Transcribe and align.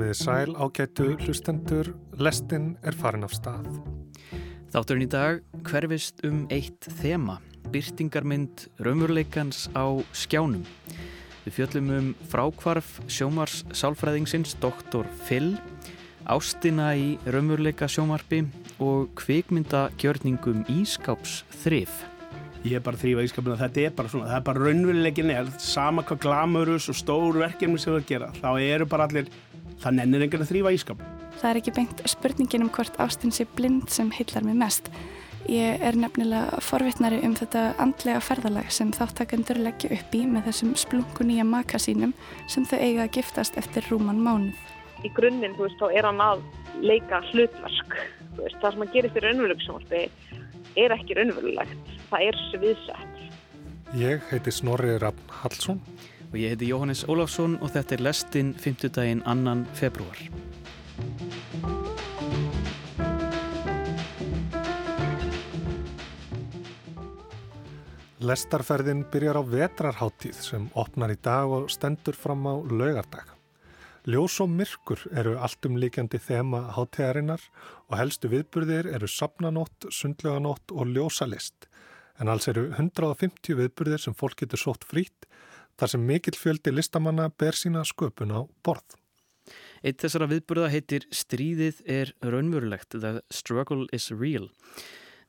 Komiði 0.00 0.16
sæl 0.16 0.54
ágætu 0.56 1.06
hlustendur, 1.20 1.90
lestin 2.16 2.70
er 2.80 2.94
farin 2.96 3.26
af 3.26 3.34
stað. 3.36 3.66
Þátturinn 4.72 5.04
í 5.04 5.08
dag 5.12 5.42
hverfist 5.68 6.22
um 6.24 6.38
eitt 6.48 6.86
þema, 7.02 7.34
byrtingarmynd 7.68 8.62
raunveruleikans 8.80 9.66
á 9.76 10.00
skjánum. 10.16 10.64
Við 11.44 11.52
fjöllum 11.58 11.90
um 11.98 12.08
frákvarf 12.32 12.94
sjómars 13.12 13.58
sálfræðingsins 13.76 14.56
Dr. 14.64 15.04
Phil, 15.26 15.58
ástina 16.24 16.94
í 16.96 17.18
raunveruleika 17.28 17.84
sjómarfi 17.84 18.46
og 18.80 19.12
kvikmyndagjörningum 19.20 20.64
ískáps 20.78 21.42
þrif. 21.60 22.06
Ég 22.64 22.80
er 22.80 22.88
bara 22.88 22.96
þrýfa 23.04 23.28
ískapinu 23.28 23.52
og 23.58 23.60
þetta 23.66 23.84
er 23.84 23.92
bara 24.00 24.14
svona, 24.14 24.32
það 24.32 24.40
er 24.40 24.48
bara 24.48 24.64
raunveruleikin 24.64 25.36
er, 25.36 25.54
sama 25.60 26.08
hvað 26.08 26.24
glamurus 26.24 26.88
og 26.88 26.96
stór 26.96 27.36
verkefni 27.44 27.80
sem 27.80 27.94
við 27.98 28.10
gera, 28.14 28.32
þá 28.40 28.50
eru 28.64 28.88
bara 28.88 29.06
allir, 29.08 29.28
það 29.80 29.96
nennir 29.98 30.26
einhvern 30.26 30.44
að 30.44 30.52
þrýfa 30.52 30.74
ískap. 30.76 31.06
Það 31.40 31.50
er 31.50 31.60
ekki 31.60 31.74
beint 31.76 32.02
spurningin 32.10 32.66
um 32.66 32.70
hvort 32.74 33.00
ástin 33.00 33.32
sé 33.34 33.46
blind 33.56 33.88
sem 33.92 34.10
hillar 34.14 34.44
mig 34.44 34.58
mest. 34.60 34.90
Ég 35.48 35.80
er 35.82 35.96
nefnilega 35.96 36.60
forvittnari 36.62 37.22
um 37.26 37.32
þetta 37.34 37.70
andlega 37.80 38.20
ferðalag 38.22 38.68
sem 38.70 38.90
þáttakendur 38.94 39.58
leggja 39.64 39.88
upp 39.96 40.14
í 40.14 40.20
með 40.28 40.50
þessum 40.50 40.74
splungu 40.78 41.24
nýja 41.26 41.46
maka 41.48 41.80
sínum 41.80 42.12
sem 42.46 42.66
þau 42.68 42.76
eiga 42.78 43.06
að 43.06 43.14
giftast 43.16 43.56
eftir 43.58 43.88
rúman 43.88 44.20
mánuð. 44.20 44.58
Í 45.00 45.08
grunninn, 45.16 45.56
þú 45.56 45.64
veist, 45.64 45.80
þá 45.80 45.96
er 45.96 46.06
hann 46.10 46.20
að 46.20 46.42
leika 46.84 47.22
hlutverk. 47.30 47.96
Veist, 48.36 48.60
það 48.60 48.74
sem 48.74 48.84
hann 48.84 48.92
gerir 48.92 49.14
fyrir 49.14 49.30
raunveruleiksjónvarpi 49.30 50.02
er 50.84 50.94
ekki 50.94 51.16
raunverulegt. 51.18 51.94
Það 52.12 52.26
er 52.28 52.40
sviðsett. 52.50 53.22
Ég 53.98 54.28
heiti 54.30 54.52
Snorri 54.54 54.98
Raffn 55.02 55.34
Hallsson. 55.40 55.80
Og 56.30 56.36
ég 56.38 56.52
heiti 56.52 56.68
Jóhannes 56.70 57.00
Ólafsson 57.10 57.56
og 57.58 57.72
þetta 57.74 57.96
er 57.96 58.02
lestinn 58.06 58.50
5. 58.54 58.84
daginn 58.94 59.22
annan 59.26 59.64
februar. 59.74 60.14
Lestarferðin 68.22 69.02
byrjar 69.10 69.40
á 69.40 69.42
vetrarháttíð 69.42 70.38
sem 70.44 70.68
opnar 70.78 71.10
í 71.10 71.18
dag 71.18 71.50
og 71.50 71.66
stendur 71.74 72.14
fram 72.14 72.46
á 72.46 72.54
laugardag. 72.62 73.26
Ljós 74.06 74.38
og 74.44 74.52
myrkur 74.54 75.02
eru 75.10 75.34
alltumlíkjandi 75.42 76.20
þema 76.22 76.62
háttíðarinnar 76.76 77.42
og 77.88 77.98
helstu 77.98 78.30
viðburðir 78.30 78.86
eru 78.94 79.10
sapnanótt, 79.10 79.90
sundleganótt 79.90 80.70
og 80.70 80.94
ljósalist. 80.94 81.66
En 82.22 82.30
alls 82.30 82.46
eru 82.52 82.68
150 82.70 83.58
viðburðir 83.58 84.06
sem 84.06 84.14
fólk 84.14 84.38
getur 84.44 84.62
sótt 84.62 84.86
frít 84.86 85.26
þar 85.80 85.94
sem 85.94 86.02
mikill 86.04 86.36
fjöldi 86.36 86.72
listamanna 86.74 87.30
ber 87.40 87.56
sína 87.56 87.86
sköpun 87.88 88.34
á 88.36 88.40
borð. 88.64 88.96
Eitt 89.80 90.02
þessara 90.02 90.28
viðburða 90.28 90.68
heitir 90.74 91.06
Stríðið 91.08 91.80
er 91.88 92.10
raunverulegt, 92.20 92.92
The 92.92 93.22
Struggle 93.32 93.86
is 93.96 94.10
Real. 94.12 94.50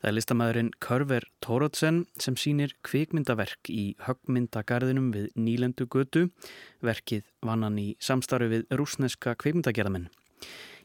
Það 0.02 0.10
er 0.10 0.16
listamæðurinn 0.18 0.72
Körver 0.82 1.28
Tórótsen 1.46 2.02
sem 2.20 2.36
sínir 2.36 2.74
kvikmyndaverk 2.84 3.70
í 3.70 3.94
höggmyndagarðinum 4.02 5.12
við 5.14 5.30
Nýlendu 5.38 5.86
götu. 5.94 6.26
Verkið 6.84 7.30
vann 7.46 7.64
hann 7.64 7.78
í 7.80 7.92
samstarfi 8.02 8.50
við 8.52 8.66
rúsneska 8.82 9.38
kvikmyndagerðamenn. 9.40 10.10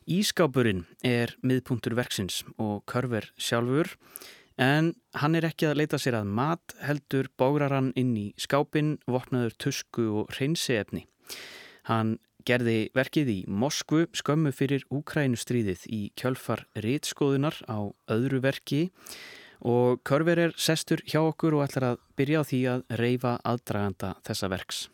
Ískápurinn 0.07 0.85
er 1.03 1.33
miðpunktur 1.43 1.97
verksins 1.99 2.45
og 2.63 2.85
Körver 2.87 3.33
sjálfur 3.41 3.97
en 4.57 4.95
hann 5.21 5.37
er 5.37 5.47
ekki 5.49 5.69
að 5.69 5.79
leita 5.83 6.01
sér 6.01 6.19
að 6.21 6.31
mat 6.39 6.77
heldur 6.85 7.29
bógrar 7.39 7.75
hann 7.77 7.93
inn 7.97 8.15
í 8.17 8.27
skápin, 8.41 8.97
vopnaður 9.07 9.57
tusku 9.61 10.09
og 10.23 10.33
hreinsiefni. 10.37 11.07
Hann 11.87 12.17
gerði 12.47 12.91
verkið 12.95 13.33
í 13.33 13.39
Moskvu 13.51 14.07
skömmu 14.17 14.53
fyrir 14.55 14.87
Úkrænustríðið 14.95 15.87
í 15.91 16.01
kjölfar 16.19 16.65
rítskoðunar 16.79 17.59
á 17.67 17.91
öðru 18.13 18.43
verki 18.45 18.87
og 19.61 20.03
Körver 20.07 20.39
er 20.49 20.59
sestur 20.59 21.03
hjá 21.09 21.23
okkur 21.25 21.57
og 21.59 21.67
ætlar 21.67 21.93
að 21.93 22.03
byrja 22.19 22.43
á 22.43 22.49
því 22.49 22.61
að 22.75 22.85
reyfa 23.01 23.39
aðdraganda 23.43 24.15
þessa 24.27 24.53
verks. 24.53 24.87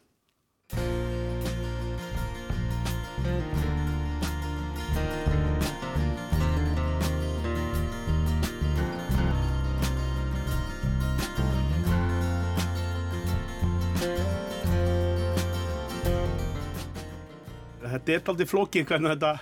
Þetta 17.92 18.12
er 18.14 18.28
aldrei 18.32 18.48
flókið 18.48 18.86
hvernig 18.88 19.12
þetta 19.14 19.32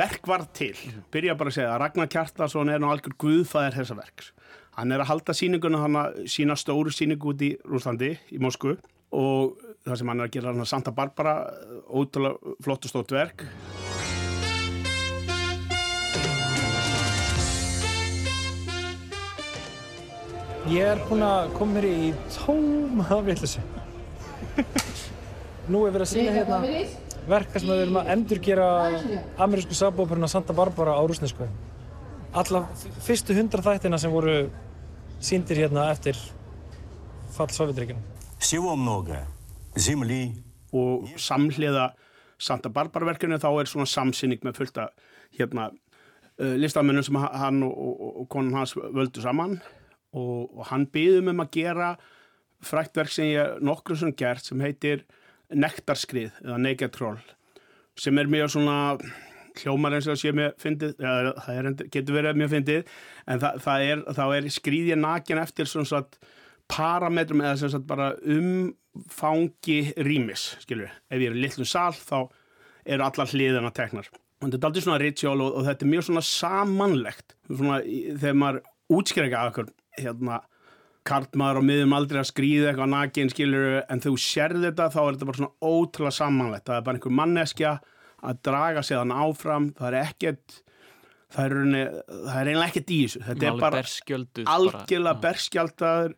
verk 0.00 0.28
var 0.30 0.46
til. 0.56 0.74
Byrja 1.14 1.36
bara 1.38 1.50
að 1.50 1.58
segja 1.58 1.74
að 1.74 1.80
Ragnar 1.84 2.08
Kjartarsson 2.10 2.70
er 2.72 2.80
nú 2.82 2.90
algjör 2.90 3.16
guðfæðir 3.22 3.76
þessa 3.78 3.98
verks. 3.98 4.30
Hann 4.78 4.94
er 4.94 5.02
að 5.02 5.10
halda 5.10 5.34
síninguna 5.36 5.82
hann 5.82 5.98
að 5.98 6.22
sína 6.30 6.56
stóru 6.58 6.92
síningu 6.94 7.32
út 7.32 7.42
í 7.44 7.52
Rúslandi, 7.66 8.14
í 8.34 8.38
Moskvu 8.42 8.76
og 9.18 9.58
það 9.86 9.98
sem 9.98 10.10
hann 10.10 10.22
er 10.22 10.28
að 10.28 10.34
gera 10.36 10.52
hann 10.52 10.62
að 10.62 10.70
Santa 10.70 10.94
Barbara, 10.94 11.34
ótrúlega 11.90 12.54
flott 12.62 12.86
og 12.86 12.92
stótt 12.92 13.14
verk. 13.14 13.46
Ég 20.70 20.86
er 20.86 21.00
búinn 21.08 21.26
að 21.26 21.50
koma 21.58 21.78
mér 21.78 21.86
í 21.88 22.10
tóma 22.30 23.06
afréttlösu. 23.10 23.62
Nú 25.70 25.82
er 25.86 25.94
verið 25.94 26.04
að 26.04 26.12
sína 26.12 26.34
hérna 26.34 26.60
verka 27.28 27.60
sem 27.60 27.68
við 27.70 27.84
erum 27.84 27.98
að 28.00 28.10
endurgjera 28.14 28.68
amerísku 29.40 29.76
sabóperuna 29.76 30.28
Santa 30.30 30.54
Barbara 30.56 30.96
á 30.96 31.02
rúsnesku. 31.04 31.48
Alla 32.32 32.64
fyrstu 33.02 33.34
hundra 33.34 33.62
þættina 33.64 33.98
sem 33.98 34.12
voru 34.12 34.44
síndir 35.20 35.60
hérna 35.64 35.90
eftir 35.92 36.18
fall 37.34 37.50
Sovjetríkina. 37.52 38.00
Og 40.72 41.10
samhliða 41.18 41.90
Santa 42.40 42.70
Barbara 42.72 43.10
verkinu 43.10 43.38
þá 43.42 43.50
er 43.52 43.68
svona 43.68 43.90
samsynning 43.90 44.40
með 44.46 44.62
fullta 44.62 44.88
hérna, 45.36 45.70
eh, 46.38 46.56
listamennum 46.56 47.04
sem 47.04 47.18
hann 47.20 47.62
og, 47.66 47.74
og, 47.74 48.16
og 48.22 48.28
konun 48.32 48.56
hans 48.56 48.74
völdu 48.74 49.20
saman 49.22 49.58
og, 50.12 50.50
og 50.56 50.66
hann 50.70 50.86
byðum 50.86 51.34
um 51.34 51.44
að 51.44 51.52
gera 51.58 51.90
fræktverk 52.64 53.12
sem 53.12 53.30
ég 53.32 53.60
nokkur 53.64 53.98
sem 53.98 54.14
gert 54.16 54.44
sem 54.44 54.60
heitir 54.60 55.04
nektarskrið 55.54 56.30
eða 56.44 56.58
negatról 56.62 57.18
sem 58.00 58.18
er 58.18 58.30
mjög 58.30 58.54
svona 58.54 58.76
hljómar 59.60 59.96
eins 59.96 60.08
og 60.08 60.18
sé 60.18 60.32
mjög 60.36 60.54
fyndið 60.62 61.02
ja, 61.02 61.32
það 61.44 61.58
er, 61.58 61.70
getur 61.92 62.16
verið 62.16 62.38
mjög 62.40 62.52
fyndið 62.54 62.92
en 63.26 63.42
það, 63.42 63.62
það 63.66 63.86
er, 63.86 64.04
er 64.36 64.50
skrýðið 64.56 65.00
nakin 65.02 65.42
eftir 65.42 65.70
svona 65.70 65.90
svona 65.90 66.36
parametrum 66.70 67.42
eða 67.42 67.58
svona 67.64 67.82
bara 67.86 68.10
umfangi 68.36 69.80
rýmis, 70.06 70.52
skilur 70.64 70.90
ef 70.90 71.18
ég 71.18 71.30
er 71.30 71.38
í 71.38 71.44
litlum 71.44 71.68
sál 71.68 71.94
þá 71.96 72.30
eru 72.90 73.04
allar 73.04 73.30
hliðina 73.30 73.72
teknar. 73.74 74.08
Og 74.40 74.48
þetta 74.48 74.56
er 74.56 74.68
aldrei 74.70 74.84
svona 74.84 75.00
ritual 75.02 75.42
og, 75.44 75.58
og 75.58 75.66
þetta 75.66 75.84
er 75.84 75.92
mjög 75.92 76.06
svona 76.06 76.24
samanlegt 76.24 77.34
svona, 77.50 77.80
þegar 77.82 78.38
maður 78.40 78.62
útskriða 78.96 79.42
eitthvað 79.44 79.74
hérna 80.00 80.40
kartmaður 81.10 81.60
á 81.60 81.68
miðum 81.68 81.94
aldrei 81.96 82.22
að 82.22 82.30
skrýða 82.30 82.70
eitthvað 82.70 82.92
nakin 82.94 83.32
skilur 83.32 83.68
en 83.82 84.02
þú 84.04 84.14
sérð 84.22 84.66
þetta 84.68 84.88
þá 84.94 85.00
er 85.02 85.12
þetta 85.12 85.30
bara 85.30 85.40
svona 85.42 85.70
ótrúlega 85.74 86.16
samanlegt. 86.16 86.66
Það 86.68 86.78
er 86.78 86.88
bara 86.88 87.00
einhver 87.00 87.16
manneskja 87.20 87.76
að 88.20 88.42
draga 88.46 88.84
sig 88.86 89.00
þann 89.00 89.16
áfram. 89.26 89.70
Það 89.78 89.88
er 89.90 89.98
ekkert 90.00 90.58
það 91.34 91.46
er, 91.46 91.56
er 92.34 92.50
einlega 92.50 92.68
ekkert 92.70 92.92
í 92.94 93.00
þessu. 93.04 93.24
Þetta 93.28 93.50
er 93.50 93.62
bara 93.66 93.84
algjörlega 94.56 95.22
berskjaldadur 95.26 96.16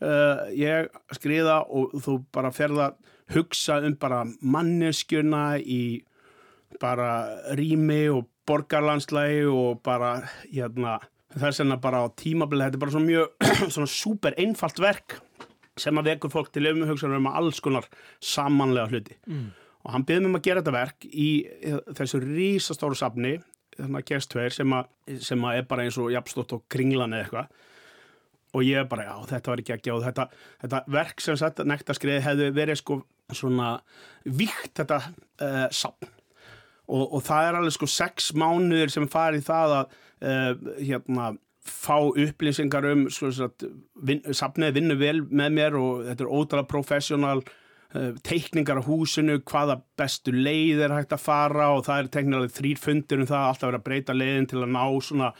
uh, 0.00 0.44
ég 0.56 0.90
skrýða 1.16 1.62
og 1.68 1.96
þú 2.04 2.18
bara 2.34 2.52
ferða 2.54 2.90
að 2.90 3.16
hugsa 3.36 3.78
um 3.86 3.94
bara 4.00 4.24
manneskjuna 4.42 5.44
í 5.62 6.02
bara 6.82 7.10
rými 7.58 8.02
og 8.10 8.28
borgarlandslægi 8.48 9.46
og 9.50 9.80
bara 9.86 10.16
hérna 10.50 10.98
það 11.36 11.48
er 11.50 11.56
senna 11.56 11.78
bara 11.80 12.02
á 12.02 12.06
tímabili 12.18 12.66
þetta 12.66 12.78
er 12.78 12.84
bara 12.84 12.94
svona 12.96 13.10
mjög 13.10 13.48
svona 13.74 13.90
super 13.90 14.36
einfalt 14.40 14.82
verk 14.82 15.18
sem 15.80 15.96
að 15.96 16.10
vekur 16.10 16.32
fólk 16.32 16.50
til 16.52 16.66
umhugsanum 16.72 17.22
um 17.22 17.32
alls 17.32 17.60
konar 17.64 17.86
samanlega 18.20 18.90
hluti. 18.90 19.16
Mm. 19.30 19.48
og 19.80 19.94
hann 19.94 20.04
byrði 20.04 20.28
með 20.28 20.40
að 20.40 20.46
gera 20.48 20.60
þetta 20.60 20.76
verk 20.76 21.06
í 21.08 21.30
þessu 21.96 22.20
rísastóru 22.24 22.98
safni 22.98 23.38
þannig 23.78 24.02
að 24.02 24.06
gerst 24.10 24.30
tveir 24.32 24.54
sem 24.54 24.76
að, 24.76 24.88
sem 25.24 25.44
að 25.46 25.58
er 25.58 25.66
bara 25.70 25.86
eins 25.86 25.98
og 26.00 26.10
jafnstótt 26.12 26.54
og 26.56 26.64
kringlan 26.72 27.14
eða 27.16 27.24
eitthvað. 27.24 27.66
Og 28.50 28.66
ég 28.66 28.88
bara, 28.90 29.06
já, 29.06 29.14
þetta 29.30 29.52
var 29.52 29.62
ekki 29.62 29.74
ekki 29.76 29.92
og 29.94 30.04
þetta, 30.04 30.26
þetta 30.64 30.80
verk 30.90 31.22
sem 31.22 31.36
sett 31.38 31.60
nektarskriði 31.70 32.24
hefði 32.24 32.48
verið 32.56 32.80
sko 32.80 32.96
svona 33.36 33.68
vikt 34.26 34.72
þetta 34.80 34.98
uh, 35.06 35.66
safn. 35.70 36.10
Og, 36.90 37.04
og 37.06 37.20
það 37.22 37.46
er 37.46 37.58
alveg 37.60 37.76
sko 37.76 37.88
sex 37.90 38.32
mánuður 38.34 38.90
sem 38.90 39.06
farið 39.10 39.46
það 39.46 39.76
að 39.76 39.98
hérna 40.20 41.30
fá 41.64 41.96
upplýsingar 42.00 42.86
um 42.88 43.06
vin, 43.08 44.22
safnið 44.32 44.76
vinnu 44.78 44.96
vel 45.00 45.18
með 45.28 45.56
mér 45.56 45.76
og 45.78 46.06
þetta 46.08 46.24
er 46.24 46.30
ótrúlega 46.30 46.68
professional 46.70 47.42
uh, 47.42 48.12
teikningar 48.26 48.80
á 48.80 48.88
húsinu, 48.88 49.40
hvaða 49.44 49.80
bestu 50.00 50.32
leið 50.34 50.86
er 50.86 50.96
hægt 50.96 51.12
að 51.16 51.26
fara 51.26 51.70
og 51.76 51.84
það 51.88 52.02
er 52.02 52.12
teknilega 52.16 52.54
þrýr 52.56 52.80
fundir 52.80 53.20
um 53.20 53.28
það, 53.28 53.48
alltaf 53.50 53.68
verið 53.68 53.80
að 53.80 53.88
breyta 53.90 54.16
leiðin 54.16 54.48
til 54.50 54.62
að 54.62 54.72
ná 54.76 54.84
svona 55.04 55.30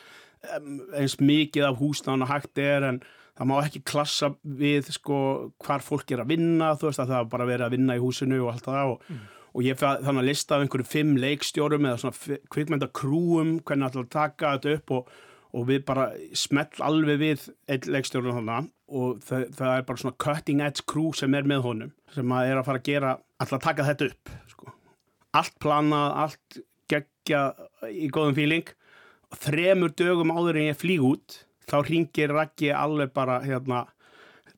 um, 0.58 0.76
eins 1.00 1.16
mikið 1.22 1.70
af 1.70 1.80
húsnáðan 1.80 2.26
að 2.26 2.32
hægt 2.34 2.62
er 2.66 2.88
en 2.90 3.02
það 3.40 3.48
má 3.48 3.56
ekki 3.62 3.84
klassa 3.88 4.34
við 4.44 4.92
sko 4.92 5.18
hvar 5.64 5.84
fólk 5.84 6.12
er 6.12 6.24
að 6.24 6.34
vinna, 6.34 6.74
þú 6.76 6.90
veist 6.90 7.00
að 7.00 7.14
það 7.14 7.30
bara 7.32 7.48
verið 7.48 7.66
að 7.66 7.76
vinna 7.78 7.96
í 7.96 8.02
húsinu 8.02 8.42
og 8.44 8.52
allt 8.52 8.68
það 8.68 8.94
og, 8.94 9.06
mm. 9.08 9.28
Og 9.50 9.64
ég 9.66 9.78
fann 9.80 10.20
að 10.20 10.28
lista 10.28 10.56
af 10.56 10.64
einhverju 10.64 10.86
fimm 10.86 11.16
leikstjórum 11.20 11.88
eða 11.88 12.02
svona 12.04 12.38
kvikmyndakrúum 12.54 13.56
hvernig 13.66 13.88
það 13.88 13.90
ætla 13.90 14.04
að 14.06 14.14
taka 14.14 14.54
þetta 14.56 14.78
upp 14.78 14.96
og 14.98 15.12
og 15.56 15.66
við 15.66 15.82
bara 15.86 16.10
smell 16.36 16.82
alveg 16.84 17.18
við 17.20 17.46
einn 17.70 17.88
leikstjórnum 17.94 18.36
þannig 18.38 18.68
og 19.00 19.22
það, 19.26 19.46
það 19.58 19.72
er 19.74 19.86
bara 19.88 20.02
svona 20.02 20.18
cutting 20.24 20.62
edge 20.62 20.84
crew 20.90 21.10
sem 21.16 21.34
er 21.34 21.46
með 21.48 21.64
honum 21.66 21.92
sem 22.14 22.34
að 22.34 22.50
er 22.50 22.60
að 22.60 22.66
fara 22.68 22.82
að 22.82 22.90
gera 22.90 23.14
alltaf 23.40 23.58
að 23.58 23.64
taka 23.66 23.86
þetta 23.88 24.10
upp 24.10 24.32
sko. 24.50 24.74
allt 25.40 25.56
planað, 25.62 26.14
allt 26.24 26.60
gegja 26.90 27.42
í 27.90 28.10
góðum 28.14 28.36
fíling 28.38 28.74
þremur 29.40 29.94
dögum 29.98 30.34
áður 30.34 30.60
en 30.60 30.68
ég 30.70 30.78
flíg 30.78 31.06
út 31.06 31.40
þá 31.70 31.76
ringir 31.86 32.34
Raggi 32.34 32.70
alveg 32.74 33.12
bara 33.14 33.40
hérna, 33.44 33.84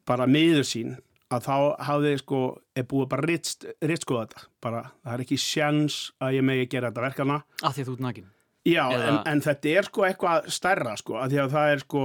bara 0.08 0.28
miður 0.28 0.68
sín 0.68 0.96
að 1.32 1.46
þá 1.48 1.56
hafði 1.88 2.12
sko, 2.20 2.40
er 2.76 2.86
búið 2.90 3.10
bara 3.12 3.28
rittskoða 3.28 4.26
þetta, 4.26 4.46
bara 4.62 4.84
það 5.02 5.14
er 5.14 5.24
ekki 5.26 5.40
sjans 5.40 5.98
að 6.22 6.38
ég 6.38 6.46
megi 6.48 6.70
gera 6.72 6.90
þetta 6.92 7.06
verkana 7.08 7.42
að 7.62 7.76
því 7.76 7.86
þú 7.88 7.96
ert 7.96 8.06
nakin 8.08 8.30
Já, 8.62 8.84
Eða... 8.94 9.06
en, 9.08 9.16
en 9.26 9.40
þetta 9.42 9.70
er 9.74 9.86
sko 9.88 10.04
eitthvað 10.06 10.44
stærra 10.54 10.92
sko, 11.00 11.16
að 11.18 11.32
því 11.32 11.38
að 11.42 11.54
það 11.56 11.70
er 11.72 11.80
sko 11.82 12.02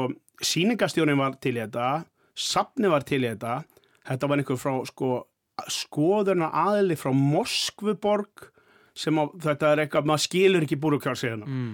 síningastjónin 0.47 1.19
var 1.19 1.35
til 1.41 1.53
í 1.53 1.59
þetta 1.59 1.89
sapni 2.37 2.91
var 2.91 3.05
til 3.07 3.23
í 3.23 3.31
þetta. 3.31 3.61
Þetta 4.07 4.29
var 4.29 4.41
einhver 4.41 4.61
frá 4.61 4.75
sko 4.87 5.11
skoðurna 5.73 6.51
aðli 6.53 6.95
frá 6.99 7.09
Moskvuborg 7.17 8.51
sem 8.97 9.17
á, 9.17 9.25
þetta 9.41 9.71
er 9.73 9.83
eitthvað 9.83 10.09
maður 10.09 10.23
skilur 10.27 10.65
ekki 10.65 10.77
búrukjálsíðuna 10.81 11.47
mm. 11.49 11.71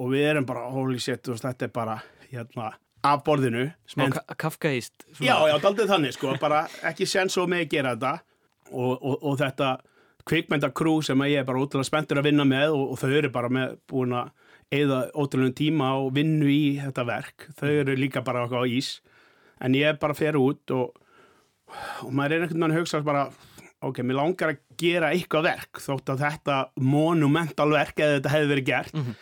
og 0.00 0.08
við 0.12 0.28
erum 0.30 0.46
bara, 0.48 0.64
holy 0.72 1.00
shit, 1.00 1.28
þetta 1.28 1.68
er 1.68 1.72
bara 1.72 1.98
hérna, 2.30 2.70
af 3.06 3.24
borðinu 3.26 3.68
Smá 3.88 4.06
en, 4.06 4.16
kafkaíst 4.38 5.06
Já, 5.20 5.36
já, 5.48 5.56
aldrei 5.56 5.86
þannig 5.90 6.16
sko, 6.16 6.36
bara 6.40 6.64
ekki 6.86 7.08
sen 7.08 7.32
svo 7.32 7.46
með 7.50 7.66
að 7.66 7.70
gera 7.76 7.94
þetta 7.96 8.14
og, 8.72 8.92
og, 8.96 9.14
og 9.22 9.38
þetta 9.40 9.76
kvikmyndakrú 10.26 10.98
sem 11.06 11.22
ég 11.30 11.40
er 11.40 11.46
bara 11.46 11.62
ótrúlega 11.62 11.86
spenntur 11.86 12.20
að 12.20 12.30
vinna 12.30 12.46
með 12.48 12.74
og, 12.74 12.92
og 12.94 13.00
þau 13.00 13.10
eru 13.14 13.30
bara 13.34 13.50
með 13.52 13.76
búin 13.90 14.14
að 14.18 14.32
eða 14.74 15.02
ótrúlega 15.14 15.54
tíma 15.60 15.92
og 16.00 16.14
vinnu 16.16 16.48
í 16.50 16.78
þetta 16.80 17.04
verk. 17.06 17.48
Þau 17.58 17.68
eru 17.70 17.94
líka 17.98 18.22
bara 18.26 18.46
á 18.50 18.62
ís 18.66 18.96
en 19.62 19.76
ég 19.78 20.00
bara 20.00 20.16
að 20.16 20.22
fera 20.24 20.42
út 20.42 20.74
og, 20.74 20.96
og 22.02 22.10
maður 22.10 22.34
er 22.34 22.46
einhvern 22.46 22.64
veginn 22.64 22.74
að 22.74 22.80
hugsa 22.80 23.02
bara 23.06 23.28
ok, 23.86 24.02
mér 24.02 24.18
langar 24.18 24.54
að 24.54 24.60
gera 24.80 25.12
eitthvað 25.14 25.46
verk 25.46 25.80
þótt 25.84 26.12
að 26.12 26.24
þetta 26.24 26.58
monumental 26.82 27.68
verk 27.70 28.02
eða 28.02 28.18
þetta 28.18 28.34
hefði 28.34 28.52
verið 28.54 28.68
gert. 28.72 28.96
Mm 28.96 29.06
-hmm. 29.06 29.16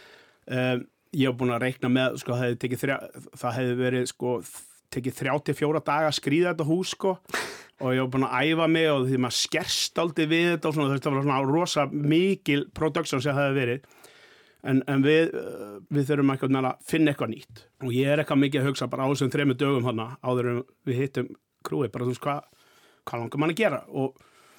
um, 0.56 0.84
ég 1.14 1.30
hef 1.30 1.40
búin 1.40 1.54
að 1.54 1.66
reikna 1.66 1.90
með, 1.92 2.20
sko, 2.22 2.38
hefði, 2.38 2.78
þrjá, 2.80 2.96
það 3.40 3.58
hefði 3.58 3.76
verið 3.80 4.06
sko, 4.10 4.36
tekið 4.94 5.18
þrjá 5.18 5.34
til 5.44 5.56
fjóra 5.58 5.82
daga 5.84 6.10
að 6.10 6.18
skrýða 6.20 6.54
þetta 6.54 6.68
hús 6.68 6.94
sko 6.94 7.14
og 7.82 7.90
ég 7.90 8.00
hef 8.00 8.10
búin 8.12 8.26
að 8.28 8.50
æfa 8.50 8.66
mig 8.70 8.88
og 8.92 9.06
því 9.08 9.20
maður 9.24 9.38
skerst 9.40 10.00
aldrei 10.00 10.26
við 10.30 10.48
þetta 10.52 10.70
og 10.70 10.76
svona, 10.76 10.94
þetta 10.94 11.12
var 11.14 11.26
svona 11.26 11.38
rosa 11.48 11.86
mikil 11.90 12.66
production 12.74 13.22
sem 13.22 13.34
það 13.34 13.48
hefði 13.48 13.60
verið. 13.60 13.88
En, 14.64 14.78
en 14.88 15.02
við, 15.04 15.34
við 15.92 16.06
þurfum 16.08 16.30
eitthvað 16.32 16.58
að 16.62 16.84
finna 16.88 17.12
eitthvað 17.12 17.32
nýtt. 17.34 17.64
Og 17.84 17.90
ég 17.92 18.08
er 18.08 18.22
eitthvað 18.22 18.40
mikið 18.40 18.62
að 18.62 18.68
hugsa 18.70 18.88
bara 18.88 19.04
á 19.04 19.10
þessum 19.10 19.32
þrejum 19.34 19.56
dögum 19.60 19.88
hana 19.90 20.06
áður 20.24 20.50
en 20.52 20.60
við 20.88 21.00
hittum 21.02 21.32
krúi 21.66 21.90
bara 21.92 22.06
þú 22.06 22.14
veist 22.14 22.24
hvað 22.24 22.46
hva 23.04 23.20
langar 23.20 23.42
mann 23.42 23.52
að 23.52 23.60
gera? 23.60 23.82
Og, 23.92 24.14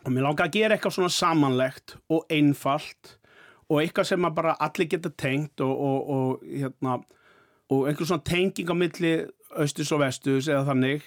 og 0.05 0.13
mér 0.13 0.27
langar 0.27 0.49
að 0.49 0.57
gera 0.59 0.75
eitthvað 0.75 0.97
svona 0.99 1.13
samanlegt 1.13 1.95
og 2.13 2.27
einfalt 2.33 3.15
og 3.69 3.81
eitthvað 3.81 4.09
sem 4.11 4.21
maður 4.21 4.39
bara 4.41 4.57
allir 4.67 4.89
geta 4.89 5.11
tengt 5.17 5.61
og, 5.65 5.73
og, 5.73 6.09
og 6.15 6.43
hérna 6.45 6.99
og 7.73 7.87
einhver 7.89 8.05
svona 8.05 8.25
tenging 8.25 8.69
á 8.69 8.75
milli 8.77 9.13
austus 9.55 9.91
og 9.95 10.01
vestus 10.03 10.49
eða 10.51 10.65
þannig 10.67 11.05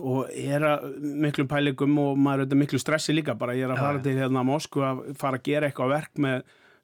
og 0.00 0.32
ég 0.34 0.56
er 0.56 0.64
að 0.66 0.88
miklu 1.22 1.44
pælingum 1.50 1.98
og 2.02 2.16
maður 2.18 2.42
er 2.42 2.46
auðvitað 2.46 2.62
miklu 2.62 2.80
stressi 2.80 3.14
líka 3.14 3.36
bara. 3.38 3.54
Ég 3.56 3.68
er 3.68 3.74
að 3.74 3.84
fara 3.84 4.00
ja. 4.00 4.04
til 4.06 4.16
hérna 4.18 4.44
Moskva 4.46 4.88
að 4.92 5.02
fara 5.20 5.38
að 5.38 5.46
gera 5.46 5.68
eitthvað 5.68 5.92
verk 5.92 6.22
með 6.24 6.42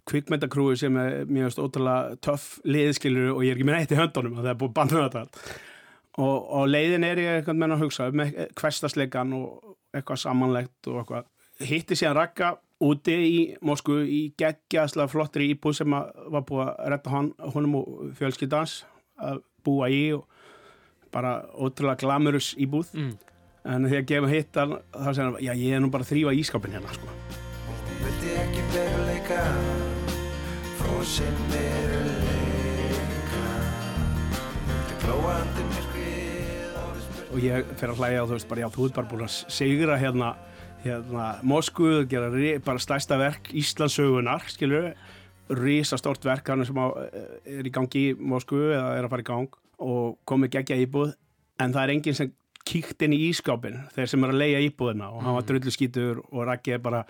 kvikmyndakrúi 0.08 0.76
sem 0.80 1.00
er 1.00 1.26
mjög 1.28 1.58
ótrúlega 1.64 2.20
töff 2.24 2.60
liðskilur 2.68 3.34
og 3.34 3.42
ég 3.44 3.52
er 3.52 3.58
ekki 3.58 3.66
með 3.68 3.80
eitt 3.80 3.96
í 3.96 3.98
höndunum 3.98 4.38
að 4.38 4.46
það 4.46 4.52
er 4.52 4.60
búið 4.62 4.76
bandið 4.78 5.02
þetta 5.04 5.24
og, 6.18 6.36
og 6.60 6.70
leiðin 6.70 7.08
er 7.08 7.22
ég 7.22 7.40
eitthvað 7.40 7.60
með 7.60 7.74
að 7.74 7.82
hugsa 7.84 8.08
hverstasleikan 8.62 9.34
og 9.36 9.74
eitthvað 9.94 10.22
samanlegt 10.22 10.90
og 10.90 11.02
eitthvað. 11.02 11.28
Hitti 11.68 11.98
síðan 11.98 12.18
rakka 12.20 12.54
úti 12.84 13.14
í 13.14 13.38
Moskvu 13.64 14.00
í 14.06 14.20
geggjaslega 14.38 15.10
flottri 15.10 15.50
íbúð 15.54 15.80
sem 15.80 15.94
var 15.94 16.44
búið 16.46 16.64
að 16.68 16.90
retta 16.94 17.14
hann, 17.14 17.32
honum 17.54 17.80
og 17.80 17.88
fjölskyldans 18.18 18.82
að 19.18 19.42
búa 19.66 19.88
í 19.90 20.02
og 20.14 20.28
bara 21.14 21.40
ótrúlega 21.56 22.04
glamurus 22.04 22.52
íbúð. 22.60 22.92
Mm. 22.94 23.16
en 23.68 23.84
þegar 23.84 23.98
ég 23.98 24.06
gefum 24.08 24.30
hittan 24.32 24.70
þá 24.94 25.08
segir 25.10 25.24
hann, 25.26 25.38
já 25.42 25.52
ég 25.58 25.74
er 25.76 25.82
nú 25.82 25.90
bara 25.92 26.06
að 26.06 26.12
þrýfa 26.12 26.34
ískapin 26.38 26.76
hérna 26.76 26.94
sko. 26.94 27.10
Vildi 27.98 28.34
ekki 28.38 28.62
veruleika 28.72 29.40
fróðsinn 30.78 31.40
veruleika. 31.52 33.42
Glóandi 35.02 35.66
myrkvið 35.72 37.28
og 37.28 37.40
ég 37.44 37.74
fer 37.80 37.92
að 37.92 38.00
hlæja 38.04 38.22
og 38.22 38.30
þú 38.30 38.38
veist 38.38 38.50
bara 38.52 38.64
já 38.64 38.70
þú 38.76 38.86
ert 38.88 39.00
bara 39.00 39.10
búin 39.10 39.26
að 39.26 39.34
segra 39.58 39.98
hérna 40.00 40.30
hérna 40.84 41.28
Moskvu, 41.46 42.04
gera 42.10 42.30
bara 42.64 42.82
stærsta 42.82 43.18
verk 43.20 43.50
Íslandsögunar, 43.56 44.46
skilur 44.52 44.92
rísa 45.48 45.96
stort 45.98 46.24
verk 46.24 46.48
hann 46.48 46.64
sem 46.66 46.76
á, 46.76 46.86
er 47.48 47.66
í 47.66 47.72
gangi 47.72 48.10
í 48.10 48.16
Moskvu 48.18 48.68
eða 48.74 48.98
er 48.98 49.06
að 49.06 49.14
fara 49.14 49.24
í 49.24 49.28
gang 49.28 49.56
og 49.78 50.18
komið 50.28 50.58
gegja 50.58 50.78
íbúð 50.84 51.14
en 51.62 51.74
það 51.74 51.82
er 51.82 51.94
enginn 51.94 52.18
sem 52.18 52.32
kíkt 52.68 53.02
inn 53.06 53.16
í 53.16 53.22
ískápin 53.30 53.80
þeir 53.94 54.10
sem 54.12 54.24
er 54.24 54.34
að 54.34 54.42
leia 54.42 54.62
íbúðina 54.66 55.10
og 55.14 55.22
hann 55.24 55.36
var 55.36 55.44
mm. 55.44 55.48
drullu 55.50 55.74
skítur 55.74 56.22
og 56.28 56.46
Raki 56.48 56.74
er 56.76 56.82
bara 56.84 57.04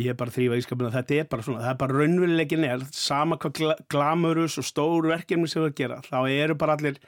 ég 0.00 0.10
er 0.10 0.16
bara 0.18 0.32
að 0.32 0.38
þrýfa 0.40 0.58
ískápina, 0.58 0.94
þetta 0.94 1.18
er 1.20 1.28
bara 1.30 1.46
svona 1.46 1.62
það 1.62 1.70
er 1.70 1.82
bara 1.84 1.98
raunveruleikin 2.00 2.66
er, 2.66 2.86
sama 2.96 3.38
hvað 3.38 3.60
gla 3.60 3.76
glamurus 3.92 4.58
og 4.58 4.66
stór 4.66 5.06
verkefni 5.12 5.50
sem 5.50 5.62
það 5.62 5.76
gera 5.78 6.00
þá 6.08 6.18
eru 6.32 6.58
bara 6.58 6.74
allir 6.78 6.98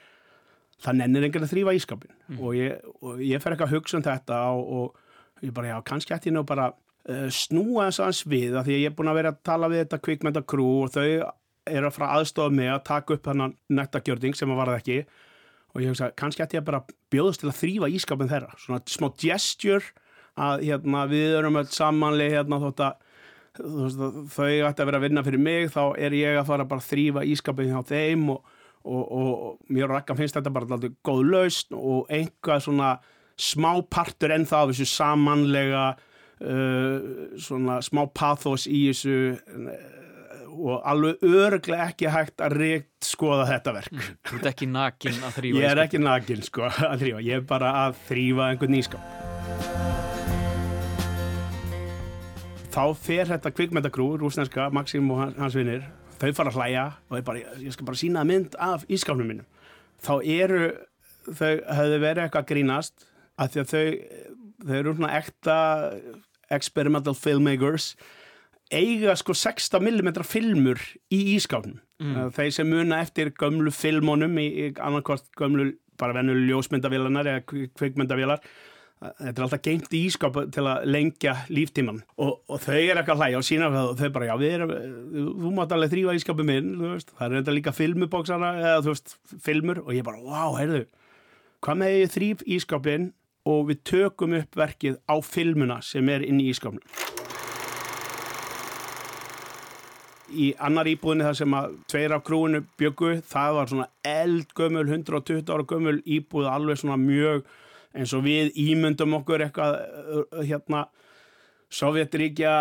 það 0.85 1.01
nennir 1.01 1.27
enginn 1.27 1.47
að 1.47 1.51
þrýfa 1.55 1.75
ískápin 1.81 2.15
mm. 2.15 2.39
og, 2.39 2.55
ég, 2.55 2.87
ég 3.27 3.43
fer 3.43 3.57
ekki 3.57 3.67
að 3.67 3.75
hugsa 3.75 3.99
um 3.99 4.07
þetta 4.07 4.39
og, 4.55 4.71
og 4.77 5.03
ég 5.45 5.53
bara, 5.55 5.73
já, 5.73 5.77
kannski 5.87 6.15
ætti 6.15 6.31
ég 6.31 6.37
nú 6.37 6.43
bara 6.47 6.71
uh, 6.71 7.27
snúa 7.33 7.87
þess 7.89 8.03
aðeins 8.03 8.23
við 8.31 8.57
að 8.57 8.69
því 8.69 8.77
að 8.77 8.83
ég 8.83 8.91
er 8.91 8.97
búin 8.97 9.11
að 9.11 9.19
vera 9.21 9.33
að 9.33 9.43
tala 9.49 9.71
við 9.71 9.83
þetta 9.83 10.01
kvikmyndakrú 10.07 10.67
og 10.81 10.93
þau 10.95 11.07
er 11.67 11.87
að 11.87 11.95
fara 11.97 12.11
aðstofa 12.17 12.53
mig 12.55 12.71
að 12.71 12.83
taka 12.87 13.17
upp 13.17 13.25
þannan 13.27 13.55
nettagjörðing 13.75 14.37
sem 14.39 14.51
að 14.53 14.61
varða 14.61 14.77
ekki. 14.81 14.99
Og 15.75 15.83
ég 15.83 15.91
hugsa, 15.91 16.11
kannski 16.17 16.43
ætti 16.45 16.57
ég 16.57 16.67
bara 16.67 16.83
bjóðast 17.11 17.43
til 17.43 17.51
að 17.51 17.57
þrýfa 17.59 17.89
ískapin 17.97 18.31
þeirra, 18.31 18.53
svona 18.61 18.79
smá 18.87 19.09
gesture 19.19 19.83
að 20.37 20.63
hérna, 20.67 21.03
við 21.09 21.35
erum 21.39 21.59
öll 21.59 21.67
samanli 21.73 22.29
hérna 22.31 22.61
þótt 22.61 22.85
að 22.85 23.03
þau 23.57 24.51
ætti 24.67 24.83
að 24.83 24.85
vera 24.85 24.99
að 24.99 25.05
vinna 25.07 25.23
fyrir 25.25 25.41
mig 25.41 25.71
þá 25.73 25.81
er 25.97 26.15
ég 26.17 26.37
að 26.37 26.49
fara 26.51 26.67
bara 26.69 26.83
að 26.83 26.89
þrýfa 26.91 27.23
ískapin 27.33 27.71
hjá 27.71 27.81
þeim 27.89 28.27
og, 28.33 28.57
og, 28.85 29.03
og, 29.03 29.29
og 29.33 29.73
mér 29.73 29.87
og 29.89 29.95
Rækkan 29.95 30.19
finnst 30.19 30.37
þetta 30.37 30.53
bara 30.53 30.69
alltaf 30.69 30.97
góð 31.05 31.23
laust 31.31 31.73
og 31.73 32.11
einhvað 32.13 32.63
svona 32.67 32.91
smá 33.37 33.71
partur 33.89 34.33
en 34.33 34.47
það 34.49 34.63
af 34.63 34.71
þessu 34.73 34.87
samanlega 34.91 35.83
uh, 35.93 36.97
svona 37.41 37.79
smá 37.85 38.03
pathos 38.09 38.65
í 38.69 38.87
þessu 38.89 39.17
og 40.57 40.81
alveg 40.89 41.21
örglega 41.21 41.85
ekki 41.91 42.09
hægt 42.09 42.41
að 42.41 42.55
reykt 42.57 43.05
skoða 43.05 43.43
þetta 43.51 43.73
verk. 43.75 43.93
Mm, 43.93 44.15
Þú 44.25 44.37
ert 44.39 44.47
ekki 44.49 44.67
nakin 44.71 45.19
að 45.21 45.35
þrýfa 45.35 45.59
Ég 45.61 45.69
er 45.69 45.81
ekki 45.83 46.01
nakin 46.01 46.41
sko 46.47 46.65
að 46.91 47.03
þrýfa 47.03 47.21
ég 47.27 47.37
er 47.37 47.45
bara 47.51 47.73
að 47.85 47.99
þrýfa 48.07 48.47
einhvern 48.51 48.73
nýskap 48.73 49.03
Þá 52.77 52.83
fer 53.01 53.29
þetta 53.31 53.49
kvikmyndakrú 53.57 54.09
rúsneska, 54.21 54.67
Maxim 54.73 55.07
og 55.13 55.23
hans 55.37 55.55
vinnir 55.57 55.85
þau 56.17 56.33
fara 56.33 56.51
að 56.51 56.57
hlæja 56.57 56.85
og 57.09 57.23
bara, 57.25 57.41
ég 57.61 57.73
skal 57.73 57.87
bara 57.87 57.99
sína 57.99 58.23
mynd 58.27 58.57
af 58.61 58.85
ískapnum 58.89 59.29
minn 59.29 59.43
þá 60.01 60.13
eru 60.21 60.61
þau 61.27 61.53
hefðu 61.77 61.99
verið 62.01 62.23
eitthvað 62.23 62.49
grínast 62.51 63.07
að 63.37 63.53
því 63.53 63.63
að 63.63 63.73
þau 63.73 63.83
þau 64.67 64.77
eru 64.79 64.93
svona 64.97 65.17
ekta 65.19 65.57
experimental 66.57 67.15
filmmakers 67.17 67.91
eiga 68.73 69.15
sko 69.19 69.35
60mm 69.37 70.23
filmur 70.27 70.81
í 71.13 71.19
ískáknum 71.35 71.77
mm. 72.01 72.31
þeir 72.35 72.55
sem 72.55 72.71
muna 72.71 73.01
eftir 73.03 73.31
gömlu 73.37 73.71
filmónum 73.71 74.33
í, 74.41 74.47
í 74.47 74.71
annarkort 74.83 75.29
gömlu 75.39 75.71
bara 75.97 76.17
vennu 76.17 76.35
ljósmyndavélanar 76.47 77.29
eða 77.31 77.45
kvikmyndavélar 77.47 78.41
þetta 78.97 79.29
er 79.29 79.43
alltaf 79.45 79.61
geimt 79.61 79.91
í 79.93 79.99
ískáp 80.07 80.37
til 80.53 80.63
að 80.65 80.87
lengja 80.89 81.35
líftíman 81.53 81.99
og, 82.17 82.39
og 82.49 82.61
þau 82.63 82.77
er 82.79 82.97
eitthvað 82.97 83.21
hlæg 83.21 83.35
og 83.37 83.45
sína 83.45 83.69
og 83.69 83.91
þau 83.99 84.09
bara 84.15 84.29
já 84.31 84.33
við 84.41 84.55
erum 84.55 84.73
þú 85.43 85.51
mátt 85.53 85.75
alveg 85.75 85.93
þrýfa 85.93 86.15
ískápum 86.17 86.49
minn 86.49 86.71
það 87.11 87.27
er 87.27 87.35
þetta 87.37 87.55
líka 87.59 87.75
filmubóksana 87.77 88.51
eða 88.57 88.79
þú 88.81 88.95
veist 88.95 89.13
filmur. 89.45 89.83
Og 89.85 89.93
ég 89.93 90.07
bara 90.07 90.23
wow 90.23 90.57
heyrðu 90.57 90.87
hvað 91.61 91.79
með 91.83 91.99
þrýf 92.15 92.43
ískápin 92.57 93.11
og 93.47 93.69
við 93.69 93.83
tökum 93.87 94.35
upp 94.37 94.57
verkið 94.59 94.97
á 95.07 95.15
filmuna 95.23 95.79
sem 95.85 96.09
er 96.11 96.25
inn 96.27 96.41
í 96.43 96.49
ískapnum. 96.51 96.83
Í 100.27 100.49
annar 100.59 100.89
íbúðinni 100.91 101.23
þar 101.23 101.37
sem 101.39 101.53
að 101.55 101.77
tveir 101.87 102.15
af 102.17 102.25
krúinu 102.27 102.59
byggu, 102.79 103.13
það 103.23 103.53
var 103.57 103.71
svona 103.71 103.87
eldgömmul, 104.03 104.83
120 104.89 105.53
ára 105.53 105.67
gömmul 105.69 106.01
íbúð, 106.03 106.49
alveg 106.51 106.81
svona 106.81 106.99
mjög 106.99 107.47
eins 107.97 108.13
og 108.13 108.25
við 108.27 108.51
ímyndum 108.59 109.15
okkur 109.21 109.45
eitthvað 109.47 109.79
hérna 110.45 110.87
Sovjetríkja 111.67 112.51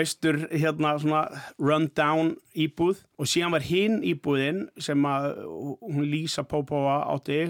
austur 0.00 0.38
hérna 0.48 0.94
svona 0.96 1.26
run 1.60 1.90
down 1.92 2.30
íbúð 2.56 3.02
og 3.20 3.28
síðan 3.28 3.52
var 3.52 3.66
hinn 3.66 3.98
íbúðin 4.00 4.62
sem 4.80 5.02
að 5.04 5.42
hún 5.44 6.06
Lísa 6.08 6.46
Popova 6.48 7.02
átti 7.12 7.42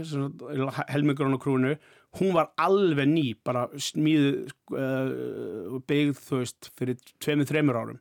helmingur 0.91 1.29
hún 1.29 1.39
á 1.39 1.45
krúnu 1.45 1.77
hún 2.17 2.33
var 2.37 2.53
alveg 2.57 3.09
ný 3.11 3.27
bara 3.45 3.67
smíðu 3.73 4.47
uh, 4.73 5.81
byggð 5.89 6.23
þú 6.29 6.41
veist 6.43 6.71
fyrir 6.79 7.01
tveimur, 7.23 7.49
þreimur 7.51 7.81
árum. 7.81 8.01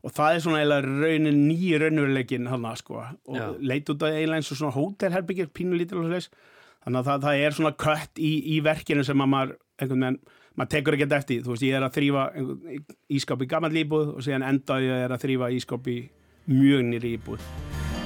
Og 0.00 0.14
það 0.16 0.34
er 0.34 0.44
svona 0.44 0.60
eiginlega 0.62 0.94
raunin 1.04 1.42
nýjir 1.44 1.82
raunveruleikin 1.84 2.48
hann 2.48 2.64
að 2.64 2.78
sko 2.80 3.02
og 3.02 3.36
Já. 3.36 3.48
leit 3.60 3.90
út 3.92 4.06
af 4.06 4.14
eiginlega 4.14 4.40
eins 4.40 4.52
og 4.54 4.60
svona 4.62 4.76
hótelherbyggir 4.78 5.50
pínulítil 5.52 6.00
og 6.00 6.08
þess 6.14 6.32
þannig 6.86 7.00
að 7.02 7.10
það, 7.10 7.24
það 7.26 7.44
er 7.44 7.56
svona 7.58 7.74
kött 7.84 8.22
í, 8.22 8.30
í 8.54 8.60
verkinu 8.64 9.04
sem 9.04 9.20
að 9.20 9.32
maður 9.34 9.56
einhvern 9.80 10.06
veginn 10.06 10.20
maður 10.56 10.72
tekur 10.74 10.96
ekki 10.96 11.06
þetta 11.06 11.20
eftir, 11.22 11.42
þú 11.44 11.54
veist, 11.54 11.66
ég 11.68 11.78
er 11.78 11.86
að 11.86 11.96
þrýfa 11.96 12.24
ískap 13.20 13.44
í 13.44 13.50
gammal 13.50 13.72
íbúð 13.84 14.14
og 14.16 14.24
síðan 14.26 14.46
enda 14.50 14.80
ég 14.82 15.04
er 15.06 15.14
að 15.14 15.26
þrýfa 15.26 15.52
ískap 15.56 15.90
í 15.92 15.98
mjög 16.50 16.86
nýri 16.90 17.16
íbúð. 17.18 17.50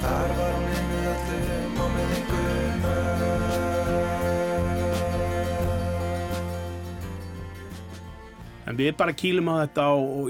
Þar 0.03 0.35
var 0.39 0.59
minnuð 0.59 0.84
En 8.65 8.77
við 8.79 8.95
bara 8.97 9.13
kýlum 9.13 9.49
á 9.53 9.55
þetta 9.65 9.87
og, 9.93 10.05
og 10.25 10.29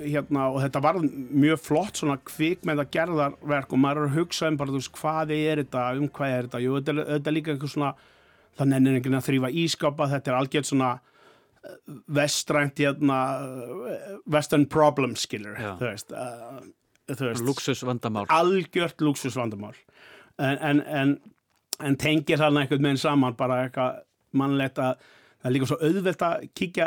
hérna 0.00 0.48
og 0.50 0.60
þetta 0.64 0.82
var 0.84 0.98
mjög 1.00 1.60
flott 1.62 2.00
svona 2.00 2.18
kvikmynda 2.26 2.86
gerðarverk 2.92 3.72
og 3.72 3.80
maður 3.80 4.02
er 4.02 4.10
að 4.10 4.16
hugsa 4.20 4.50
um 4.50 4.58
bara 4.60 4.72
þú 4.72 4.80
veist 4.80 4.94
hvað 4.98 5.32
er 5.36 5.62
þetta, 5.62 5.84
um 5.96 6.08
hvað 6.18 6.32
er 6.32 6.48
þetta, 6.48 6.62
jú 6.64 6.78
þetta 6.78 7.06
þetta 7.12 7.30
er 7.30 7.36
líka 7.36 7.52
einhver 7.54 7.72
svona, 7.72 7.92
þannig 8.58 8.76
er 8.76 8.80
einhvern 8.80 8.98
veginn 8.98 9.18
að 9.20 9.28
þrýfa 9.28 9.52
ískapa, 9.62 10.08
þetta 10.14 10.32
er 10.32 10.38
algjörð 10.40 10.70
svona 10.70 10.90
vestrænt 12.18 12.82
hérna, 12.82 13.20
western 14.30 14.66
problem 14.70 15.16
skilur 15.18 15.56
þú 15.58 15.88
veist, 15.88 16.12
uh, 16.14 16.60
veist. 17.08 17.42
Luxusvandamál 17.46 18.26
algjört 18.30 19.02
luxusvandamál 19.02 19.74
en, 20.38 20.58
en, 20.60 20.82
en, 20.86 21.16
en 21.82 21.98
tengir 21.98 22.38
þarna 22.42 22.64
einhvern 22.64 22.90
veginn 22.90 23.02
saman 23.02 23.38
bara 23.38 23.64
eitthvað 23.64 24.02
mannlegt 24.36 24.78
að 24.82 25.00
það 25.46 25.52
er 25.52 25.54
líka 25.54 25.68
svo 25.70 25.78
auðvelt 25.86 26.22
að 26.26 26.44
kíkja 26.58 26.86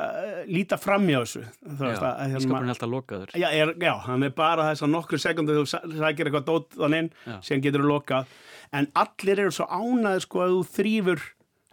líta 0.50 0.78
fram 0.82 1.08
í 1.08 1.16
þessu. 1.16 1.42
Hérna 1.80 2.12
Ískapurinn 2.28 2.70
er 2.70 2.76
alltaf 2.76 2.92
lokaður. 2.92 3.34
Já, 3.40 3.48
er, 3.56 3.74
já 3.80 3.94
hann 4.04 4.28
er 4.28 4.36
bara 4.36 4.68
þess 4.70 4.86
að 4.86 4.94
nokkur 4.98 5.24
sekundu 5.24 5.58
þú 5.62 5.66
sækir 5.72 6.30
eitthvað 6.30 6.48
dót 6.50 6.76
þannig 6.76 7.12
sem 7.46 7.64
getur 7.64 7.86
þú 7.86 7.94
lokað. 7.94 8.38
En 8.76 8.90
allir 9.00 9.46
eru 9.46 9.56
svo 9.56 9.68
ánaði 9.72 10.26
sko 10.26 10.44
að 10.44 10.56
þú 10.58 10.64
þrýfur 10.76 11.28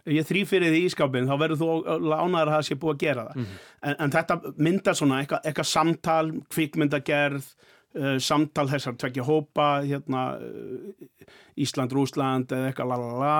ég 0.07 0.23
þrýf 0.23 0.53
fyrir 0.53 0.71
því 0.71 0.83
ískapin 0.87 1.27
þá 1.27 1.33
verður 1.41 1.59
þú 1.59 1.69
ánaður 2.15 2.47
að 2.47 2.53
það 2.53 2.65
sé 2.69 2.77
búið 2.79 2.93
að 2.93 3.01
gera 3.01 3.25
það. 3.27 3.35
Mm 3.35 3.45
-hmm. 3.45 3.65
en, 3.89 3.95
en 3.99 4.13
þetta 4.15 4.53
myndar 4.55 4.95
svona 4.95 5.19
eitthvað, 5.19 5.41
eitthvað 5.43 5.69
samtal, 5.73 6.27
kvikmyndagerð 6.55 7.49
samtal 8.23 8.67
þessar 8.71 8.97
tvekja 8.99 9.25
hópa 9.27 9.67
hérna, 9.85 10.23
uh, 10.37 11.35
Ísland, 11.57 11.93
Rúsland 11.95 12.51
eða 12.53 12.71
eitthvað 12.71 12.91
lalala 12.93 13.37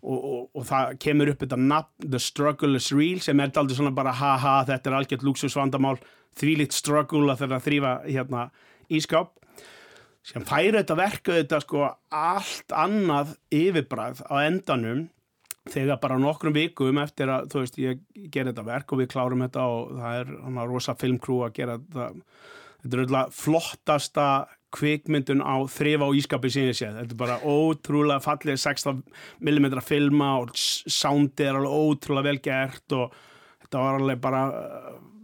og, 0.00 0.16
og, 0.16 0.40
og 0.56 0.64
það 0.68 0.96
kemur 1.04 1.32
upp 1.32 1.44
þetta 1.44 1.60
nafn 1.60 2.08
The 2.08 2.22
Struggle 2.22 2.80
is 2.80 2.90
Real 2.94 3.20
sem 3.24 3.40
er 3.40 3.52
aldrei 3.54 3.78
svona 3.78 3.94
bara 3.94 4.14
haha 4.16 4.60
þetta 4.68 4.90
er 4.90 4.98
algjört 5.00 5.26
luxusvandamál 5.26 5.98
þvílitt 6.38 6.74
struggle 6.76 7.30
að 7.32 7.44
þeirra 7.44 7.62
þrýfa 7.64 7.94
hérna, 8.06 8.48
ískap 8.90 9.36
sem 10.26 10.44
færi 10.46 10.76
þetta 10.76 10.98
verka 10.98 11.38
þetta 11.38 11.62
sko 11.64 11.86
allt 12.12 12.74
annað 12.76 13.34
yfirbræð 13.54 14.22
á 14.28 14.34
endanum 14.44 15.08
þegar 15.70 16.00
bara 16.02 16.18
nokkrum 16.20 16.54
vikum 16.56 17.00
eftir 17.02 17.30
að 17.32 17.50
þú 17.52 17.64
veist 17.64 17.78
ég 17.80 18.00
ger 18.32 18.48
þetta 18.48 18.64
verk 18.66 18.92
og 18.92 19.02
við 19.02 19.10
klárum 19.12 19.44
þetta 19.44 19.66
og 19.68 19.92
það 19.98 20.18
er 20.20 20.32
hana 20.46 20.66
rosa 20.68 20.96
filmkrú 20.98 21.42
að 21.46 21.54
gera 21.60 21.78
þetta 21.80 22.08
þetta 22.82 22.96
er 22.96 23.04
alltaf 23.04 23.36
flottasta 23.40 24.26
kvikmyndun 24.74 25.42
á 25.42 25.56
þrif 25.70 26.04
á 26.06 26.08
ískapi 26.14 26.50
sem 26.52 26.68
ég 26.68 26.78
sé 26.78 26.90
þetta 26.94 27.16
er 27.16 27.18
bara 27.18 27.40
ótrúlega 27.42 28.22
fallið 28.22 28.60
16mm 28.62 29.80
filma 29.82 30.32
og 30.42 30.54
soundið 30.54 31.48
er 31.48 31.58
alveg 31.58 31.78
ótrúlega 31.80 32.28
vel 32.28 32.42
gert 32.44 32.96
og 32.96 33.16
þetta 33.64 33.84
var 33.84 34.00
alveg 34.00 34.22
bara 34.22 34.42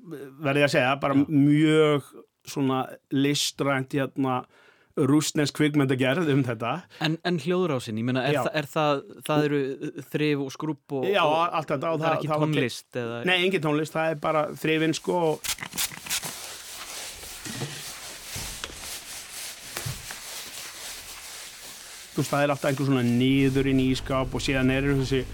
verði 0.07 0.67
að 0.67 0.73
segja, 0.77 0.95
bara 1.03 1.17
Já. 1.19 1.25
mjög 1.31 2.13
svona 2.47 2.85
listrænt 3.15 3.97
hérna 3.97 4.45
rúsnesk 4.97 5.59
kvikmyndagerð 5.59 6.31
um 6.33 6.43
þetta 6.47 6.71
En, 7.05 7.19
en 7.27 7.41
hljóðrásin, 7.43 7.99
ég 8.01 8.07
meina, 8.07 8.23
er, 8.25 8.39
þa 8.39 8.53
er 8.57 8.69
það 8.73 9.03
það 9.27 9.49
eru 9.49 9.61
þrif 10.15 10.45
og 10.47 10.55
skrúp 10.55 10.95
og, 11.01 11.09
Já, 11.11 11.23
allt 11.27 11.75
þetta 11.75 11.91
og 11.91 12.01
það, 12.01 12.07
það 12.07 12.09
er 12.13 12.17
ekki 12.17 12.31
tónlist? 12.33 12.89
Var, 12.89 13.03
eða... 13.03 13.19
Nei, 13.29 13.37
engin 13.37 13.67
tónlist, 13.67 13.97
það 13.97 14.15
er 14.15 14.23
bara 14.23 14.47
þrifin 14.57 14.97
sko 14.97 15.19
og 15.33 15.53
Þú 22.17 22.23
veist, 22.23 22.33
það 22.33 22.45
er 22.45 22.53
alltaf 22.55 22.71
einhver 22.71 22.89
svona 22.89 23.05
nýður 23.07 23.69
inn 23.71 23.83
í 23.83 23.91
ískap 23.93 24.33
og 24.33 24.43
síðan 24.43 24.73
er 24.73 24.89
þessi 25.03 25.25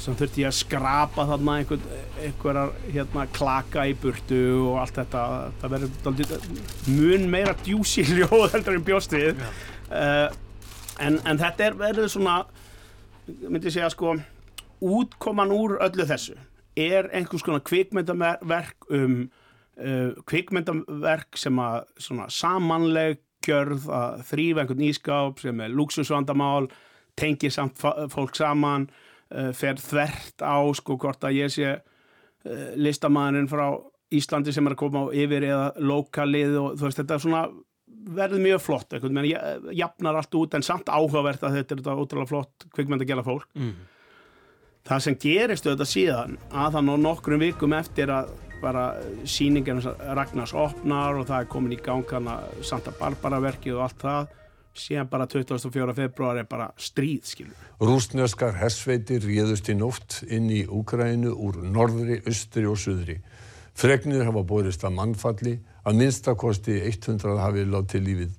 sem 0.00 0.16
þurfti 0.16 0.44
ég 0.44 0.48
að 0.48 0.56
skrapa 0.56 1.26
þarna 1.28 1.56
einhver, 1.60 1.80
einhverjar 2.22 2.70
hérna, 2.86 3.24
klaka 3.36 3.82
í 3.90 3.96
burtu 4.00 4.38
og 4.70 4.78
allt 4.80 5.00
þetta. 5.02 5.24
Það 5.60 5.74
verður 5.74 6.46
mun 6.94 7.26
meira 7.34 7.56
djúsi 7.60 8.06
hljóð 8.08 8.46
heldur 8.54 8.78
en 8.78 8.86
bjóstið 8.86 9.42
uh, 9.42 10.30
en, 11.02 11.18
en 11.26 11.40
þetta 11.40 11.66
er 11.66 11.78
verður 11.80 12.12
svona 12.14 12.38
myndi 13.26 13.68
ég 13.68 13.76
segja 13.76 13.90
sko 13.92 14.14
útkoman 14.80 15.52
úr 15.54 15.76
öllu 15.84 16.06
þessu 16.08 16.36
er 16.80 17.10
einhvers 17.16 17.44
konar 17.44 17.62
kvikmyndaverk 17.66 18.88
um 18.96 19.16
uh, 19.80 20.16
kvikmyndaverk 20.28 21.38
sem 21.40 21.60
að 21.60 21.82
svona 22.00 22.28
samanleg 22.32 23.20
gjörð 23.46 23.88
að 23.94 24.24
þrýfa 24.30 24.64
einhvern 24.64 24.86
ískáp 24.88 25.40
sem 25.42 25.62
er 25.64 25.72
luxusvandamál 25.74 26.68
tengir 27.18 27.52
samt 27.54 27.80
fólk 27.80 28.36
saman 28.38 28.88
uh, 29.34 29.50
fer 29.56 29.80
þvert 29.80 30.44
á 30.44 30.58
sko 30.76 30.98
hvort 31.00 31.24
að 31.26 31.38
ég 31.40 31.54
sé 31.54 31.72
uh, 31.76 32.68
listamæðurinn 32.76 33.50
frá 33.50 33.66
Íslandi 34.10 34.50
sem 34.50 34.66
er 34.66 34.74
að 34.74 34.80
koma 34.80 35.04
á 35.06 35.14
yfir 35.14 35.44
eða 35.46 35.66
lokalið 35.86 36.56
og 36.58 36.72
þú 36.78 36.88
veist 36.88 36.98
þetta 36.98 37.16
er 37.16 37.22
svona 37.22 37.42
verður 38.10 38.42
mjög 38.42 38.62
flott 38.64 38.92
eitthvað, 38.94 39.14
menn 39.14 39.28
ég 39.28 39.70
jafnar 39.76 40.18
allt 40.18 40.36
út 40.38 40.56
en 40.56 40.66
samt 40.66 40.90
áhugavert 40.90 41.44
að 41.46 41.60
þetta 41.60 41.74
er 41.74 41.82
þetta 41.82 41.96
ótrúlega 42.00 42.30
flott 42.30 42.66
kvikmynd 42.74 43.04
að 43.04 43.10
gera 43.12 43.26
fólk 43.26 43.46
mm. 43.54 43.72
það 44.88 45.04
sem 45.06 45.18
geristu 45.24 45.72
þetta 45.72 45.88
síðan 45.88 46.38
að 46.50 46.78
þann 46.78 46.94
og 46.94 47.02
nokkrum 47.04 47.44
vikum 47.44 47.76
eftir 47.76 48.12
að 48.14 48.32
bara 48.60 48.84
síningin 49.24 49.80
Ragnars 49.84 50.52
opnar 50.56 51.18
og 51.18 51.26
það 51.28 51.44
er 51.44 51.50
komin 51.50 51.76
í 51.76 51.80
gang 51.82 52.06
hana 52.12 52.40
Santa 52.62 52.92
Barbara 52.98 53.40
verkið 53.42 53.78
og 53.78 53.86
allt 53.86 54.04
það 54.04 54.36
síðan 54.80 55.10
bara 55.10 55.26
24. 55.26 55.94
februar 55.96 56.38
er 56.40 56.48
bara 56.48 56.70
stríð 56.78 57.26
skilur. 57.26 57.68
Rúsneskar 57.82 58.56
hersveitir 58.60 59.24
réðust 59.24 59.70
í 59.72 59.76
nótt 59.78 60.20
inn 60.28 60.50
í 60.52 60.62
Úkrænu 60.66 61.32
úr 61.34 61.62
norðri, 61.66 62.20
austri 62.26 62.66
og 62.70 62.78
suðri. 62.80 63.18
Fregnir 63.74 64.26
hafa 64.28 64.44
borist 64.46 64.84
að 64.84 64.96
mannfalli 64.98 65.56
að 65.86 65.98
minnstakosti 66.02 66.76
100 66.84 67.40
hafi 67.40 67.64
látið 67.66 68.06
lífið. 68.06 68.36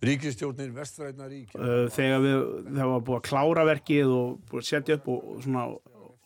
Ríkistjórnir 0.00 0.70
vestræna 0.72 1.26
rík. 1.28 1.50
Þegar 1.92 2.22
við, 2.24 2.44
það 2.72 2.92
var 2.94 3.02
búið 3.04 3.18
að 3.18 3.26
klára 3.26 3.64
verkið 3.68 4.12
og 4.16 4.30
búið 4.48 4.62
að 4.62 4.68
setja 4.70 4.96
upp 4.96 5.10
og 5.12 5.26
svona 5.44 5.64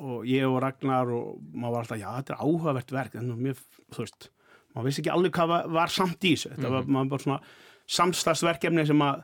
og 0.02 0.24
ég 0.26 0.46
og 0.48 0.60
Ragnar 0.64 1.10
og 1.14 1.42
maður 1.52 1.76
var 1.76 1.84
alltaf, 1.84 2.00
já 2.00 2.08
þetta 2.16 2.34
er 2.34 2.42
áhugavert 2.42 2.94
verk 2.94 3.14
en 3.20 3.30
mér, 3.38 3.60
þú 3.94 4.02
veist, 4.02 4.30
maður 4.74 4.88
vissi 4.88 5.04
ekki 5.04 5.12
alveg 5.14 5.36
hvað 5.36 5.52
var, 5.52 5.68
var 5.76 5.94
samt 5.94 6.26
í 6.26 6.34
þessu. 6.34 6.50
Þetta 6.54 6.60
mm 6.62 6.66
-hmm. 6.66 6.74
var, 6.74 6.90
maður 6.96 7.12
bara 7.12 7.24
svona 7.26 7.40
samstagsverkefni 7.86 8.86
sem 8.86 9.04
að 9.04 9.22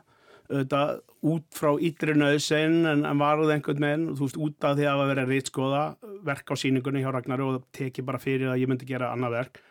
auðvitað 0.51 1.01
út 1.31 1.45
frá 1.55 1.71
ytri 1.79 2.15
nöðsinn 2.17 2.85
en, 2.89 3.05
en 3.07 3.21
varð 3.21 3.51
einhvern 3.53 3.85
veginn 3.85 4.07
þú 4.17 4.27
veist 4.27 4.39
út 4.41 4.67
af 4.67 4.77
því 4.77 4.87
að 4.89 5.01
það 5.01 5.11
verið 5.11 5.23
að 5.23 5.33
reytskoða 5.33 5.83
verk 6.27 6.51
á 6.51 6.55
síningunni 6.59 7.03
hjá 7.03 7.11
Ragnar 7.13 7.43
og 7.45 7.53
það 7.55 7.67
teki 7.77 8.05
bara 8.07 8.21
fyrir 8.21 8.51
að 8.51 8.63
ég 8.63 8.71
myndi 8.71 8.89
gera 8.89 9.11
annað 9.13 9.37
verk 9.37 9.61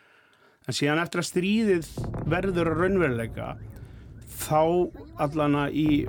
en 0.67 0.77
síðan 0.77 1.03
eftir 1.03 1.21
að 1.21 1.29
stríðið 1.29 1.91
verður 2.31 2.73
raunveruleika 2.79 3.51
þá 4.31 4.61
allana 5.21 5.67
í 5.69 6.05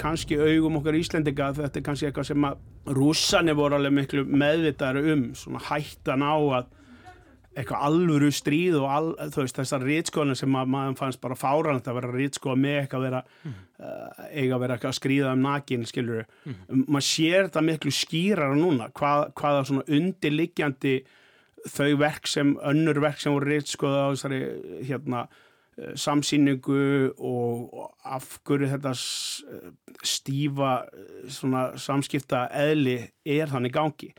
kannski 0.00 0.38
augum 0.40 0.78
okkar 0.80 0.98
Íslendinga 0.98 1.52
þetta 1.56 1.80
er 1.80 1.86
kannski 1.86 2.08
eitthvað 2.08 2.30
sem 2.32 2.46
að 2.48 2.94
rússani 2.98 3.54
voru 3.56 3.78
alveg 3.78 3.94
miklu 3.96 4.24
meðvitaður 4.26 5.12
um 5.14 5.26
svona 5.38 5.62
hættan 5.68 6.24
á 6.26 6.34
að 6.34 6.70
eitthvað 7.52 7.84
alvöru 7.84 8.30
stríð 8.32 8.78
og 8.80 9.08
þú 9.34 9.44
veist 9.44 9.58
þessar 9.58 9.84
rítskóðanir 9.84 10.38
sem 10.40 10.54
að 10.56 10.70
maður 10.72 10.94
fannst 11.02 11.20
bara 11.20 11.36
fárand 11.36 11.88
að 11.88 11.98
vera 11.98 12.12
rítskóða 12.14 12.60
með 12.62 12.76
eitthvað 12.78 13.02
að 13.02 13.06
vera 13.06 13.20
mm. 13.28 13.56
uh, 13.76 14.22
eiga 14.30 14.56
að 14.56 14.62
vera 14.64 14.78
að 14.80 14.96
skrýða 14.96 15.34
um 15.36 15.44
nakin 15.44 15.84
skilur, 15.88 16.22
mm. 16.48 16.84
maður 16.86 17.06
sér 17.10 17.48
þetta 17.50 17.64
miklu 17.68 17.92
skýrar 17.92 18.56
núna, 18.56 18.88
hvað, 18.96 19.26
hvaða 19.36 19.66
svona 19.68 19.84
undirliggjandi 19.98 20.94
þau 21.76 21.90
verk 22.00 22.30
sem, 22.30 22.56
önnur 22.72 23.02
verk 23.04 23.20
sem 23.20 23.36
voru 23.36 23.52
rítskóða 23.52 24.08
á 24.08 24.12
þessari 24.14 24.40
hérna 24.88 25.26
samsýningu 25.96 26.82
og, 27.16 27.78
afgöru 28.12 28.68
þetta 28.68 28.92
stífa 28.98 30.72
uh, 30.84 31.08
svona 31.32 31.70
samskipta 31.80 32.46
eðli 32.64 32.98
er 33.24 33.48
þannig 33.52 33.74
gangi. 33.74 34.12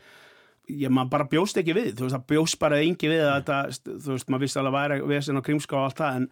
Ég 0.72 0.90
maður 0.90 1.12
bara 1.12 1.28
bjóst 1.28 1.60
ekki 1.60 1.76
við 1.76 1.92
þú 1.98 2.06
veist, 2.06 2.16
það 2.16 2.28
bjóst 2.32 2.58
bara 2.62 2.80
engi 2.82 3.10
við 3.12 3.22
að 3.28 3.34
þetta 3.36 3.96
þú 4.00 4.14
veist, 4.14 4.28
maður 4.32 4.46
vissi 4.46 4.60
alveg 4.60 4.72
að 4.72 4.78
væri 4.80 5.08
vesen 5.12 5.40
og 5.40 5.44
krimska 5.46 5.76
og 5.76 5.88
allt 5.90 6.00
það 6.00 6.20
en, 6.20 6.28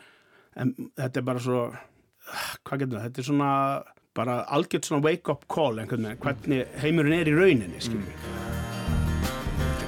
en 0.56 0.76
þetta 1.02 1.20
er 1.20 1.26
bara 1.28 1.42
svo 1.44 1.64
hvað 2.64 2.84
getur 2.84 2.96
það, 2.96 3.04
þetta 3.06 3.22
er 3.22 3.28
svona 3.28 3.50
bara 4.16 4.36
algjört 4.56 4.88
svona 4.88 5.04
wake 5.04 5.32
up 5.32 5.46
call 5.52 5.80
einhvern 5.80 6.08
veginn, 6.08 6.20
hvernig 6.24 6.82
heimurinn 6.82 7.18
er 7.20 7.32
í 7.32 7.36
rauninni 7.36 7.80
skiljum 7.80 8.08
við 8.08 8.16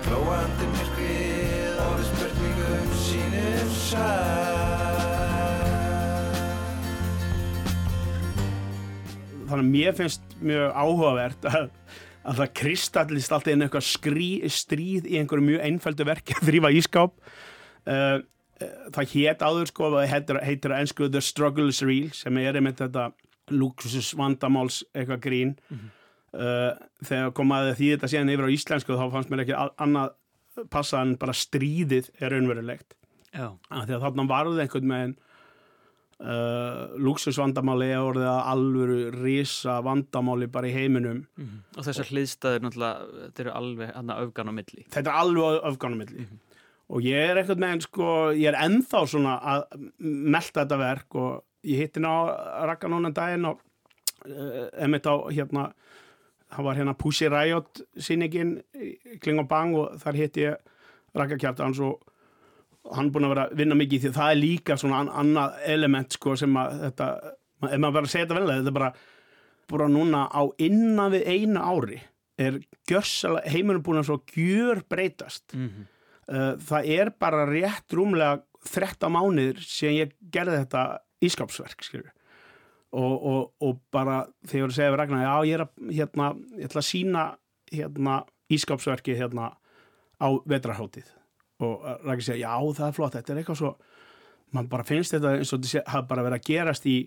Glóandi 0.05 0.71
myrkrið 0.73 1.79
á 1.81 1.89
við 1.97 2.09
spurningum 2.13 2.97
sínum 3.05 3.77
sæl 3.81 4.44
Þannig 9.55 9.65
að 9.65 9.73
mér 9.77 9.97
finnst 10.01 10.37
mjög 10.43 10.75
áhugavert 10.75 11.47
að 11.47 11.71
að 12.25 12.41
það 12.41 12.53
kristallist 12.61 13.33
alltaf 13.35 13.53
inn 13.53 13.65
eitthvað 13.65 13.87
skrí, 13.89 14.29
stríð 14.53 15.09
í 15.11 15.19
einhverju 15.21 15.45
mjög 15.45 15.67
einfældu 15.69 16.07
verki 16.09 16.37
að 16.39 16.49
þrýfa 16.49 16.71
ískáp. 16.79 17.19
Uh, 17.85 18.17
það 18.95 19.13
hétt 19.13 19.45
áður 19.45 19.71
sko 19.71 19.91
heitir, 20.09 20.41
heitir 20.47 20.73
að 20.73 20.85
ennsku 20.85 21.11
The 21.13 21.21
Struggle 21.25 21.69
is 21.73 21.83
Real 21.85 22.13
sem 22.17 22.41
er 22.41 22.57
einmitt 22.57 22.81
þetta 22.81 23.11
luxus 23.53 24.15
vandamáls 24.17 24.83
eitthvað 24.95 25.25
grín. 25.27 25.55
Mm 25.69 25.79
-hmm. 25.79 25.93
uh, 26.39 26.89
þegar 27.05 27.37
komaði 27.37 27.77
því 27.81 27.91
þetta 27.95 28.13
síðan 28.15 28.35
yfir 28.35 28.49
á 28.49 28.55
íslensku 28.57 28.97
þá 28.97 29.07
fannst 29.13 29.31
mér 29.31 29.45
ekki 29.45 29.59
annað 29.77 30.17
passa 30.71 31.03
en 31.03 31.17
bara 31.21 31.35
stríðið 31.37 32.11
er 32.21 32.33
raunverulegt. 32.33 32.95
Því 33.35 33.95
að 33.99 34.01
þarna 34.01 34.29
varði 34.31 34.63
einhvern 34.63 34.87
meginn 34.87 35.17
Uh, 36.25 36.95
luxusvandamáli 37.05 37.91
er 37.93 38.01
orðið 38.01 38.29
að 38.31 38.47
alvöru 38.49 38.95
risa 39.13 39.75
vandamáli 39.85 40.47
bara 40.49 40.71
í 40.71 40.73
heiminum 40.73 41.19
mm 41.19 41.45
-hmm. 41.45 41.59
og 41.77 41.85
þessar 41.85 42.09
hliðstæðir 42.09 42.63
náttúrulega 42.65 43.09
þetta 43.25 43.43
eru 43.43 43.53
alveg 43.59 43.91
öfgan 44.25 44.49
á 44.49 44.53
milli 44.57 44.87
þetta 44.89 45.11
er 45.11 45.19
alveg 45.21 45.67
öfgan 45.69 45.93
á 45.93 46.01
milli 46.01 46.21
mm 46.23 46.25
-hmm. 46.25 46.63
og 46.89 47.03
ég 47.03 47.29
er 47.29 47.37
eitthvað 47.37 47.61
með 47.61 47.81
sko, 47.81 48.07
ég 48.33 48.49
er 48.49 48.57
ennþá 48.57 49.07
svona 49.07 49.35
að 49.53 49.61
melda 49.99 50.61
þetta 50.65 50.79
verk 50.79 51.15
og 51.15 51.45
ég 51.63 51.77
hitti 51.77 52.01
ná 52.01 52.15
rakka 52.71 52.89
núna 52.89 53.09
en 53.09 53.19
daginn 53.21 53.45
og 53.45 53.61
uh, 54.25 54.69
emitt 54.81 55.05
á 55.05 55.15
hérna 55.29 55.73
það 56.49 56.65
var 56.65 56.77
hérna 56.77 56.95
Pussy 56.95 57.29
Riot 57.29 57.81
síningin 57.97 58.63
Kling 59.21 59.41
og 59.41 59.49
Bang 59.49 59.77
og 59.77 60.01
þar 60.01 60.15
hitti 60.15 60.41
ég 60.41 60.57
rakka 61.15 61.37
kjátt 61.37 61.61
hans 61.61 61.81
og 61.81 62.01
hann 62.93 63.11
búin 63.13 63.25
að 63.25 63.35
vera 63.35 63.47
að 63.49 63.59
vinna 63.61 63.79
mikið 63.79 64.03
því. 64.03 64.15
Það 64.15 64.31
er 64.31 64.41
líka 64.41 64.77
svona 64.81 65.03
annað 65.23 65.61
element 65.75 66.17
sko 66.17 66.37
sem 66.37 66.57
að 66.61 66.81
þetta, 66.83 67.11
ef 67.65 67.79
maður 67.79 67.95
verður 67.97 68.09
að 68.09 68.13
segja 68.13 68.27
þetta 68.27 68.41
vel 68.41 68.51
þetta 68.51 68.73
er 68.73 68.79
bara, 68.79 68.91
bara 69.73 69.89
núna 69.89 70.25
á 70.29 70.43
innan 70.59 71.15
við 71.15 71.31
eina 71.33 71.65
ári 71.65 72.01
er 72.41 72.59
heimurinn 73.47 73.85
búin 73.85 74.01
að 74.01 74.09
svo 74.09 74.19
gjör 74.35 74.83
breytast 74.91 75.55
mm 75.55 75.69
-hmm. 75.69 76.59
það 76.67 76.91
er 76.97 77.13
bara 77.19 77.47
rétt 77.47 77.95
rúmlega 77.95 78.43
13 78.65 79.13
mánuður 79.13 79.61
sem 79.63 79.95
ég 79.95 80.15
gerði 80.33 80.65
þetta 80.65 81.01
ískapsverk 81.23 81.85
skilur 81.85 82.13
og, 82.93 83.27
og, 83.27 83.53
og 83.61 83.81
bara 83.93 84.27
þegar 84.47 84.69
ég 84.69 84.75
segja 84.75 84.91
við 84.91 84.99
Ragnar 84.99 85.25
já 85.25 85.47
ég 85.47 85.55
er 85.55 85.65
að, 85.67 85.73
hérna, 85.91 86.35
ég 86.59 86.65
ætla 86.65 86.81
að 86.81 86.91
sína 86.91 87.25
hérna 87.73 88.25
ískapsverki 88.51 89.15
hérna 89.15 89.53
á 90.19 90.29
vetrahátið 90.47 91.07
og 91.65 92.07
rækir 92.07 92.29
segja 92.29 92.49
já 92.49 92.75
það 92.79 92.89
er 92.89 92.97
flott, 92.99 93.19
þetta 93.19 93.35
er 93.35 93.43
eitthvað 93.43 93.61
svo 93.63 93.75
mann 94.55 94.71
bara 94.71 94.87
finnst 94.87 95.17
þetta 95.17 95.37
eins 95.39 95.53
og 95.55 95.65
þetta 95.65 95.85
hafa 95.91 96.09
bara 96.11 96.27
verið 96.27 96.41
að 96.41 96.49
gerast 96.51 96.89
í 96.91 96.99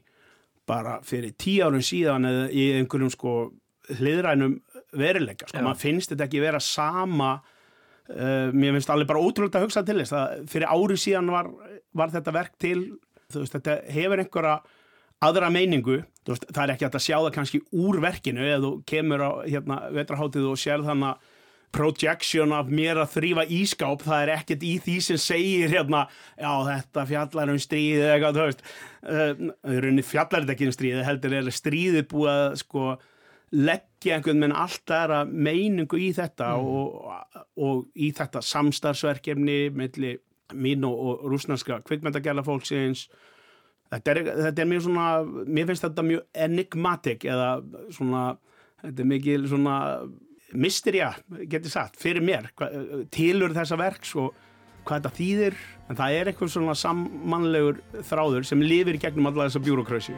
bara 0.68 0.98
fyrir 1.08 1.36
tíu 1.40 1.68
árun 1.68 1.86
síðan 1.86 2.28
eða 2.28 2.48
í 2.52 2.66
einhverjum 2.80 3.14
sko 3.14 3.36
hliðrænum 3.98 4.58
verileika 5.00 5.48
sko, 5.48 5.62
mann 5.64 5.80
finnst 5.80 6.12
þetta 6.12 6.28
ekki 6.28 6.44
vera 6.44 6.60
sama 6.64 7.38
uh, 7.38 8.50
mér 8.52 8.76
finnst 8.76 8.92
allir 8.92 9.08
bara 9.10 9.24
ótrúlega 9.24 9.62
að 9.62 9.70
hugsa 9.70 9.86
til 9.88 10.00
þess 10.02 10.18
að 10.18 10.50
fyrir 10.52 10.74
ári 10.74 11.00
síðan 11.00 11.32
var, 11.32 11.52
var 11.96 12.12
þetta 12.16 12.36
verk 12.36 12.58
til 12.60 12.82
þú 13.32 13.44
veist 13.44 13.56
þetta 13.56 13.80
hefur 13.96 14.24
einhverja 14.24 14.58
aðra 15.28 15.50
meiningu, 15.50 16.02
veist, 16.28 16.46
það 16.52 16.64
er 16.64 16.74
ekki 16.76 16.88
að 16.88 17.00
sjá 17.02 17.16
það 17.18 17.32
kannski 17.40 17.64
úr 17.74 17.98
verkinu 18.04 18.44
eða 18.46 18.60
þú 18.66 18.72
kemur 18.92 19.24
á 19.24 19.32
hérna 19.48 19.80
vetraháttið 19.96 20.52
og 20.52 20.60
sér 20.62 20.84
þannig 20.86 21.32
projection 21.76 22.54
af 22.56 22.70
mér 22.72 23.02
að 23.02 23.12
þrýfa 23.18 23.46
ískáp 23.58 24.06
það 24.06 24.24
er 24.24 24.32
ekkert 24.38 24.64
í 24.66 24.74
því 24.84 24.96
sem 25.04 25.20
segir 25.22 25.74
hérna, 25.74 26.06
já 26.40 26.52
þetta 26.70 27.06
fjallar 27.12 27.52
um 27.54 27.60
stríði 27.62 28.02
eða 28.06 28.16
eitthvað, 28.16 28.40
þú 28.40 28.48
veist 28.48 30.02
uh, 30.02 30.08
fjallar 30.12 30.46
þetta 30.46 30.56
ekki 30.56 30.70
um 30.70 30.76
stríði, 30.78 31.06
heldur 31.08 31.38
er 31.38 31.54
stríði 31.54 32.04
búið 32.08 32.34
að 32.34 32.58
sko 32.64 32.88
leggja 33.56 34.18
einhvern 34.18 34.42
menn 34.44 34.56
allt 34.56 34.92
aðra 34.92 35.22
meiningu 35.28 36.00
í 36.04 36.10
þetta 36.16 36.54
mm. 36.58 36.68
og, 36.68 37.44
og 37.64 37.86
í 37.96 38.12
þetta 38.16 38.44
samstarfsverkefni 38.44 39.60
melli 39.76 40.18
mín 40.56 40.84
og, 40.88 40.98
og 40.98 41.26
rúsnarska 41.32 41.82
kvikmyndagjala 41.88 42.44
fólksins 42.48 43.08
þetta 43.92 44.14
er, 44.14 44.22
þetta 44.48 44.64
er 44.64 44.70
mjög 44.72 44.86
svona 44.88 45.08
mér 45.48 45.70
finnst 45.70 45.86
þetta 45.88 46.06
mjög 46.08 46.26
enigmatic 46.48 47.28
eða 47.28 47.50
svona, 47.96 48.24
þetta 48.84 49.04
er 49.04 49.12
mikið 49.14 49.50
svona 49.52 49.78
misterja, 50.54 51.14
getur 51.52 51.74
sagt, 51.74 51.98
fyrir 52.00 52.24
mér 52.24 52.52
tilur 53.14 53.56
þessa 53.56 53.80
verks 53.80 54.14
og 54.20 54.36
hvað 54.88 55.02
þetta 55.02 55.18
þýðir 55.18 55.58
en 55.90 56.00
það 56.00 56.20
er 56.20 56.32
eitthvað 56.32 56.54
svona 56.54 56.78
sammannlegur 56.80 57.82
þráður 58.08 58.48
sem 58.48 58.64
lifir 58.64 59.02
gegnum 59.02 59.28
alla 59.32 59.50
þessa 59.50 59.64
bjúrokrösi 59.66 60.16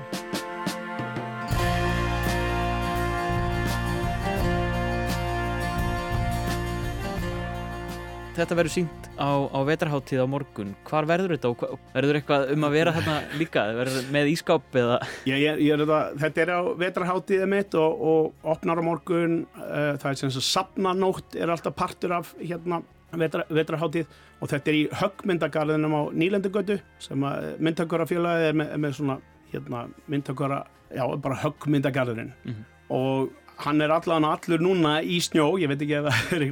Þetta 8.39 8.56
verður 8.56 8.71
sínt 8.71 9.08
á, 9.19 9.30
á 9.52 9.60
vetraháttíð 9.67 10.21
á 10.23 10.28
morgun. 10.32 10.69
Hvar 10.88 11.08
verður 11.10 11.34
þetta 11.36 11.49
og 11.52 11.63
verður 11.91 12.19
eitthvað 12.21 12.54
um 12.54 12.62
að 12.63 12.75
vera 12.78 12.93
hérna 12.95 13.15
líka? 13.36 13.65
Verður 13.75 14.06
með 14.15 14.30
ískáp 14.32 14.78
eða? 14.80 14.99
Já, 15.28 15.34
ég, 15.36 15.60
ég 15.65 15.84
þetta, 16.21 16.45
er 16.45 16.52
á 16.56 16.62
vetraháttíðið 16.80 17.52
mitt 17.52 17.75
og, 17.75 18.06
og 18.13 18.47
opnar 18.56 18.80
á 18.80 18.84
morgun. 18.88 19.36
Uh, 19.58 19.97
það 19.99 20.08
er 20.13 20.21
sem 20.21 20.32
að 20.32 20.47
sapnanótt 20.47 21.36
er 21.36 21.52
alltaf 21.52 21.75
partur 21.75 22.15
af 22.15 22.32
hérna 22.39 22.80
vetra, 23.19 23.43
vetraháttíð 23.52 24.15
og 24.39 24.54
þetta 24.54 24.71
er 24.71 24.78
í 24.78 24.86
höggmyndagarðinum 25.02 25.97
á 25.99 26.02
Nýlendugötu 26.15 26.80
sem 27.04 27.28
að 27.28 27.52
myndtökkurafélagið 27.60 28.49
er 28.54 28.58
með, 28.62 28.73
með 28.86 28.97
svona 29.02 29.19
hérna 29.52 29.84
myndtökkura, 30.08 30.63
já 30.95 31.04
bara 31.19 31.41
höggmyndagarðin 31.43 32.32
mm 32.32 32.54
-hmm. 32.54 32.65
og 32.95 33.32
hann 33.65 33.82
er 33.82 33.91
allan 33.91 34.28
allur 34.28 34.62
núna 34.63 34.99
í 35.04 35.19
snjó, 35.19 35.58
ég 35.60 35.67
veit 35.67 35.82
ekki 35.82 35.97
ef 35.99 36.06
það 36.08 36.36
er 36.38 36.45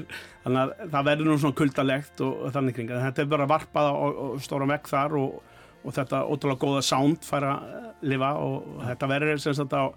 þannig 0.47 0.63
að 0.63 0.91
það 0.95 1.07
verður 1.09 1.29
nú 1.29 1.37
svona 1.41 1.59
kuldalegt 1.59 2.25
og, 2.25 2.41
og 2.41 2.55
þannig 2.55 2.77
kring, 2.77 2.91
þetta 3.05 3.23
er 3.23 3.31
bara 3.35 3.47
varpað 3.49 3.91
og, 3.93 4.19
og 4.25 4.43
stóra 4.45 4.67
vekk 4.73 4.91
þar 4.91 5.15
og, 5.19 5.55
og 5.83 5.95
þetta 5.97 6.23
ótrúlega 6.25 6.61
góða 6.63 6.83
sound 6.87 7.27
fær 7.27 7.47
að 7.51 7.71
lifa 8.07 8.33
og 8.41 8.83
þetta 8.85 9.11
verður 9.13 9.41
sem 9.43 9.57
sagt 9.57 9.75
á 9.75 9.91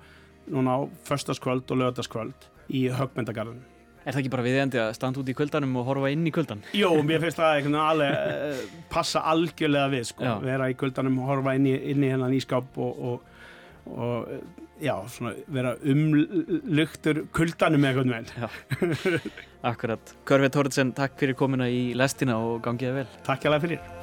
núna 0.50 0.76
á 0.76 0.80
förstaskvöld 1.06 1.70
og 1.70 1.82
lögataskvöld 1.82 2.48
í 2.74 2.88
högmyndagarðinu. 2.90 3.66
Er 4.00 4.14
það 4.14 4.22
ekki 4.22 4.30
bara 4.32 4.44
viðendi 4.46 4.78
að 4.80 4.94
standa 4.96 5.20
út 5.20 5.28
í 5.28 5.34
kvöldanum 5.36 5.74
og 5.76 5.84
horfa 5.90 6.08
inn 6.10 6.22
í 6.24 6.32
kvöldan? 6.32 6.62
Jó, 6.72 6.88
mér 7.04 7.20
finnst 7.20 7.36
það 7.36 7.74
alveg 7.76 8.14
uh, 8.16 8.62
passa 8.90 9.20
algjörlega 9.28 9.90
við 9.92 10.06
sko, 10.08 10.24
Já. 10.24 10.32
vera 10.40 10.70
í 10.72 10.76
kvöldanum 10.80 11.18
og 11.20 11.28
horfa 11.28 11.52
inn 11.58 11.68
í, 11.68 11.74
inn 11.92 12.06
í 12.06 12.08
hennan 12.10 12.34
ískap 12.34 12.80
og 12.80 13.20
og 13.90 14.28
já, 14.80 14.94
svona 15.12 15.34
vera 15.52 15.76
umlugtur 15.92 17.24
kuldanum 17.36 17.86
eitthvað 17.88 18.10
með 18.10 19.30
Akkurat, 19.70 20.14
Körfi 20.28 20.52
Tóriðsen, 20.56 20.94
takk 20.96 21.18
fyrir 21.20 21.36
komina 21.38 21.68
í 21.68 21.90
lestina 21.98 22.40
og 22.40 22.62
gangið 22.64 23.02
vel. 23.02 23.08
Takk 23.26 23.44
hjá 23.44 23.52
það 23.52 23.66
fyrir 23.66 23.99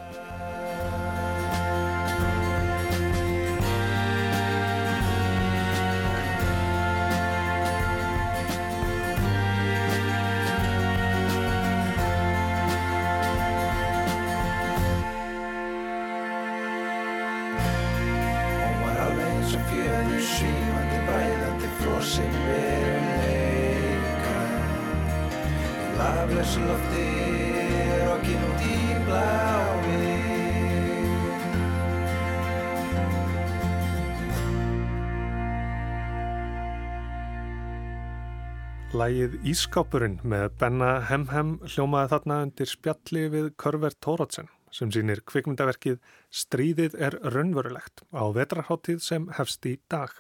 Lægið 39.18 39.48
Ískápurinn 39.50 40.20
með 40.30 40.44
Benna 40.62 40.88
Hemhem 41.08 41.56
hljómaði 41.66 42.10
þarna 42.12 42.36
undir 42.46 42.70
spjalli 42.70 43.24
við 43.34 43.48
Körver 43.58 43.96
Tóratsen 43.98 44.46
sem 44.70 44.92
sínir 44.94 45.24
kvikmyndaverkið 45.26 45.96
Stríðið 46.30 46.98
er 47.08 47.18
raunverulegt 47.34 48.04
á 48.14 48.30
vetrarháttíð 48.36 49.02
sem 49.02 49.26
hefst 49.40 49.66
í 49.66 49.80
dag. 49.90 50.14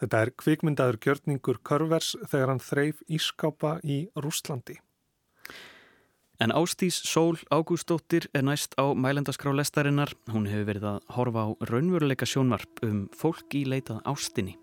Þetta 0.00 0.22
er 0.24 0.32
kvikmyndaður 0.40 1.00
gjörningur 1.04 1.60
Körvers 1.60 2.14
þegar 2.22 2.54
hann 2.54 2.64
þreif 2.70 3.04
Ískápa 3.04 3.74
í 3.84 3.98
Rúslandi. 4.16 4.78
En 6.40 6.56
Ástís 6.56 7.02
Sól 7.04 7.36
Ágústóttir 7.52 8.30
er 8.32 8.48
næst 8.48 8.80
á 8.80 8.96
mælendaskrá 8.96 9.52
lestarinnar. 9.52 10.16
Hún 10.32 10.48
hefur 10.48 10.70
verið 10.72 10.88
að 10.94 11.04
horfa 11.18 11.44
á 11.44 11.48
raunveruleika 11.68 12.24
sjónvarp 12.24 12.80
um 12.88 13.10
fólk 13.12 13.60
í 13.60 13.66
leitað 13.68 14.00
ástinni. 14.08 14.61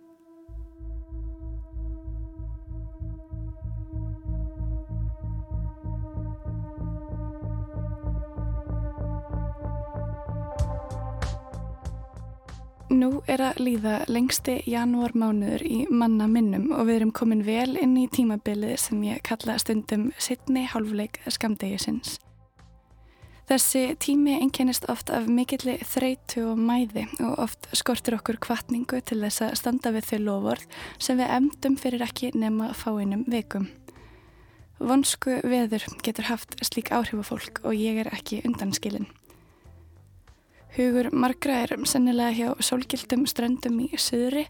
Nú 12.89 13.19
er 13.29 13.37
að 13.45 13.59
líða 13.61 13.99
lengsti 14.09 14.55
janúarmánuður 14.65 15.61
í 15.61 15.83
manna 15.93 16.25
minnum 16.25 16.71
og 16.73 16.87
við 16.87 16.95
erum 16.95 17.11
komin 17.13 17.43
vel 17.45 17.75
inn 17.77 17.93
í 18.01 18.07
tímabilið 18.09 18.79
sem 18.81 19.03
ég 19.05 19.21
kalla 19.27 19.59
stundum 19.61 20.07
sittni 20.17 20.63
hálfleik 20.65 21.19
skamdegisins. 21.29 22.15
Þessi 23.49 23.83
tími 24.01 24.39
einkennist 24.39 24.87
oft 24.89 25.13
af 25.13 25.29
mikilli 25.29 25.77
þreitu 25.85 26.47
og 26.51 26.63
mæði 26.65 27.05
og 27.21 27.37
oft 27.45 27.69
skortur 27.77 28.17
okkur 28.17 28.41
kvartningu 28.41 29.03
til 29.05 29.21
þess 29.21 29.45
að 29.45 29.55
standa 29.61 29.93
við 29.93 30.09
þau 30.09 30.19
lofórð 30.25 30.65
sem 30.97 31.21
við 31.21 31.35
emdum 31.37 31.77
fyrir 31.77 32.07
ekki 32.09 32.33
nema 32.33 32.73
fáinum 32.73 33.27
vikum. 33.29 33.69
Vonsku 34.81 35.37
veður 35.45 35.85
getur 36.01 36.29
haft 36.33 36.57
slík 36.65 36.89
áhrif 36.89 37.21
á 37.21 37.25
fólk 37.35 37.61
og 37.61 37.77
ég 37.77 38.01
er 38.01 38.13
ekki 38.17 38.41
undanskilinn. 38.49 39.09
Hugur 40.69 41.07
margra 41.17 41.63
er 41.63 41.71
sennilega 41.89 42.29
hjá 42.37 42.49
sólgildum 42.61 43.23
ströndum 43.25 43.79
í 43.81 43.87
söðri 43.97 44.43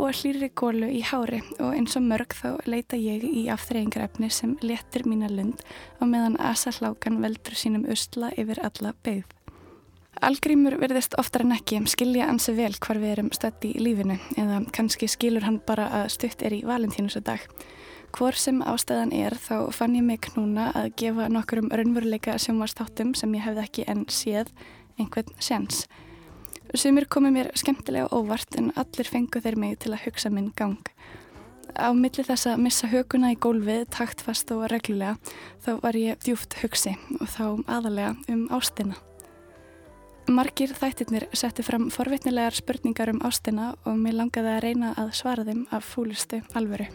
og 0.00 0.14
hlýri 0.16 0.48
gólu 0.56 0.88
í 0.88 1.02
hári 1.04 1.42
og 1.58 1.74
eins 1.76 1.98
og 1.98 2.06
mörg 2.06 2.32
þá 2.32 2.62
leita 2.64 2.96
ég 2.96 3.26
í 3.28 3.42
afþreyingarefni 3.52 4.30
sem 4.32 4.54
letir 4.64 5.04
mína 5.04 5.28
lund 5.28 5.60
og 6.00 6.08
meðan 6.08 6.38
asahlákan 6.40 7.20
veldur 7.20 7.58
sínum 7.60 7.84
usla 7.92 8.30
yfir 8.40 8.62
alla 8.64 8.94
beigð. 9.04 9.28
Algrímur 10.24 10.78
verðist 10.80 11.18
oftar 11.20 11.44
en 11.44 11.52
ekki 11.58 11.82
skilja 11.92 12.30
ansi 12.32 12.54
vel 12.56 12.72
hvar 12.80 12.96
við 13.02 13.12
erum 13.18 13.28
stötti 13.36 13.74
í 13.76 13.84
lífinu 13.84 14.16
eða 14.40 14.62
kannski 14.72 15.10
skilur 15.12 15.44
hann 15.44 15.60
bara 15.68 15.90
að 16.00 16.08
stutt 16.16 16.40
er 16.40 16.56
í 16.56 16.62
valentínusadag. 16.64 17.44
Hvor 18.16 18.32
sem 18.32 18.62
ástæðan 18.64 19.12
er 19.12 19.36
þá 19.36 19.68
fann 19.76 19.98
ég 19.98 20.08
mig 20.08 20.24
knúna 20.30 20.70
að 20.72 20.94
gefa 21.02 21.28
nokkur 21.28 21.66
um 21.66 21.68
raunveruleika 21.68 22.38
sjónvastáttum 22.40 23.12
sem 23.18 23.36
ég 23.36 23.44
hefði 23.44 23.66
ekki 23.66 23.88
enn 23.92 24.06
séð 24.08 24.54
einhvern 24.98 25.32
sens. 25.38 25.86
Sumir 26.74 27.06
komi 27.08 27.30
mér 27.30 27.52
skemmtilega 27.56 28.10
óvart 28.10 28.56
en 28.58 28.72
allir 28.76 29.08
fengu 29.08 29.40
þeir 29.40 29.56
mig 29.56 29.78
til 29.80 29.94
að 29.94 30.04
hugsa 30.06 30.30
minn 30.32 30.52
gang. 30.58 30.82
Á 31.76 31.92
milli 31.92 32.24
þess 32.24 32.48
að 32.48 32.62
missa 32.64 32.88
höguna 32.88 33.34
í 33.34 33.38
gólfið, 33.40 33.84
taktfast 33.92 34.50
og 34.54 34.64
reglulega, 34.72 35.16
þá 35.60 35.72
var 35.82 35.98
ég 35.98 36.22
djúft 36.24 36.56
hugsi 36.62 36.96
og 37.20 37.28
þá 37.28 37.44
aðalega 37.66 38.14
um 38.32 38.46
ástina. 38.54 38.96
Margir 40.26 40.72
þættirnir 40.74 41.28
setti 41.38 41.62
fram 41.62 41.86
forvitnilegar 41.94 42.56
spurningar 42.58 43.12
um 43.12 43.20
ástina 43.22 43.74
og 43.86 44.00
mér 44.00 44.18
langaði 44.18 44.56
að 44.56 44.62
reyna 44.64 44.94
að 44.98 45.12
svara 45.20 45.46
þeim 45.46 45.66
af 45.70 45.86
fúlistu 45.86 46.42
alvöru. 46.58 46.88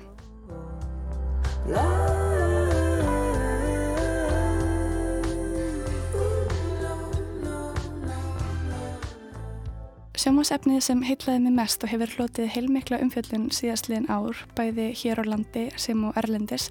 Sjómasefnið 10.21 10.83
sem 10.85 10.99
heitlaði 11.01 11.39
mig 11.41 11.53
mest 11.57 11.81
og 11.81 11.89
hefur 11.89 12.11
hlotið 12.13 12.51
heilmikla 12.53 12.99
umfjöldun 13.01 13.47
síðastliðin 13.57 14.03
ár, 14.13 14.37
bæði 14.53 14.91
hér 14.99 15.17
á 15.17 15.25
landi 15.25 15.63
sem 15.81 16.03
og 16.05 16.19
Erlendis, 16.21 16.67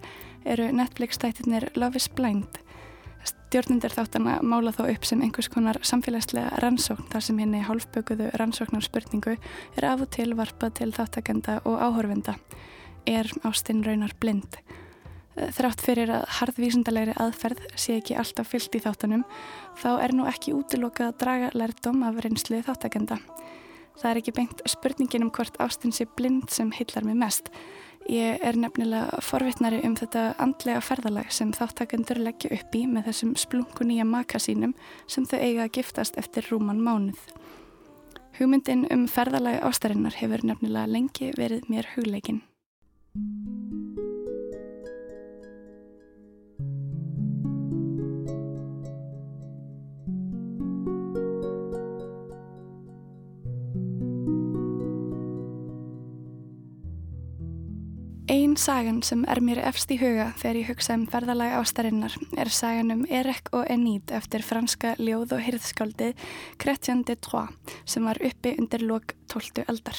eru 0.46 0.68
Netflix-tættirnir 0.70 1.66
Love 1.74 1.98
is 1.98 2.06
Blind. 2.06 2.60
Stjórnundir 3.26 3.90
þáttana 3.96 4.36
mála 4.46 4.70
þá 4.76 4.84
upp 4.92 5.08
sem 5.08 5.24
einhvers 5.26 5.50
konar 5.50 5.80
samfélagslega 5.82 6.60
rannsókn 6.62 7.10
þar 7.10 7.26
sem 7.26 7.40
henni 7.42 7.64
hálfbökuðu 7.66 8.30
rannsóknar 8.38 8.86
spurningu 8.86 9.34
er 9.34 9.88
af 9.88 10.06
og 10.06 10.12
til 10.14 10.36
varpað 10.38 10.76
til 10.78 10.92
þáttakenda 10.94 11.58
og 11.64 11.82
áhorfenda. 11.82 12.36
Er 13.02 13.34
ástinn 13.42 13.82
raunar 13.82 14.14
blind? 14.22 14.62
Þrátt 15.38 15.82
fyrir 15.84 16.10
að 16.10 16.24
harðvísundalegri 16.40 17.14
aðferð 17.22 17.60
sé 17.78 18.00
ekki 18.00 18.16
alltaf 18.18 18.50
fyllt 18.50 18.74
í 18.74 18.82
þáttunum, 18.82 19.22
þá 19.78 19.90
er 20.02 20.14
nú 20.16 20.26
ekki 20.28 20.54
útilokað 20.56 21.12
að 21.12 21.20
draga 21.22 21.50
lærdom 21.54 22.02
af 22.08 22.18
reynslu 22.24 22.58
þáttakenda. 22.66 23.20
Það 24.00 24.10
er 24.10 24.20
ekki 24.20 24.34
beint 24.34 24.64
spurningin 24.68 25.26
um 25.26 25.30
hvort 25.34 25.56
ástin 25.62 25.94
sé 25.94 26.06
blind 26.16 26.50
sem 26.50 26.72
hillar 26.74 27.06
mig 27.06 27.18
mest. 27.20 27.50
Ég 28.10 28.40
er 28.42 28.56
nefnilega 28.56 29.20
forvittnari 29.22 29.82
um 29.86 29.94
þetta 29.98 30.30
andlega 30.40 30.80
ferðalag 30.82 31.30
sem 31.36 31.52
þáttakendur 31.54 32.18
leggja 32.24 32.50
upp 32.56 32.74
í 32.74 32.86
með 32.88 33.10
þessum 33.10 33.34
splungu 33.38 33.86
nýja 33.86 34.06
maka 34.08 34.40
sínum 34.40 34.74
sem 35.06 35.28
þau 35.28 35.38
eiga 35.38 35.66
að 35.68 35.74
giftast 35.78 36.18
eftir 36.18 36.48
rúman 36.50 36.80
mánuð. 36.82 37.20
Hugmyndin 38.40 38.86
um 38.90 39.04
ferðalagi 39.10 39.60
ástarinnar 39.68 40.16
hefur 40.16 40.46
nefnilega 40.48 40.88
lengi 40.88 41.34
verið 41.36 41.68
mér 41.68 41.92
hugleikin. 41.94 42.40
Einn 58.30 58.52
sagan 58.54 59.00
sem 59.02 59.24
er 59.26 59.40
mér 59.42 59.58
efst 59.66 59.90
í 59.90 59.96
huga 59.98 60.28
þegar 60.38 60.58
ég 60.60 60.68
hugsa 60.70 60.94
um 60.94 61.06
ferðalag 61.10 61.56
ástarinnar 61.58 62.12
er 62.38 62.50
sagan 62.54 62.92
um 62.94 63.00
Erek 63.10 63.48
og 63.50 63.64
Enid 63.66 64.12
eftir 64.14 64.44
franska 64.46 64.92
ljóð- 65.02 65.34
og 65.34 65.42
hyrðskáldi 65.42 66.12
Chrétien 66.62 67.02
de 67.08 67.16
Troyes 67.18 67.74
sem 67.82 68.06
var 68.06 68.20
uppi 68.22 68.52
undir 68.54 68.84
lok 68.86 69.16
12. 69.34 69.64
aldar. 69.66 69.98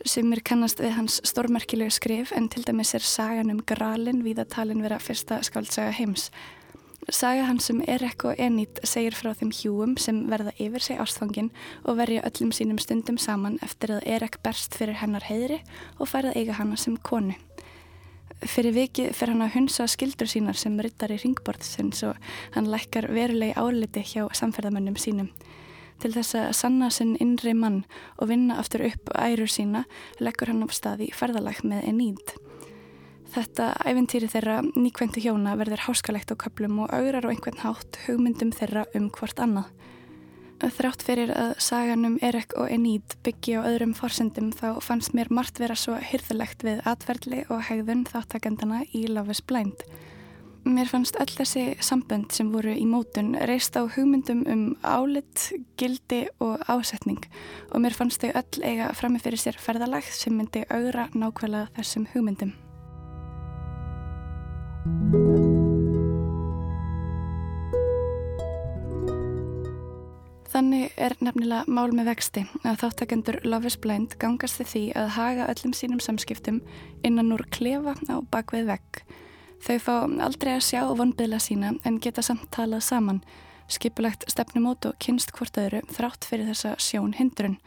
Sumir 0.00 0.40
kannast 0.40 0.80
við 0.80 0.96
hans 0.96 1.20
stórmerkilegu 1.28 1.92
skrif 1.92 2.32
en 2.32 2.48
til 2.48 2.64
dæmis 2.64 2.94
er 2.96 3.04
sagan 3.04 3.52
um 3.52 3.60
Gralin 3.60 4.24
við 4.24 4.40
að 4.40 4.52
talin 4.56 4.80
vera 4.80 4.96
fyrsta 4.96 5.42
skáldsaga 5.44 5.92
heims 6.00 6.30
Saga 7.10 7.48
hans 7.48 7.66
um 7.70 7.80
Erek 7.82 8.22
og 8.30 8.38
Enid 8.38 8.78
segir 8.86 9.16
frá 9.18 9.32
þeim 9.34 9.50
hjúum 9.50 9.96
sem 9.98 10.20
verða 10.30 10.52
yfir 10.62 10.84
sig 10.84 11.00
ástfangin 11.02 11.48
og 11.82 11.96
verja 11.98 12.22
öllum 12.28 12.52
sínum 12.54 12.78
stundum 12.78 13.18
saman 13.18 13.56
eftir 13.66 13.90
að 13.96 14.06
Erek 14.06 14.38
berst 14.44 14.76
fyrir 14.78 15.00
hennar 15.00 15.26
heiðri 15.26 15.58
og 15.98 16.06
færða 16.06 16.36
eiga 16.38 16.54
hana 16.60 16.78
sem 16.78 16.94
konu. 17.02 17.34
Fyrir 18.42 18.76
vikið 18.76 19.10
fer 19.18 19.32
hann 19.32 19.42
að 19.42 19.56
hunsa 19.56 19.88
skildur 19.90 20.30
sínar 20.30 20.54
sem 20.58 20.78
ryttar 20.78 21.10
í 21.10 21.18
ringborðsins 21.18 22.04
og 22.06 22.30
hann 22.54 22.70
lækkar 22.70 23.10
verulegi 23.10 23.58
áliti 23.58 24.06
hjá 24.06 24.28
samferðamönnum 24.38 24.94
sínum. 24.94 25.32
Til 25.98 26.14
þess 26.14 26.38
að 26.38 26.54
sanna 26.54 26.90
sinn 26.90 27.16
innri 27.18 27.50
mann 27.54 27.82
og 28.16 28.30
vinna 28.30 28.62
aftur 28.62 28.86
upp 28.86 29.10
ærur 29.18 29.50
sína 29.50 29.84
leggur 30.22 30.54
hann 30.54 30.62
á 30.62 30.70
staði 30.70 31.10
ferðalag 31.18 31.64
með 31.66 31.86
Enid. 31.90 32.34
Þetta 33.32 33.70
æfintýri 33.88 34.28
þeirra 34.28 34.58
nýkvæntu 34.76 35.22
hjóna 35.24 35.54
verður 35.56 35.86
háskalegt 35.86 36.32
á 36.32 36.36
köplum 36.36 36.82
og 36.84 36.90
augrar 36.92 37.24
á 37.24 37.32
einhvern 37.32 37.62
hátt 37.62 37.96
hugmyndum 38.04 38.50
þeirra 38.52 38.84
um 38.98 39.06
hvort 39.08 39.40
annað. 39.40 39.70
Þrátt 40.62 41.02
fyrir 41.02 41.32
að 41.34 41.54
saganum 41.64 42.18
Erek 42.22 42.52
og 42.60 42.68
Enid 42.70 43.16
byggi 43.24 43.56
á 43.58 43.66
öðrum 43.66 43.94
forsendum 43.98 44.52
þá 44.54 44.78
fannst 44.84 45.16
mér 45.16 45.32
margt 45.32 45.58
vera 45.58 45.74
svo 45.74 45.96
hyrðulegt 45.96 46.62
við 46.62 46.84
atverðli 46.86 47.40
og 47.48 47.64
hegðun 47.66 48.04
þáttakendana 48.06 48.84
í 48.94 49.06
Love 49.08 49.34
is 49.34 49.40
Blind. 49.42 49.82
Mér 50.62 50.86
fannst 50.92 51.16
öll 51.18 51.32
þessi 51.32 51.64
sambönd 51.82 52.30
sem 52.36 52.52
voru 52.52 52.70
í 52.78 52.84
mótun 52.86 53.32
reist 53.48 53.74
á 53.74 53.82
hugmyndum 53.82 54.44
um 54.46 54.66
álit, 54.84 55.48
gildi 55.80 56.28
og 56.38 56.62
ásetning 56.70 57.24
og 57.72 57.80
mér 57.82 57.96
fannst 57.96 58.22
þau 58.22 58.36
öll 58.44 58.62
eiga 58.62 58.92
framifyrir 58.94 59.42
sér 59.42 59.58
ferðalag 59.58 60.06
sem 60.06 60.36
myndi 60.36 60.62
augra 60.68 61.08
nákvæmlega 61.16 61.72
þessum 61.80 62.06
hugmyndum. 62.12 62.54
Þannig 70.52 70.90
er 70.98 71.14
nefnilega 71.22 71.70
mál 71.70 71.92
með 71.94 72.08
vexti 72.10 72.42
að 72.66 72.80
þáttakendur 72.80 73.38
Love 73.46 73.70
is 73.70 73.76
Blind 73.78 74.16
gangast 74.18 74.58
þið 74.58 74.68
því 74.72 74.82
að 74.98 75.12
haga 75.14 75.46
öllum 75.52 75.74
sínum 75.78 76.00
samskiptum 76.02 76.58
innan 77.06 77.30
úr 77.36 77.44
klefa 77.54 77.94
á 78.10 78.18
bakvið 78.34 78.72
vegg. 78.72 78.98
Þau 79.62 79.78
fá 79.78 79.94
aldrei 80.26 80.56
að 80.56 80.66
sjá 80.66 80.82
vonbyðla 80.98 81.38
sína 81.38 81.70
en 81.86 82.00
geta 82.02 82.24
samt 82.26 82.50
talað 82.50 82.82
saman, 82.88 83.22
skipulegt 83.70 84.26
stefnumót 84.26 84.90
og 84.90 84.98
kynst 84.98 85.30
hvort 85.36 85.62
öðru 85.62 85.84
þrátt 85.94 86.26
fyrir 86.26 86.50
þessa 86.50 86.74
sjón 86.82 87.14
hindrun. 87.14 87.60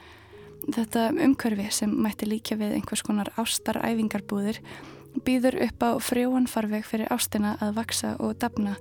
Þetta 0.67 1.13
umkörfi 1.15 1.71
sem 1.71 1.95
mætti 1.95 2.27
líka 2.27 2.59
við 2.59 2.75
einhvers 2.75 3.05
konar 3.07 3.31
ástaræfingarbúðir 3.39 4.59
býður 5.25 5.59
upp 5.67 5.83
á 5.85 5.91
frjóan 6.03 6.47
farveg 6.49 6.85
fyrir 6.87 7.11
ástina 7.13 7.55
að 7.63 7.77
vaksa 7.79 8.15
og 8.19 8.35
dafna 8.41 8.75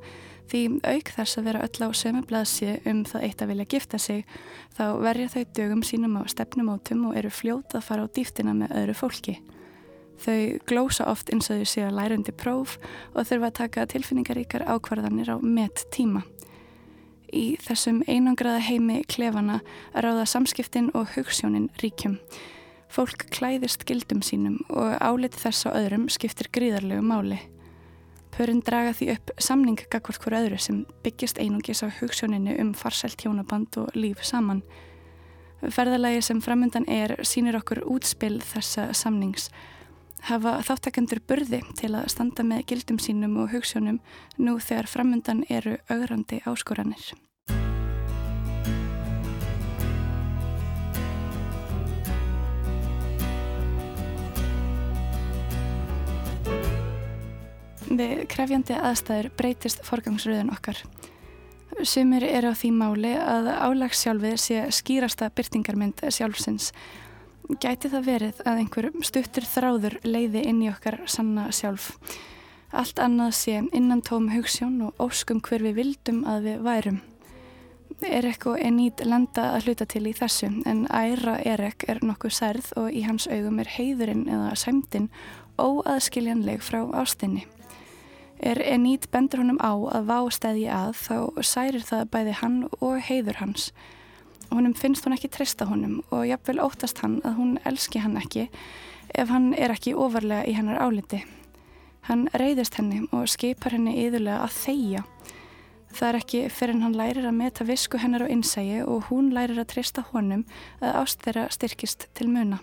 því 0.51 0.63
auk 0.85 1.11
þess 1.17 1.39
að 1.39 1.47
vera 1.49 1.65
öll 1.65 1.87
á 1.87 1.91
sömu 1.97 2.23
blaðsi 2.29 2.77
um 2.89 3.03
það 3.09 3.27
eitt 3.29 3.43
að 3.43 3.51
vilja 3.53 3.71
gifta 3.75 4.01
sig 4.01 4.25
þá 4.77 4.85
verja 5.01 5.33
þau 5.33 5.43
dögum 5.57 5.83
sínum 5.87 6.19
á 6.21 6.23
stefnumótum 6.29 7.09
og 7.09 7.19
eru 7.19 7.33
fljóta 7.33 7.81
að 7.81 7.87
fara 7.89 8.05
á 8.05 8.13
dýftina 8.13 8.55
með 8.57 8.77
öðru 8.83 8.97
fólki. 8.99 9.39
Þau 10.25 10.61
glósa 10.69 11.09
oft 11.11 11.33
eins 11.33 11.51
og 11.51 11.59
þau 11.59 11.71
séu 11.73 11.87
að 11.89 11.97
læra 11.99 12.19
undir 12.19 12.37
próf 12.39 12.77
og 13.15 13.27
þurfa 13.27 13.51
að 13.51 13.59
taka 13.61 13.87
tilfinningaríkar 13.95 14.67
ákvarðanir 14.69 15.33
á 15.33 15.37
met 15.43 15.87
tíma. 15.95 16.23
Í 17.35 17.57
þessum 17.65 18.05
einangraða 18.07 18.63
heimi 18.63 19.01
klefana 19.11 19.59
ráða 19.95 20.29
samskiptin 20.31 20.93
og 20.95 21.17
hugssjónin 21.17 21.71
ríkjum. 21.83 22.21
Fólk 22.95 23.25
klæðist 23.35 23.83
gildum 23.89 24.21
sínum 24.23 24.61
og 24.71 24.93
álit 25.03 25.35
þess 25.35 25.67
á 25.67 25.75
öðrum 25.75 26.07
skiptir 26.13 26.47
gríðarlegu 26.55 27.03
máli. 27.03 27.41
Pörinn 28.35 28.63
draga 28.63 28.93
því 28.95 29.09
upp 29.17 29.33
samning 29.43 29.83
gagvart 29.91 30.23
hver 30.23 30.37
öðru 30.39 30.61
sem 30.63 30.85
byggist 31.03 31.41
einungis 31.43 31.83
á 31.83 31.91
hugssjóninu 31.91 32.55
um 32.63 32.71
farsælt 32.79 33.25
hjónaband 33.27 33.81
og 33.83 33.91
líf 33.99 34.23
saman. 34.23 34.63
Ferðalagi 35.59 36.23
sem 36.23 36.43
framundan 36.45 36.87
er 36.87 37.17
sínir 37.27 37.59
okkur 37.59 37.83
útspill 37.83 38.39
þessa 38.47 38.93
samnings 38.95 39.51
hafa 40.31 40.61
þáttakendur 40.63 41.25
burði 41.27 41.65
til 41.75 41.97
að 41.99 42.09
standa 42.15 42.47
með 42.47 42.65
gildum 42.71 43.03
sínum 43.03 43.37
og 43.43 43.51
hugssjónum 43.57 43.99
nú 44.39 44.57
þegar 44.63 44.89
framundan 44.89 45.43
eru 45.51 45.81
augrandi 45.91 46.45
áskoranir. 46.47 47.11
Við 57.95 58.25
krefjandi 58.33 58.75
aðstæður 58.75 59.31
breytist 59.39 59.85
forgangsröðun 59.87 60.53
okkar. 60.55 60.81
Sumir 61.83 62.25
eru 62.27 62.51
á 62.51 62.55
því 62.55 62.71
máli 62.75 63.13
að 63.19 63.51
álagsjálfið 63.51 64.37
sé 64.39 64.61
skýrasta 64.75 65.31
byrtingarmynd 65.35 66.03
sjálfsins 66.07 66.71
gæti 67.61 67.91
það 67.93 68.07
verið 68.09 68.45
að 68.47 68.61
einhver 68.63 68.87
stuttur 69.05 69.47
þráður 69.49 69.99
leiði 70.07 70.45
inn 70.49 70.63
í 70.65 70.71
okkar 70.73 71.01
sanna 71.11 71.51
sjálf. 71.53 71.93
Allt 72.75 72.99
annað 72.99 73.35
sé 73.39 73.59
innan 73.77 74.03
tóm 74.03 74.31
hugssjón 74.33 74.81
og 74.89 75.03
óskum 75.03 75.43
hver 75.45 75.63
við 75.67 75.81
vildum 75.83 76.25
að 76.27 76.49
við 76.49 76.65
værum. 76.65 77.01
Erek 78.05 78.49
og 78.51 78.59
Enid 78.61 79.01
lenda 79.07 79.53
að 79.55 79.69
hluta 79.69 79.87
til 79.89 80.03
í 80.11 80.15
þessu 80.17 80.51
en 80.67 80.85
æra 80.91 81.39
Erek 81.47 81.87
er 81.89 82.03
nokkuð 82.05 82.35
særð 82.35 82.73
og 82.81 82.91
í 82.91 83.05
hans 83.07 83.29
augum 83.31 83.61
er 83.63 83.71
heiðurinn 83.77 84.27
eða 84.27 84.55
sæmdinn 84.59 85.11
óaðskiljanleg 85.61 86.65
frá 86.65 86.83
ástinni. 86.99 87.47
Er 88.43 88.61
Enid 88.63 89.11
bendur 89.13 89.45
honum 89.45 89.61
á 89.63 89.73
að 89.73 90.09
vá 90.11 90.19
stæði 90.31 90.67
að 90.73 90.97
þá 90.99 91.17
særir 91.43 91.85
það 91.87 92.09
bæði 92.11 92.39
hann 92.41 92.57
og 92.81 92.99
heiður 93.07 93.43
hans 93.43 93.71
honum 94.55 94.75
finnst 94.75 95.07
hún 95.07 95.15
ekki 95.17 95.31
treysta 95.33 95.67
honum 95.69 96.01
og 96.15 96.27
jafnvel 96.29 96.61
óttast 96.63 97.01
hann 97.03 97.21
að 97.27 97.39
hún 97.39 97.55
elski 97.69 98.03
hann 98.05 98.19
ekki 98.21 98.49
ef 99.15 99.31
hann 99.31 99.53
er 99.55 99.75
ekki 99.75 99.95
ofarlega 99.95 100.47
í 100.49 100.55
hennar 100.57 100.81
áliti. 100.83 101.23
Hann 102.09 102.27
reyðist 102.37 102.77
henni 102.79 103.05
og 103.15 103.29
skipar 103.33 103.77
henni 103.77 103.97
yðurlega 104.05 104.45
að 104.45 104.57
þeia. 104.59 105.05
Það 105.95 106.09
er 106.09 106.19
ekki 106.19 106.41
fyrir 106.51 106.83
hann 106.83 106.97
lærir 106.99 107.29
að 107.29 107.39
meta 107.39 107.67
visku 107.69 108.01
hennar 108.03 108.27
og 108.27 108.33
innsægi 108.35 108.83
og 108.83 109.09
hún 109.11 109.31
lærir 109.35 109.61
að 109.63 109.71
treysta 109.73 110.05
honum 110.11 110.43
að 110.83 110.99
ást 111.03 111.23
þeirra 111.25 111.47
styrkist 111.55 112.09
til 112.19 112.29
muna. 112.33 112.61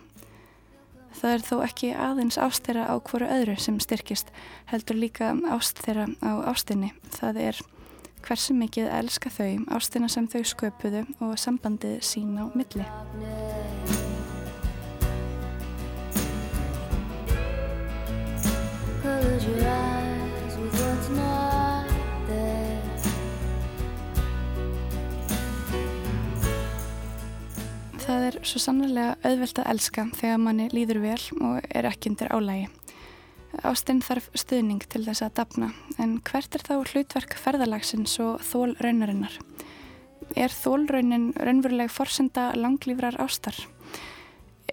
Það 1.19 1.33
er 1.35 1.43
þó 1.45 1.55
ekki 1.65 1.91
aðeins 1.93 2.39
ást 2.41 2.65
þeirra 2.65 2.87
á 2.89 2.95
hverju 2.97 3.27
öðru 3.35 3.57
sem 3.59 3.77
styrkist, 3.83 4.31
heldur 4.71 4.97
líka 4.97 5.33
ást 5.51 5.83
þeirra 5.83 6.07
á 6.23 6.31
ástinni. 6.53 6.93
Það 7.19 7.41
er 7.49 7.61
hversu 8.25 8.55
mikið 8.57 8.89
elska 8.99 9.31
þau 9.33 9.65
ástina 9.75 10.09
sem 10.11 10.29
þau 10.31 10.41
sköpuðu 10.53 11.05
og 11.25 11.37
sambandið 11.41 12.01
sín 12.05 12.37
á 12.37 12.45
milli. 12.53 12.85
Það 28.11 28.25
er 28.27 28.35
svo 28.43 28.59
sannlega 28.59 29.11
auðvelt 29.23 29.59
að 29.61 29.67
elska 29.71 30.03
þegar 30.19 30.39
manni 30.43 30.65
líður 30.73 30.97
vel 30.99 31.21
og 31.47 31.67
er 31.71 31.85
ekki 31.87 32.09
undir 32.11 32.27
álægi. 32.35 32.65
Ástinn 33.69 34.01
þarf 34.03 34.27
stuðning 34.35 34.81
til 34.91 35.05
þess 35.05 35.23
að 35.23 35.37
dapna, 35.37 35.69
en 35.95 36.17
hvert 36.27 36.57
er 36.57 36.65
þá 36.67 36.73
hlutverk 36.91 37.37
ferðalagsins 37.39 38.17
og 38.19 38.43
þól 38.43 38.73
raunarinnar? 38.83 39.37
Er 40.35 40.51
þólraunin 40.51 41.29
raunveruleg 41.39 41.93
forsenda 41.95 42.49
langlýfrar 42.59 43.15
ástar? 43.23 43.55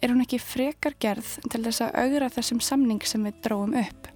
Er 0.02 0.10
hún 0.10 0.26
ekki 0.26 0.42
frekar 0.42 0.98
gerð 0.98 1.36
til 1.46 1.62
þess 1.62 1.86
að 1.86 1.94
augra 1.94 2.34
þessum 2.40 2.64
samning 2.72 3.06
sem 3.06 3.22
við 3.22 3.38
dróum 3.46 3.78
upp? 3.78 4.10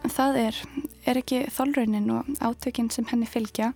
Það 0.00 0.36
er, 0.40 0.58
er 1.04 1.18
ekki 1.20 1.42
þólraunin 1.52 2.08
og 2.14 2.28
átökinn 2.40 2.88
sem 2.92 3.04
henni 3.10 3.26
fylgja 3.28 3.72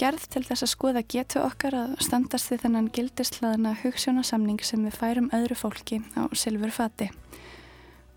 gerð 0.00 0.24
til 0.32 0.42
þess 0.48 0.64
að 0.66 0.72
skoða 0.72 1.02
getu 1.06 1.42
okkar 1.44 1.76
að 1.78 1.92
standast 2.02 2.50
við 2.50 2.64
þennan 2.64 2.88
gildislaðana 2.94 3.76
hugssjónasamning 3.84 4.58
sem 4.66 4.82
við 4.86 4.98
færum 4.98 5.30
öðru 5.36 5.58
fólki 5.58 6.00
á 6.18 6.26
silfur 6.34 6.74
fati? 6.74 7.12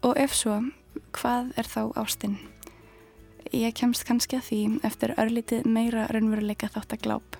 Og 0.01 0.17
ef 0.17 0.33
svo, 0.33 0.57
hvað 1.13 1.53
er 1.61 1.69
þá 1.69 1.81
ástinn? 2.01 2.39
Ég 3.53 3.75
kemst 3.77 4.07
kannski 4.07 4.39
að 4.39 4.47
því 4.47 4.61
eftir 4.87 5.13
örlítið 5.19 5.67
meira 5.69 6.07
raunveruleika 6.09 6.71
þáttagláp. 6.73 7.37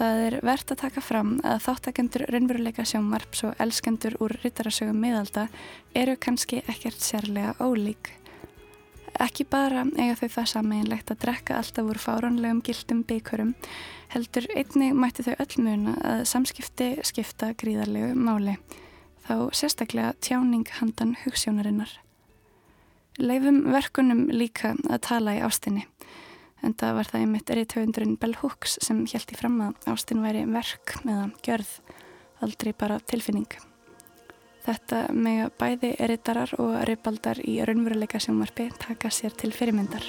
Það 0.00 0.22
er 0.24 0.36
verðt 0.46 0.72
að 0.72 0.80
taka 0.86 1.02
fram 1.04 1.34
að 1.44 1.64
þáttakendur 1.66 2.24
raunveruleika 2.32 2.86
sjómarps 2.88 3.42
og 3.44 3.58
elskendur 3.60 4.16
úr 4.24 4.32
ryttarasögum 4.40 4.96
miðalda 4.96 5.50
eru 5.92 6.16
kannski 6.16 6.62
ekkert 6.64 7.04
sérlega 7.04 7.52
ólík. 7.60 8.14
Ekki 9.20 9.44
bara 9.52 9.82
eiga 10.00 10.14
þau 10.16 10.30
það 10.32 10.46
sameinlegt 10.54 11.10
að 11.12 11.18
drekka 11.26 11.58
alltaf 11.60 11.88
úr 11.92 11.98
fáránlegum 12.00 12.62
gildum 12.64 13.02
byggjurum, 13.04 13.50
heldur 14.14 14.46
einnig 14.54 14.94
mætti 14.96 15.26
þau 15.26 15.34
öll 15.44 15.64
muna 15.66 15.96
að 16.00 16.22
samskipti 16.30 16.88
skipta 17.04 17.50
gríðarlegu 17.60 18.14
máli, 18.16 18.56
þá 19.28 19.52
sérstaklega 19.52 20.14
tjáning 20.24 20.64
handan 20.78 21.18
hugssjónarinnar. 21.26 21.92
Leifum 23.20 23.66
verkunum 23.68 24.28
líka 24.32 24.72
að 24.88 25.02
tala 25.10 25.36
í 25.36 25.44
ástinni. 25.44 25.84
En 26.64 26.72
það 26.80 26.96
var 26.96 27.10
það 27.12 27.24
einmitt 27.24 27.52
erithöfundurinn 27.52 28.18
Bell 28.20 28.36
Hooks 28.40 28.78
sem 28.84 29.04
í 29.08 29.36
fram 29.36 29.60
að 29.64 29.90
ástin 29.92 30.24
væri 30.24 30.46
verk 30.48 30.96
eða 31.04 31.28
gjörð, 31.44 31.74
aldrei 32.40 32.72
bara 32.72 33.00
tilfinning. 33.04 33.69
Þetta 34.70 34.98
með 35.10 35.48
bæði 35.58 35.88
eritarar 36.04 36.52
og 36.62 36.76
reypaldar 36.86 37.40
í 37.42 37.56
raunveruleika 37.66 38.20
sjómarfi 38.22 38.68
taka 38.78 39.10
sér 39.10 39.34
til 39.34 39.50
fyrirmyndar. 39.50 40.04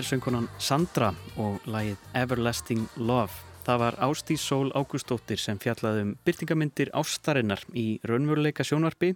Þetta 0.00 0.14
söngkonan 0.14 0.46
Sandra 0.56 1.08
og 1.36 1.66
lagið 1.68 2.04
Everlasting 2.16 2.86
Love. 2.96 3.34
Það 3.66 3.80
var 3.82 3.98
Ástís 4.06 4.46
Sól 4.48 4.70
Ágústóttir 4.72 5.36
sem 5.36 5.58
fjallaði 5.60 6.06
um 6.06 6.14
byrtingamindir 6.24 6.88
ástarinnar 6.96 7.60
í 7.76 7.84
raunveruleika 8.08 8.64
sjónvarpi 8.64 9.10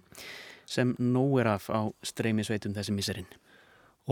sem 0.69 0.93
nóg 1.01 1.39
er 1.41 1.49
af 1.55 1.71
á 1.73 1.89
streymisveitum 2.05 2.77
þessi 2.77 2.93
miserinn. 2.93 3.33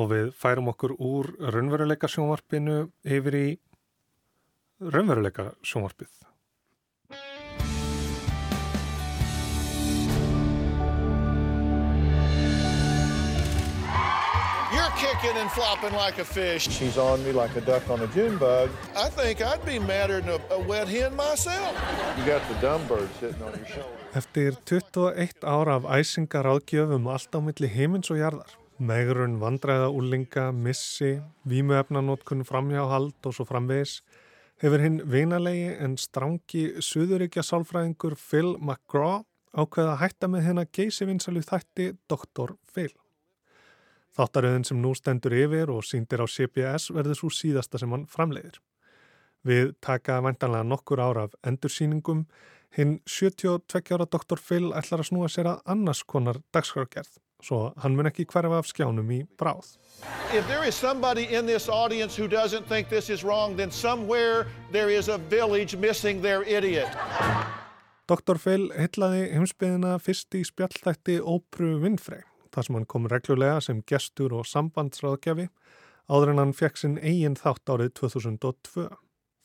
Og 0.01 0.09
við 0.15 0.33
færum 0.33 0.73
okkur 0.73 0.97
úr 0.97 1.29
raunveruleika 1.53 2.09
sjónvarpinu 2.09 2.87
yfir 3.05 3.37
í 3.37 3.47
raunveruleika 4.81 5.51
sjónvarpið. 5.61 6.32
Kicking 15.23 15.41
and 15.41 15.51
flopping 15.51 15.93
like 15.93 16.17
a 16.19 16.25
fish. 16.25 16.63
She's 16.69 16.97
on 16.97 17.23
me 17.25 17.31
like 17.31 17.55
a 17.55 17.61
duck 17.61 17.89
on 17.89 17.99
a 18.01 18.07
June 18.07 18.37
bug. 18.37 18.69
I 18.95 19.09
think 19.09 19.41
I'd 19.41 19.63
be 19.65 19.79
madder 19.79 20.21
than 20.21 20.29
a, 20.29 20.39
a 20.57 20.59
wet 20.59 20.87
hen 20.87 21.15
myself. 21.15 21.73
You 22.17 22.25
got 22.25 22.41
the 22.49 22.55
dumb 22.61 22.85
bird 22.87 23.09
sitting 23.19 23.41
on 23.41 23.53
your 23.59 23.67
shoulder. 23.67 23.99
Eftir 24.13 24.51
21 24.65 25.43
ára 25.43 25.75
af 25.75 25.83
æsingar 25.99 26.45
ágjöfum 26.45 27.07
allt 27.07 27.35
á 27.37 27.39
milli 27.41 27.69
heimins 27.75 28.11
og 28.11 28.19
jarðar, 28.19 28.51
megrun, 28.77 29.39
vandræða, 29.39 29.89
úlinga, 29.89 30.51
missi, 30.51 31.21
vímuefnanótkun, 31.49 32.43
framhjáhald 32.45 33.17
og 33.25 33.33
svo 33.33 33.47
framvegis, 33.49 34.01
hefur 34.61 34.83
hinn 34.83 35.01
vinalegi 35.09 35.71
en 35.79 35.95
strangi 35.97 36.65
suðuríkja 36.89 37.45
sálfræðingur 37.47 38.17
Phil 38.19 38.57
McGraw 38.59 39.23
ákveða 39.53 39.95
að 39.95 40.01
hætta 40.03 40.29
með 40.29 40.45
henn 40.49 40.61
að 40.61 40.71
geysi 40.77 41.09
vinsalu 41.09 41.41
þætti 41.47 41.93
Dr. 42.11 42.57
Phil. 42.73 42.91
Þáttaröðin 44.13 44.65
sem 44.67 44.77
nú 44.77 44.91
stendur 44.93 45.33
yfir 45.33 45.71
og 45.73 45.81
síndir 45.87 46.21
á 46.21 46.29
CBS 46.29 46.91
verður 46.93 47.17
svo 47.17 47.31
síðasta 47.33 47.79
sem 47.81 47.93
hann 47.95 48.05
framleiðir. 48.05 48.59
Við 49.43 49.73
taka 49.81 50.19
vendanlega 50.21 50.67
nokkur 50.69 51.01
ára 51.01 51.25
af 51.27 51.33
endursýningum. 51.41 52.27
Hinn 52.77 52.99
72 53.09 53.93
ára 53.97 54.05
Dr. 54.05 54.37
Phil 54.37 54.69
ætlar 54.77 55.01
að 55.01 55.09
snúa 55.09 55.29
sér 55.33 55.49
að 55.49 55.63
annars 55.73 56.03
konar 56.05 56.39
dagskrargerð, 56.53 57.09
svo 57.41 57.71
hann 57.81 57.97
mun 57.97 58.09
ekki 58.09 58.27
hverfa 58.29 58.59
af 58.61 58.69
skjánum 58.69 59.09
í 59.13 59.19
bráð. 59.37 59.75
If 60.29 60.45
there 60.47 60.63
is 60.67 60.75
somebody 60.75 61.25
in 61.33 61.49
this 61.49 61.67
audience 61.67 62.15
who 62.15 62.27
doesn't 62.27 62.69
think 62.69 62.89
this 62.89 63.09
is 63.09 63.23
wrong, 63.23 63.57
then 63.57 63.71
somewhere 63.71 64.45
there 64.71 64.93
is 64.93 65.09
a 65.09 65.17
village 65.17 65.75
missing 65.75 66.21
their 66.21 66.43
idiot. 66.45 66.93
Dr. 68.07 68.37
Phil 68.37 68.69
heitlaði 68.77 69.31
heimsbyðina 69.33 69.97
fyrst 69.97 70.37
í 70.37 70.43
spjallþætti 70.45 71.17
Ópru 71.21 71.79
Winfrey 71.81 72.21
þar 72.53 72.67
sem 72.67 72.77
hann 72.77 72.89
kom 72.89 73.07
reglulega 73.11 73.61
sem 73.61 73.81
gestur 73.89 74.35
og 74.37 74.47
sambandsráðgjafi 74.49 75.49
áður 76.11 76.33
en 76.33 76.41
hann 76.43 76.53
fekk 76.57 76.79
sinn 76.79 76.99
eigin 77.01 77.39
þátt 77.39 77.73
árið 77.73 77.93
2002. 78.01 78.87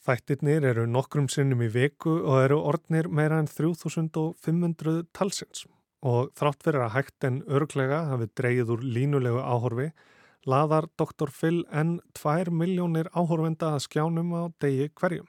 Þættirnir 0.09 0.65
eru 0.65 0.87
nokkrum 0.89 1.27
sinnum 1.29 1.65
í 1.67 1.69
viku 1.73 2.21
og 2.21 2.45
eru 2.45 2.61
orðnir 2.71 3.11
meira 3.13 3.41
en 3.43 3.51
3500 3.51 5.09
talsins 5.17 5.67
og 6.07 6.31
þrátt 6.39 6.63
fyrir 6.63 6.85
að 6.85 6.95
hægt 6.95 7.27
en 7.27 7.41
örglega 7.51 8.05
hafi 8.13 8.29
dreyið 8.39 8.71
úr 8.77 8.85
línulegu 8.87 9.43
áhorfi 9.43 9.89
laðar 10.49 10.87
Dr. 10.97 11.33
Phil 11.35 11.65
enn 11.75 11.99
2 12.17 12.55
miljónir 12.55 13.11
áhorfenda 13.13 13.75
að 13.75 13.85
skjánum 13.89 14.31
á 14.39 14.43
degi 14.63 14.89
hverjum. 14.95 15.27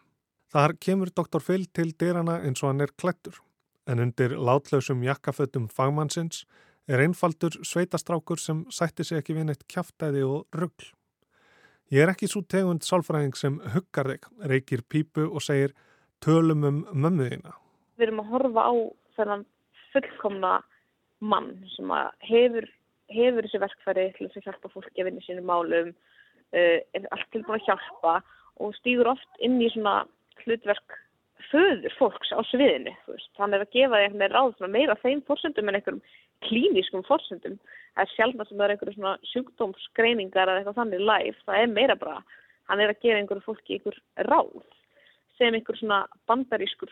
Þar 0.53 0.75
kemur 0.81 1.11
Dr. 1.13 1.41
Phil 1.41 1.65
til 1.73 1.91
dyrana 1.97 2.39
eins 2.45 2.61
og 2.63 2.71
hann 2.71 2.85
er 2.85 2.93
klættur 2.97 3.41
en 3.89 4.01
undir 4.03 4.35
látlausum 4.37 5.01
jakkafötum 5.01 5.67
fagmannsins 5.73 6.43
er 6.89 7.03
einfaldur 7.03 7.59
sveitastrákur 7.61 8.41
sem 8.41 8.63
sætti 8.73 9.05
sig 9.05 9.21
ekki 9.21 9.35
við 9.37 9.49
neitt 9.49 9.67
kjáftæði 9.69 10.23
og 10.25 10.57
ruggl. 10.57 10.89
Ég 11.93 12.03
er 12.03 12.11
ekki 12.11 12.29
svo 12.29 12.41
tegund 12.45 12.85
sálfræðing 12.85 13.37
sem 13.37 13.57
huggar 13.73 14.11
þig, 14.11 14.25
reykir 14.51 14.83
pípu 14.85 15.27
og 15.29 15.41
segir 15.41 15.75
tölum 16.21 16.65
um 16.67 16.83
mömmuðina. 16.93 17.55
Við 17.97 18.09
erum 18.09 18.21
að 18.23 18.33
horfa 18.33 18.65
á 18.69 18.73
þennan 19.17 19.45
fullkomna 19.93 20.53
mann 21.19 21.51
sem 21.75 21.93
hefur, 22.29 22.67
hefur 23.09 23.45
þessi 23.45 23.61
verkfæri 23.65 24.07
til 24.17 24.29
þess 24.29 24.41
að 24.41 24.47
hjálpa 24.49 24.73
fólki 24.73 25.01
að 25.01 25.09
vinna 25.09 25.25
sínum 25.25 25.49
málum, 25.49 25.91
uh, 26.53 26.79
er 26.93 27.09
allt 27.13 27.29
tilbúin 27.33 27.57
að 27.57 27.67
hjálpa 27.67 28.19
og 28.59 28.73
stýgur 28.79 29.11
oft 29.13 29.45
inn 29.45 29.59
í 29.61 29.69
svona 29.73 30.03
hlutverk 30.43 30.97
föður 31.49 31.93
fólks 31.97 32.31
á 32.35 32.39
sviðinu. 32.49 32.93
Þannig 33.37 33.65
að 33.65 33.73
gefa 33.75 34.01
þig 34.03 34.17
með 34.21 34.35
ráð 34.35 34.65
meira 34.69 34.97
þeim 35.01 35.23
fórsöndum 35.27 35.69
en 35.71 35.79
einhverjum 35.79 36.03
klínískum 36.47 37.05
fórsöndum. 37.07 37.59
Það 37.95 38.03
er 38.05 38.11
sjálf 38.15 38.41
að 38.41 38.51
það 38.51 38.65
er 38.65 38.73
einhverju 38.73 38.95
svona 38.95 39.15
sjúkdómsgreiningar 39.33 40.51
eða 40.51 40.61
eitthvað 40.61 40.79
þannig 40.81 41.05
live. 41.11 41.37
Það 41.45 41.61
er 41.63 41.71
meira 41.73 41.95
bara, 41.99 42.19
hann 42.71 42.83
er 42.83 42.93
að 42.93 43.01
gera 43.05 43.21
einhverju 43.21 43.45
fólki 43.45 43.77
einhver 43.77 44.01
ráð 44.29 44.59
sem 45.39 45.55
einhver 45.55 45.79
svona 45.79 46.01
bandarískur 46.29 46.91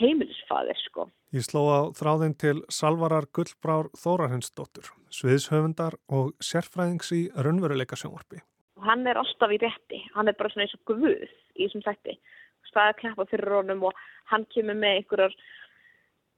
heimilisfaðir 0.00 0.78
sko. 0.86 1.08
Ég 1.32 1.44
sló 1.46 1.62
á 1.68 1.80
þráðin 1.96 2.34
til 2.40 2.58
Salvarar 2.72 3.28
Gullbrár 3.32 3.88
Þórarhensdóttur, 3.96 4.88
sviðshöfundar 5.12 5.96
og 6.12 6.32
sérfræðings 6.44 7.12
í 7.16 7.22
raunveruleika 7.36 7.96
sjónvarpi. 7.96 8.42
Hann 8.82 9.06
er 9.06 9.20
alltaf 9.20 9.52
í 9.54 9.60
rétti, 9.62 10.00
hann 10.16 10.28
er 10.28 10.36
bara 10.38 10.50
svona 10.52 10.66
eins 10.66 10.76
og 10.76 10.84
guð 10.90 11.06
í 11.12 11.66
þessum 11.66 11.84
sætti. 11.86 12.16
Það 12.72 12.88
er 12.88 12.96
klappa 13.02 13.24
fyrir 13.28 13.52
honum 13.52 13.82
og 13.84 13.98
hann 14.32 14.46
kemur 14.54 14.78
með 14.80 14.98
einhverjar 14.98 15.34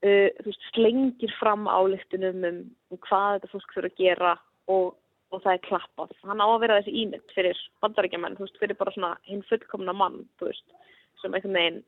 uh, 0.03 0.29
veist, 0.45 0.67
slengir 0.73 1.33
fram 1.39 1.67
álíktunum 1.69 2.45
um, 2.49 2.61
um 2.91 3.01
hvað 3.07 3.39
þetta 3.39 3.51
fólk 3.53 3.75
fyrir 3.75 3.91
að 3.91 3.99
gera 4.01 4.33
og, 4.71 4.95
og 5.31 5.43
það 5.43 5.53
er 5.53 5.63
klappað. 5.67 6.15
Hann 6.25 6.43
á 6.43 6.47
að 6.47 6.61
vera 6.65 6.79
þessi 6.81 6.95
ímynd 7.03 7.35
fyrir 7.35 7.61
bandarækjaman, 7.83 8.39
fyrir 8.59 8.79
bara 8.79 8.95
svona 8.95 9.13
hinn 9.29 9.45
fullkomna 9.49 9.95
mann 9.95 10.23
veist, 10.41 10.65
sem 11.21 11.33
einhvern 11.33 11.59
veginn 11.59 11.81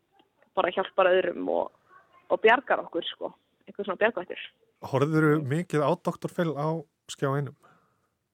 bara 0.57 0.73
hjálpar 0.73 1.11
öðrum 1.11 1.51
og, 1.53 1.69
og 2.33 2.41
bjargar 2.41 2.81
okkur, 2.87 3.05
sko, 3.11 3.31
einhvern 3.67 3.89
svona 3.89 4.01
bjargvættur. 4.01 4.41
Horður 4.87 5.29
þú 5.31 5.37
mikið 5.49 5.85
á 5.85 5.91
Dr. 6.05 6.33
Phil 6.33 6.53
á 6.53 6.69
skjá 7.09 7.29
einum? 7.33 7.55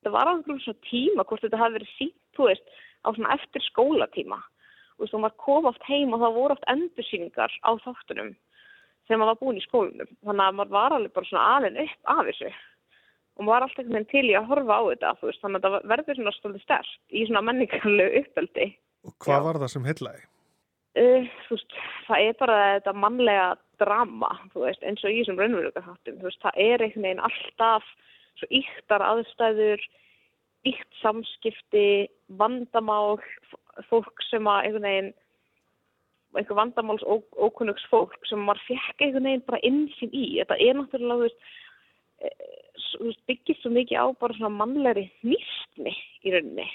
Það 0.03 0.15
var 0.17 0.29
alveg 0.31 0.63
svona 0.63 0.87
tíma 0.89 1.23
hvort 1.27 1.43
þetta 1.45 1.59
hafi 1.61 1.77
verið 1.77 1.93
sínt, 1.97 2.17
þú 2.35 2.49
veist, 2.49 2.73
á 3.03 3.09
svona 3.11 3.35
eftir 3.37 3.63
skólatíma. 3.69 4.39
Þú 4.95 5.05
veist, 5.05 5.15
og 5.15 5.23
maður 5.23 5.37
kom 5.45 5.67
oft 5.69 5.85
heim 5.87 6.15
og 6.15 6.23
það 6.23 6.35
voru 6.37 6.55
oft 6.57 6.67
endursýningar 6.71 7.55
á 7.63 7.71
þáttunum 7.85 8.33
sem 9.07 9.19
maður 9.19 9.33
var 9.33 9.41
búin 9.41 9.59
í 9.59 9.65
skólunum. 9.65 10.13
Þannig 10.23 10.45
að 10.45 10.59
maður 10.59 10.75
var 10.77 10.95
alveg 10.97 11.15
bara 11.17 11.29
svona 11.29 11.47
alveg 11.57 11.81
upp 11.83 12.13
af 12.13 12.23
þessu 12.29 12.53
og 13.33 13.45
maður 13.45 13.53
var 13.53 13.65
alltaf 13.65 13.81
einhvern 13.81 13.95
veginn 13.97 14.11
til 14.11 14.29
í 14.29 14.35
að 14.37 14.49
horfa 14.51 14.75
á 14.77 14.81
þetta, 14.91 15.11
þú 15.17 15.29
veist, 15.29 15.41
þannig 15.41 15.63
að 15.63 15.73
það 15.73 15.87
verður 15.91 16.17
svona 16.19 16.33
stoltið 16.35 16.63
stert 16.63 16.91
í 17.09 17.23
svona 17.25 17.41
menningarlegu 17.47 18.21
uppöldi. 18.21 18.67
Og 19.03 19.15
hvað 19.25 19.39
Já. 19.39 19.45
var 19.47 19.59
það 19.63 19.71
sem 19.73 19.87
heitlaði? 19.89 20.23
Uh, 20.93 21.29
þú 21.47 21.57
veist, 21.57 21.77
það 22.05 22.27
er 22.27 22.37
bara 22.43 22.57
þetta 22.75 22.93
mannlega 23.01 23.47
drama, 23.81 24.29
þú 24.53 24.67
veist, 24.67 24.85
eins 24.85 25.01
og 25.01 25.09
í 25.09 25.23
þessum 25.23 25.41
raunveruleikaháttum, 25.41 26.19
þú 26.19 26.29
veist, 26.29 26.41
það 26.45 26.61
er 26.67 26.85
einhvern 26.85 27.07
veginn 27.07 27.25
alltaf 27.29 27.89
svo 28.37 28.49
yktar 28.59 29.05
aðstæður, 29.07 29.87
ykt 30.69 30.99
samskipti, 31.01 31.87
vandamál, 32.37 33.17
fólk 33.89 34.21
sem 34.29 34.45
að 34.45 34.67
einhvern 34.67 34.89
veginn 34.91 35.11
einhver 36.39 36.57
vandamáls 36.57 37.03
ókunnugs 37.05 37.85
fólk 37.91 38.15
sem 38.29 38.41
maður 38.41 38.63
fekk 38.69 39.03
einhvern 39.05 39.29
veginn 39.29 39.45
bara 39.47 39.61
innsýn 39.67 40.13
í. 40.13 40.25
Þetta 40.39 40.57
er 40.59 40.79
náttúrulega, 40.79 41.29
þú 42.93 43.09
veist, 43.09 43.21
byggist 43.29 43.61
svo 43.63 43.73
mikið 43.73 44.01
á 44.01 44.05
bara 44.21 44.37
svona 44.37 44.53
mannlegri 44.61 45.05
nýstni 45.25 45.93
í 46.23 46.33
rauninni. 46.33 46.67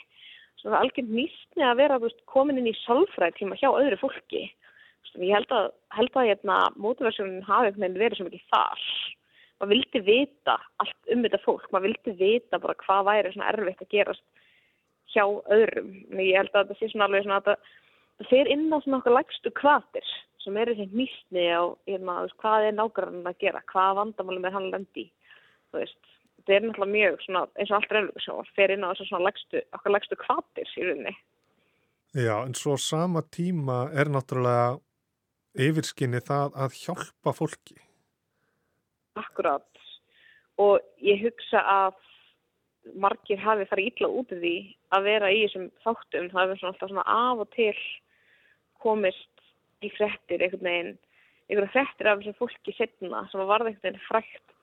Svona 0.58 0.82
algjörn 0.82 1.12
nýstni 1.14 1.66
að 1.66 1.78
vera, 1.82 1.98
þú 1.98 2.08
veist, 2.08 2.24
komin 2.30 2.58
inn 2.60 2.70
í 2.70 2.78
sálfræð 2.84 3.36
tíma 3.38 3.58
hjá 3.60 3.70
öðru 3.70 4.00
fólki. 4.00 4.48
Ég 5.18 5.34
held 5.34 5.52
að, 5.54 5.70
held 5.96 6.16
að 6.20 6.28
hérna, 6.28 6.56
mótiversjónin 6.78 7.46
hafi 7.46 7.70
einhvern 7.70 7.86
veginn 7.86 8.02
verið 8.02 8.18
svo 8.18 8.26
mikið 8.28 8.50
þar. 8.52 8.82
Maður 9.58 9.72
vildi 9.72 10.02
vita 10.06 10.54
allt 10.82 11.12
um 11.14 11.24
þetta 11.24 11.40
fólk. 11.42 11.64
Maður 11.72 11.88
vildi 11.88 12.14
vita 12.20 12.60
bara 12.62 12.78
hvað 12.84 13.06
væri 13.08 13.32
svona 13.34 13.48
erfitt 13.50 13.82
að 13.82 13.94
gerast 13.94 14.26
hjá 15.14 15.24
öðrum. 15.26 15.90
Ég 16.20 16.36
held 16.38 16.52
að 16.52 16.68
þetta 16.68 16.78
sé 16.78 16.90
svona 16.92 17.08
alveg 17.08 17.24
svona 17.24 17.40
að 17.40 17.48
þetta 17.48 17.86
fer 18.26 18.50
inn 18.50 18.66
á 18.74 18.78
svona 18.82 18.98
okkar 18.98 19.14
lægstu 19.14 19.52
kvatir 19.54 20.14
sem 20.42 20.56
eru 20.56 20.74
því 20.74 20.86
nýstni 20.96 21.46
á 21.54 21.62
hérna, 21.86 22.20
hvað 22.40 22.68
er 22.68 22.76
nákvæmlega 22.78 23.30
að 23.34 23.40
gera, 23.42 23.62
hvað 23.70 23.96
vandamálum 24.00 24.46
er 24.48 24.54
hann 24.54 24.70
lendi 24.72 25.06
veist, 25.76 25.98
þetta 26.38 26.54
er 26.56 26.66
náttúrulega 26.66 26.94
mjög 26.94 27.24
svona, 27.24 27.44
eins 27.58 27.70
og 27.72 27.78
allt 27.78 27.94
reynlega 27.94 28.24
svo, 28.24 28.36
fer 28.56 28.72
inn 28.74 28.86
á 28.86 28.90
svona 28.96 29.24
lægstu, 29.26 29.62
okkar 29.76 29.94
lægstu 29.94 30.18
kvatir 30.22 30.74
í 30.76 30.86
rauninni. 30.86 31.14
Já, 32.16 32.34
en 32.40 32.54
svo 32.56 32.78
sama 32.80 33.22
tíma 33.36 33.80
er 33.92 34.08
náttúrulega 34.08 34.78
yfirskinni 35.58 36.22
það 36.24 36.56
að 36.64 36.76
hjálpa 36.80 37.34
fólki. 37.36 37.78
Akkurát 39.18 39.64
og 40.58 40.80
ég 41.04 41.20
hugsa 41.22 41.60
að 41.62 41.98
margir 42.98 43.40
hafi 43.42 43.66
farið 43.68 43.90
illa 43.92 44.08
út 44.08 44.32
af 44.32 44.40
því 44.40 44.56
að 44.96 45.08
vera 45.10 45.30
í 45.30 45.42
þessum 45.44 45.66
þáttum, 45.84 46.30
það 46.32 46.52
er 46.54 46.60
svona 46.60 46.72
alltaf 46.72 46.92
svona 46.92 47.08
af 47.12 47.42
og 47.44 47.50
til 47.54 47.74
komist 48.82 49.44
í 49.84 49.90
frettir 49.94 50.42
einhvern 50.42 50.68
veginn, 50.68 50.94
einhverja 51.48 51.74
frettir 51.74 52.10
af 52.10 52.22
þessum 52.22 52.38
fólki 52.38 52.74
setna 52.76 53.24
sem 53.30 53.44
var 53.46 53.64
einhvern 53.64 53.82
veginn 53.84 54.06
frækt 54.08 54.56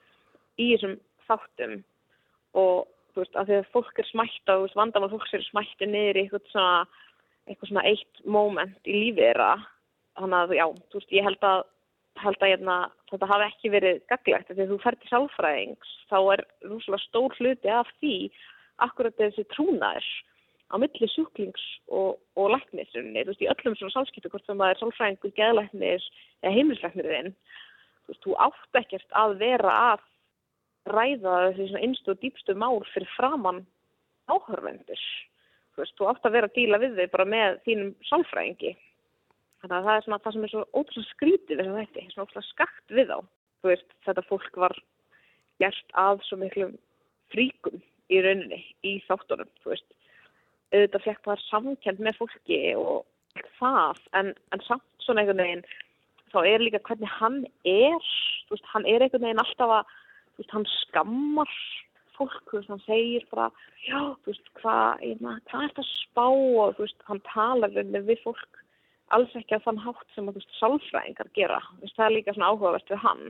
í 0.61 0.71
þessum 0.73 0.97
þáttum 1.27 1.79
og 2.55 2.85
þú 3.15 3.23
veist, 3.23 3.37
að 3.39 3.49
því 3.49 3.59
að 3.59 3.69
fólk 3.71 4.01
er 4.01 4.09
smætt 4.09 4.51
á, 4.51 4.55
vandamál 4.75 5.11
fólks 5.13 5.33
er 5.35 5.45
smætti 5.47 5.87
niður 5.87 6.19
í 6.19 6.25
eitthvað 6.25 6.49
svona, 6.51 6.73
eitthvað 7.47 7.71
svona 7.71 7.85
eitt 7.91 8.21
moment 8.27 8.89
í 8.89 8.95
lífið 8.95 9.21
þeirra. 9.21 9.53
Þannig 10.19 10.37
að, 10.41 10.53
já, 10.55 10.65
þú 10.91 10.99
veist, 10.99 11.15
ég 11.15 11.27
held 11.27 11.47
að, 11.47 11.63
held 12.23 12.43
að 12.43 12.51
hérna, 12.51 12.75
þetta 13.11 13.31
hafi 13.31 13.47
ekki 13.47 13.71
verið 13.71 14.01
gaglegt. 14.11 14.51
Þegar 14.51 14.71
þú 14.71 14.79
fer 14.83 14.99
til 14.99 15.11
sálfræðings, 15.11 15.95
þá 16.11 16.17
er 16.35 16.45
rúslega 16.67 17.03
stór 17.05 17.37
hluti 17.39 17.71
af 17.71 17.91
því 17.99 18.15
akkurat 18.83 19.19
þessi 19.19 19.47
trúnaður 19.55 20.11
á 20.71 20.75
milli 20.81 21.07
sjúklings 21.11 21.61
og, 21.87 22.17
og 22.39 22.49
læknisrunni. 22.55 23.21
Þú 23.21 23.31
veist, 23.33 23.43
í 23.43 23.51
öllum 23.51 23.77
svona 23.77 23.93
sálskiptu, 23.93 24.31
hvort 24.33 24.45
sem 24.47 24.59
það 24.59 24.73
er 24.73 24.81
sálfræðingur, 24.81 25.35
geðlæknis 25.37 26.09
eða 26.41 26.55
heimilislæknirinn, 26.57 27.31
þú 28.05 28.13
veist, 28.13 28.23
þú 28.25 28.37
átt 28.47 28.81
ekkert 28.81 29.17
að 29.21 29.37
vera 29.43 29.77
að 29.91 30.09
ræða 30.95 31.37
þessi 31.51 31.69
svona 31.69 31.85
innstu 31.85 32.13
og 32.13 32.19
dýpstu 32.21 32.57
mál 32.57 32.81
fyrir 32.93 33.09
framann 33.15 33.63
áhörvendur. 34.29 35.05
Þú 35.75 35.83
veist, 35.83 35.95
þú 35.99 36.09
átt 36.11 36.27
að 36.27 36.37
vera 36.37 36.49
að 36.49 36.57
díla 36.57 36.81
við 36.81 36.99
þau 36.99 37.07
bara 37.13 37.29
með 37.35 37.61
þínum 37.67 37.93
sálfræðingi. 38.09 38.75
Þannig 39.61 39.77
að 39.77 39.87
það 39.87 39.95
er 39.97 40.05
svona 40.05 40.21
það 40.23 40.35
sem 40.35 40.45
er 40.45 40.53
svo 40.53 40.63
ótrúlega 40.73 41.11
skrítið 41.11 41.61
við 41.61 41.77
þetta, 41.79 42.05
svona 42.13 42.27
ótrúlega 42.27 42.49
skakt 42.51 42.95
við 42.99 43.13
á. 43.13 43.19
Þú 43.61 43.71
veist, 43.71 43.97
þetta 44.05 44.23
fólk 44.29 44.59
var 44.61 44.75
gert 45.61 45.95
að 45.97 46.23
svo 46.27 46.37
miklu 46.41 46.67
fríkum 47.33 47.81
í 48.13 48.21
rauninni, 48.21 48.61
í 48.85 48.97
þáttunum, 49.07 49.49
þú 49.63 49.73
veist. 49.73 49.94
Auðvitað 50.73 51.05
fekk 51.05 51.27
það 51.27 51.43
samkend 51.45 52.01
með 52.03 52.17
fólki 52.21 52.59
og 52.79 53.05
það, 53.59 54.01
en, 54.17 54.33
en 54.55 54.63
samt 54.65 55.05
svona 55.05 55.21
einhvern 55.21 55.43
veginn, 55.43 55.65
þá 56.33 56.39
er 56.49 56.63
líka 56.63 56.81
hvernig 56.87 57.11
hann 57.19 57.41
er, 57.69 58.09
veist, 58.51 58.67
hann 58.73 58.87
er 58.89 59.05
einhvern 59.05 59.27
veginn 59.27 59.43
alltaf 59.43 59.75
að 59.79 59.93
veist, 60.39 60.51
hann 60.51 60.67
skammar 60.81 61.55
fólk, 62.15 62.53
veist, 62.53 62.71
hann 62.71 62.83
segir 62.85 63.25
bara, 63.31 63.49
já, 63.85 63.99
þú 64.23 64.33
veist, 64.33 64.51
hvað, 64.61 65.05
hvað 65.21 65.63
er 65.63 65.73
þetta 65.73 65.87
spá? 65.91 66.27
Og 66.27 66.85
hann 67.09 67.23
talar 67.29 67.75
við 67.75 68.21
fólk 68.23 68.61
alls 69.13 69.35
ekki 69.37 69.57
að 69.57 69.67
þann 69.67 69.83
hátt 69.83 70.15
sem 70.15 70.29
að, 70.31 70.41
sálfræðingar 70.57 71.29
gera, 71.37 71.61
það 71.83 72.05
er 72.07 72.15
líka 72.15 72.33
svona 72.33 72.49
áhugavert 72.51 72.89
við 72.89 73.03
hann, 73.03 73.23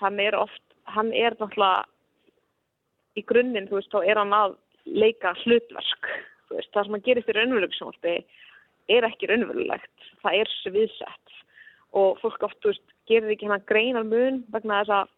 hann 0.00 0.20
er 0.24 0.38
oft, 0.38 0.64
hann 0.88 1.12
er 1.12 1.36
náttúrulega 1.36 1.84
í 3.18 3.24
grunninn, 3.28 3.68
þú 3.68 3.80
veist, 3.80 3.92
þá 3.92 4.00
er 4.08 4.22
hann 4.22 4.34
að 4.36 4.56
leika 4.88 5.34
hlutverk, 5.42 6.10
veist, 6.52 6.70
það 6.74 6.86
sem 6.86 6.96
hann 6.96 7.06
gerir 7.06 7.26
fyrir 7.26 7.42
raunverulegsjónaldi 7.42 8.14
er 8.88 9.06
ekki 9.08 9.28
raunverulegt, 9.28 10.08
það 10.22 10.40
er 10.42 10.52
sviðsett. 10.62 11.36
Og 11.98 12.18
fólk 12.22 12.44
oft, 12.48 12.60
veist, 12.64 12.96
gerir 13.08 13.32
ekki 13.32 13.48
hann 13.48 13.58
að 13.58 13.68
greina 13.70 14.04
mun 14.06 14.42
vegna 14.52 14.82
þess 14.82 14.96
að 14.98 15.14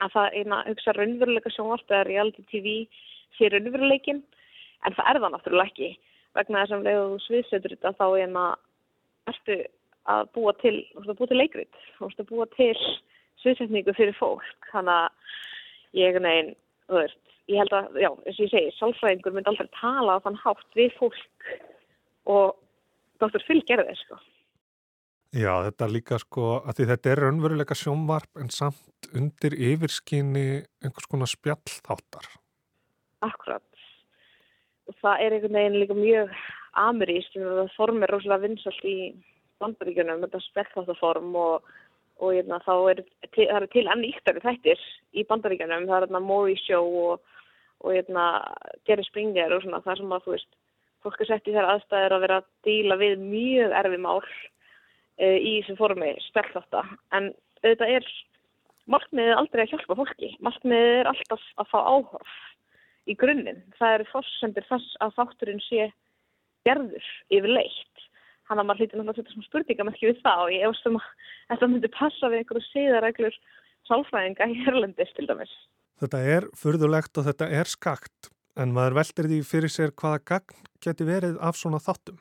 að 0.00 0.14
það 0.14 0.36
eina 0.38 0.58
hugsa 0.64 0.94
raunveruleika 0.96 1.52
sjónvart 1.52 1.92
eða 1.92 2.06
reality 2.08 2.44
tv 2.48 2.74
sé 3.36 3.50
raunveruleikin 3.52 4.22
en 4.88 4.96
það 4.96 5.10
er 5.10 5.20
það 5.20 5.34
náttúrulega 5.34 5.68
ekki. 5.68 5.90
Vegna 6.38 6.64
þess 6.64 6.76
að 6.76 6.88
þú 6.88 7.18
sviðsetur 7.26 7.74
þetta 7.76 7.92
þá 7.98 8.06
er 8.08 8.32
það 8.36 9.32
ertu 9.32 9.58
að 10.10 10.30
búa 10.34 10.54
til, 10.62 10.76
að 10.96 11.20
til 11.20 11.38
leikrit 11.38 11.80
að 12.00 12.28
búa 12.30 12.46
til 12.56 12.76
sviðsetningu 13.42 13.94
fyrir 13.96 14.16
fólk. 14.16 14.70
Þannig 14.72 14.96
að 14.96 16.00
ég 16.00 16.20
nein, 16.24 16.54
þú 16.88 17.02
veist 17.02 17.29
ég 17.50 17.60
held 17.60 17.76
að, 17.76 18.00
já, 18.00 18.10
eins 18.14 18.38
og 18.38 18.44
ég 18.46 18.52
segi, 18.54 18.74
sálfræðingur 18.78 19.36
myndi 19.36 19.52
aldrei 19.52 19.70
tala 19.76 20.18
á 20.18 20.22
þann 20.24 20.42
hátt 20.44 20.78
við 20.78 20.92
fólk 20.98 21.54
og 22.30 22.58
gerði 23.20 23.90
það 23.90 24.02
sko 24.04 24.20
Já, 25.30 25.52
þetta 25.62 25.86
líka 25.86 26.16
sko, 26.18 26.44
að 26.66 26.80
því 26.80 26.84
þetta 26.88 27.10
er 27.10 27.20
raunveruleika 27.22 27.74
sjónvarp 27.78 28.40
en 28.42 28.48
samt 28.50 29.10
undir 29.14 29.54
yfirskinni 29.54 30.64
einhvers 30.82 31.06
konar 31.06 31.30
spjallþáttar. 31.30 32.26
Akkurat. 33.22 33.62
Það 34.98 35.22
er 35.22 35.36
einhvern 35.36 35.58
veginn 35.60 35.78
líka 35.78 35.94
mjög 35.94 36.32
ameríst, 36.82 37.36
það 37.38 37.70
formir 37.76 38.10
rosalega 38.10 38.42
vinsalt 38.42 38.82
í 38.82 38.96
bandaríkjunum, 39.62 40.24
þetta 40.24 40.42
spjallþáttaform 40.48 41.38
og, 41.38 41.70
og 42.18 42.34
eitna, 42.34 42.58
þá 42.66 42.74
er, 42.90 43.04
það 43.30 43.56
er 43.60 43.68
til 43.70 43.86
enn 43.86 44.06
íktari 44.10 44.42
þættir 44.42 44.82
í 45.14 45.26
bandaríkjunum, 45.30 45.86
það 45.92 46.08
er 46.08 46.26
Maury 46.26 46.58
Show 46.64 46.90
og, 47.04 47.36
og 47.80 47.94
eitna, 47.96 48.24
Jerry 48.88 49.04
Springer 49.06 49.54
og 49.56 49.64
svona, 49.64 49.82
það 49.84 50.00
sem 50.00 50.16
að 50.16 50.26
þú 50.26 50.34
veist, 50.36 50.50
fólk 51.04 51.20
er 51.20 51.30
sett 51.30 51.48
í 51.48 51.54
þær 51.54 51.68
aðstæðir 51.74 52.16
að 52.16 52.24
vera 52.26 52.40
að 52.40 52.48
díla 52.68 52.98
við 53.00 53.22
mjög 53.24 53.76
erfi 53.80 54.00
mál 54.00 54.18
uh, 54.20 55.38
í 55.38 55.54
þessu 55.60 55.78
formi 55.78 56.10
spjallþátta. 56.26 56.84
En 57.16 57.30
auðvitað 57.62 57.94
er 57.96 58.10
markmiðið 58.90 59.38
aldrei 59.38 59.64
að 59.64 59.72
hjálpa 59.74 59.98
fólki. 60.02 60.30
Markmiðið 60.44 60.98
er 61.00 61.10
alltaf 61.14 61.48
að 61.62 61.72
fá 61.72 61.78
áhörf 61.80 62.38
í 63.08 63.16
grunninn, 63.18 63.64
það 63.78 63.96
eru 63.96 64.10
fórsendir 64.10 64.68
þess 64.68 65.00
að 65.00 65.16
þátturinn 65.16 65.64
sé 65.64 65.88
gerður 66.68 67.06
yfir 67.32 67.54
leitt 67.56 68.06
hann 68.50 68.58
að 68.58 68.66
maður 68.66 68.82
hlýtir 68.82 68.98
náttúrulega 68.98 69.14
að 69.14 69.20
setja 69.20 69.34
svona 69.36 69.48
spurningamerki 69.48 70.08
við 70.08 70.22
það 70.24 70.40
og 70.44 70.52
ég 70.52 70.64
efast 70.66 70.88
um 70.90 70.96
að 70.98 71.10
þetta 71.52 71.68
myndi 71.70 71.90
passa 71.94 72.30
við 72.30 72.40
einhverju 72.40 72.66
síðareglur 72.66 73.36
sálfræðinga 73.88 74.48
í 74.50 74.56
Herlendis 74.64 75.12
til 75.16 75.26
dæmis. 75.30 75.52
Þetta 76.00 76.24
er 76.34 76.48
furðulegt 76.56 77.20
og 77.20 77.28
þetta 77.28 77.50
er 77.60 77.68
skakt 77.68 78.30
en 78.56 78.74
maður 78.76 78.98
veldir 79.00 79.30
því 79.30 79.40
fyrir 79.46 79.72
sér 79.72 79.92
hvaða 79.92 80.24
gagn 80.32 80.68
geti 80.80 81.06
verið 81.06 81.38
af 81.44 81.58
svona 81.60 81.80
þáttum 81.82 82.18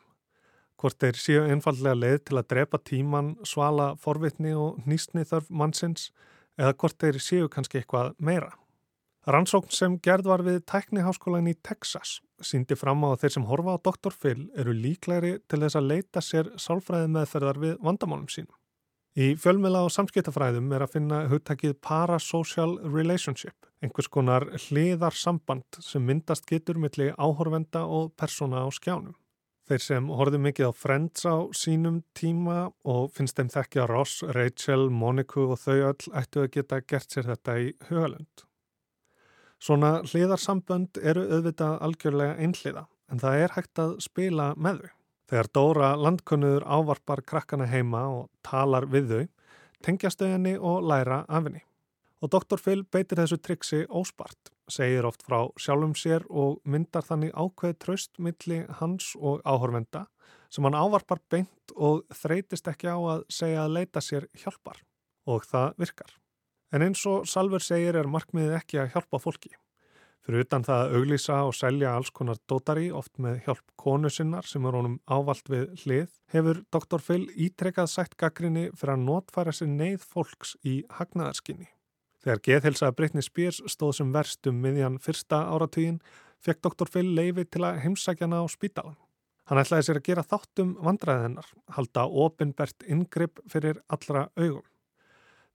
hvort 0.79 0.99
þeir 1.01 1.19
séu 1.19 1.43
einfallega 1.43 1.97
leið 1.97 2.17
til 2.29 2.39
að 2.39 2.47
drepa 2.53 2.79
tíman, 2.87 3.33
svala 3.43 3.91
forvitni 3.99 4.53
og 4.55 4.79
nýstni 4.87 5.25
þörf 5.27 5.49
mannsins 5.51 6.09
eða 6.59 6.75
hvort 6.79 6.99
þeir 7.01 7.19
séu 7.23 7.49
kannski 7.51 7.81
eitthvað 7.81 8.13
meira. 8.23 8.53
Rannsókn 9.27 9.75
sem 9.75 9.97
gerð 10.03 10.29
var 10.31 10.43
við 10.47 10.61
tækniháskólan 10.71 11.49
í 11.51 11.57
Texas 11.63 12.19
síndi 12.41 12.77
fram 12.79 13.03
á 13.03 13.11
að 13.11 13.25
þeir 13.25 13.33
sem 13.35 13.47
horfa 13.49 13.75
á 13.75 13.83
Dr. 13.89 14.15
Phil 14.15 14.47
eru 14.55 14.73
líklæri 14.73 15.33
til 15.51 15.59
þess 15.59 15.79
að 15.79 15.89
leita 15.91 16.23
sér 16.23 16.53
sálfræði 16.55 17.11
meðferðar 17.11 17.59
við 17.59 17.75
vandamálum 17.83 18.29
sínum. 18.31 18.55
Í 19.17 19.31
fjölmjöla 19.41 19.81
og 19.87 19.93
samskiptafræðum 19.95 20.69
er 20.75 20.83
að 20.85 20.91
finna 20.93 21.23
hugtakið 21.31 21.79
parasocial 21.81 22.75
relationship, 22.83 23.65
einhvers 23.81 24.09
konar 24.11 24.45
hliðarsamband 24.67 25.79
sem 25.81 26.05
myndast 26.05 26.45
getur 26.49 26.77
millir 26.77 27.15
áhorvenda 27.17 27.87
og 27.89 28.11
persóna 28.19 28.61
á 28.61 28.69
skjánum. 28.69 29.15
Þeir 29.69 29.81
sem 29.85 30.11
horfið 30.13 30.43
mikið 30.45 30.69
á 30.69 30.73
Friends 30.73 31.25
á 31.25 31.37
sínum 31.57 32.03
tíma 32.17 32.69
og 32.85 33.09
finnst 33.13 33.37
þeim 33.37 33.49
þekkja 33.53 33.87
Ross, 33.89 34.21
Rachel, 34.37 34.87
Monica 34.89 35.41
og 35.41 35.57
þau 35.61 35.89
öll 35.91 36.13
ættu 36.21 36.45
að 36.45 36.53
geta 36.55 36.79
gert 36.81 37.09
sér 37.09 37.29
þetta 37.29 37.57
í 37.61 37.67
hugalund. 37.89 38.45
Svona 39.59 39.99
hliðarsambönd 40.05 41.01
eru 41.01 41.25
auðvitað 41.27 41.81
algjörlega 41.85 42.37
einhliða 42.41 42.87
en 43.09 43.21
það 43.21 43.43
er 43.43 43.57
hægt 43.57 43.81
að 43.81 43.97
spila 44.05 44.53
með 44.55 44.85
þau. 44.85 44.98
Þegar 45.29 45.49
Dóra 45.53 45.89
landkunnuður 45.95 46.63
ávarpar 46.65 47.21
krakkana 47.21 47.67
heima 47.69 48.07
og 48.09 48.29
talar 48.41 48.87
við 48.89 49.11
þau, 49.11 49.25
tengjast 49.85 50.21
þau 50.21 50.31
henni 50.31 50.55
og 50.57 50.87
læra 50.89 51.23
af 51.27 51.45
henni. 51.45 51.61
Og 52.19 52.31
Dr. 52.33 52.57
Phil 52.57 52.81
beitir 52.83 53.21
þessu 53.21 53.37
triksi 53.37 53.83
óspart 53.87 54.49
segir 54.69 55.05
oft 55.07 55.23
frá 55.25 55.49
sjálfum 55.59 55.95
sér 55.97 56.25
og 56.29 56.59
myndar 56.65 57.05
þannig 57.05 57.33
ákveð 57.33 57.77
tröst 57.83 58.19
milli 58.21 58.63
hans 58.79 59.13
og 59.17 59.41
áhorfenda 59.45 60.05
sem 60.49 60.65
hann 60.65 60.77
ávarpar 60.77 61.21
beint 61.29 61.73
og 61.75 62.05
þreytist 62.21 62.69
ekki 62.69 62.89
á 62.89 62.97
að 62.97 63.25
segja 63.33 63.65
að 63.65 63.75
leita 63.77 64.03
sér 64.03 64.27
hjálpar 64.33 64.81
og 65.29 65.45
það 65.45 65.73
virkar. 65.81 66.11
En 66.73 66.85
eins 66.85 67.01
og 67.09 67.25
Salver 67.29 67.63
segir 67.65 67.97
er 67.97 68.09
markmiðið 68.09 68.57
ekki 68.59 68.81
að 68.81 68.93
hjálpa 68.93 69.21
fólki. 69.21 69.53
Fyrir 70.25 70.45
utan 70.45 70.65
það 70.67 70.81
að 70.83 70.95
auglýsa 70.99 71.37
og 71.47 71.55
selja 71.57 71.95
alls 71.95 72.11
konar 72.13 72.37
dótari 72.51 72.89
oft 72.91 73.15
með 73.23 73.39
hjálp 73.45 73.63
konu 73.79 74.11
sinnar 74.11 74.45
sem 74.45 74.65
er 74.67 74.75
honum 74.77 74.99
ávalt 75.07 75.49
við 75.49 75.71
hlið 75.83 76.13
hefur 76.33 76.61
Dr. 76.75 77.01
Phil 77.01 77.25
ítrekkað 77.47 77.91
sætt 77.93 78.17
gaggrinni 78.19 78.67
fyrir 78.75 78.97
að 78.97 79.05
notfæra 79.07 79.55
sér 79.55 79.71
neyð 79.71 80.03
fólks 80.05 80.55
í 80.67 80.81
hagnaðarskinni. 80.99 81.69
Þegar 82.19 82.41
geðhelsa 82.45 82.91
Britney 82.91 83.23
Spears 83.23 83.61
stóð 83.71 83.93
sem 84.01 84.09
verst 84.11 84.47
um 84.51 84.57
miðjan 84.59 84.99
fyrsta 84.99 85.45
áratugin 85.53 86.01
fekk 86.43 86.65
Dr. 86.67 86.89
Phil 86.91 87.13
leifi 87.15 87.45
til 87.47 87.63
að 87.63 87.79
heimsækjana 87.85 88.43
á 88.43 88.45
spítalan. 88.51 88.97
Hann 89.49 89.63
ætlaði 89.63 89.87
sér 89.87 89.97
að 89.97 90.05
gera 90.05 90.25
þáttum 90.27 90.75
vandræðinnar, 90.85 91.47
halda 91.73 92.03
ofinbert 92.05 92.83
ingripp 92.85 93.39
fyrir 93.49 93.79
allra 93.89 94.27
augum. 94.37 94.67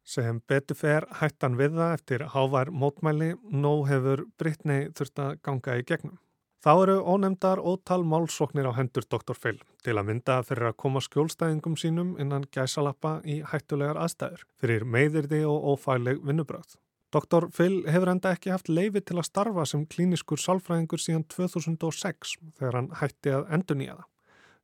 Sem 0.04 0.42
betur 0.48 0.76
fer 0.76 1.06
hættan 1.20 1.56
við 1.56 1.78
það 1.78 1.94
eftir 1.96 2.26
hávær 2.34 2.70
mótmæli, 2.70 3.30
nóg 3.48 3.86
hefur 3.88 4.26
Britney 4.38 4.90
þurft 4.92 5.22
að 5.24 5.38
ganga 5.46 5.78
í 5.80 5.86
gegnum. 5.88 6.18
Þá 6.64 6.70
eru 6.80 6.94
ónemdar 7.04 7.60
ótal 7.60 8.04
málsóknir 8.08 8.64
á 8.64 8.72
hendur 8.72 9.04
Dr. 9.04 9.36
Phil 9.36 9.58
til 9.84 9.98
að 10.00 10.06
mynda 10.08 10.38
fyrir 10.48 10.70
að 10.70 10.78
koma 10.80 11.02
skjólstæðingum 11.04 11.76
sínum 11.76 12.14
innan 12.20 12.46
gæsalappa 12.56 13.18
í 13.28 13.42
hættulegar 13.50 14.00
aðstæður 14.00 14.46
fyrir 14.60 14.86
meðirði 14.88 15.42
og 15.48 15.66
ófæleg 15.74 16.22
vinnubröð. 16.24 16.78
Dr. 17.12 17.50
Phil 17.52 17.82
hefur 17.84 18.14
enda 18.14 18.32
ekki 18.32 18.54
haft 18.54 18.72
leifi 18.72 19.04
til 19.04 19.20
að 19.20 19.28
starfa 19.28 19.68
sem 19.68 19.84
klíniskur 19.84 20.40
sálfræðingur 20.40 21.04
síðan 21.04 21.28
2006 21.36 22.38
þegar 22.56 22.80
hann 22.80 22.90
hætti 23.02 23.36
að 23.36 23.52
endur 23.58 23.80
nýjaða. 23.82 24.08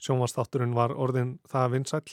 Sjónvastátturinn 0.00 0.76
var 0.76 0.94
orðin 0.96 1.36
það 1.50 1.74
vinsæl 1.74 2.04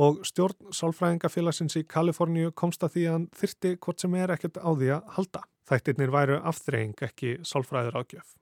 og 0.00 0.20
stjórn 0.26 0.74
sálfræðingafélagsins 0.74 1.76
í 1.80 1.86
Kaliforníu 1.90 2.52
komst 2.56 2.84
að 2.86 2.94
því 2.96 3.06
að 3.06 3.16
hann 3.16 3.30
þyrti 3.40 3.72
hvort 3.84 4.02
sem 4.02 4.14
er 4.18 4.34
ekkert 4.34 4.60
á 4.62 4.70
því 4.70 4.92
að 4.96 5.08
halda. 5.16 5.42
Þættirnir 5.70 6.14
væru 6.14 6.38
afþreying 6.50 7.02
ekki 7.06 7.32
sálfræður 7.46 8.00
ágjöf. 8.02 8.36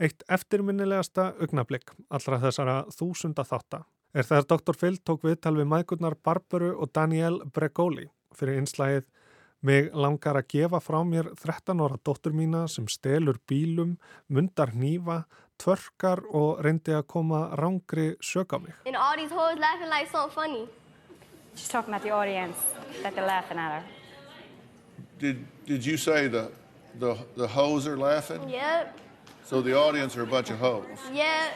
Eitt 0.00 0.24
eftirminnilegasta 0.28 1.30
augnablík 1.40 1.94
allra 2.12 2.40
þessara 2.42 2.80
þúsunda 2.92 3.46
þátta 3.48 3.84
er 4.16 4.26
þegar 4.28 4.48
Dr. 4.52 4.76
Phil 4.76 4.98
tók 5.00 5.24
viðtal 5.24 5.56
við 5.56 5.70
maðgurnar 5.72 6.16
Barbaru 6.24 6.74
og 6.76 6.92
Daniel 6.92 7.40
Bregoli 7.52 8.10
fyrir 8.36 8.60
einslægið 8.60 9.08
Mig 9.64 9.88
langar 9.96 10.36
að 10.36 10.50
gefa 10.52 10.78
frá 10.84 11.00
mér 11.02 11.30
13 11.40 11.80
ára 11.80 11.96
dóttur 12.04 12.34
mína 12.36 12.66
sem 12.68 12.84
stelur 12.92 13.38
bílum, 13.48 13.96
mundar 14.28 14.74
nýfa, 14.76 15.24
tvörkar 15.58 16.20
og 16.34 16.60
reyndi 16.64 16.92
að 16.94 17.06
koma 17.06 17.40
rángri 17.56 18.16
sök 18.20 18.52
á 18.52 18.58
mig. 18.62 18.74
And 18.86 18.96
all 18.96 19.16
these 19.16 19.30
hoes 19.34 19.58
laughing 19.58 19.88
like 19.90 20.08
something 20.10 20.34
funny. 20.34 20.68
She's 21.56 21.68
talking 21.68 21.94
about 21.94 22.02
the 22.02 22.10
audience, 22.12 22.56
that 23.02 23.14
they're 23.14 23.26
laughing 23.26 23.58
at 23.58 23.72
her. 23.80 23.84
Did, 25.18 25.46
did 25.66 25.86
you 25.86 25.96
say 25.96 26.28
the, 26.28 26.50
the, 26.98 27.16
the 27.36 27.46
hoes 27.48 27.86
are 27.86 27.96
laughing? 27.96 28.48
Yep, 28.48 28.98
So 29.44 29.62
the 29.62 29.74
audience 29.78 30.16
are 30.18 30.22
a 30.22 30.26
bunch 30.26 30.50
of 30.50 30.58
hoes? 30.58 30.84
yep. 31.12 31.52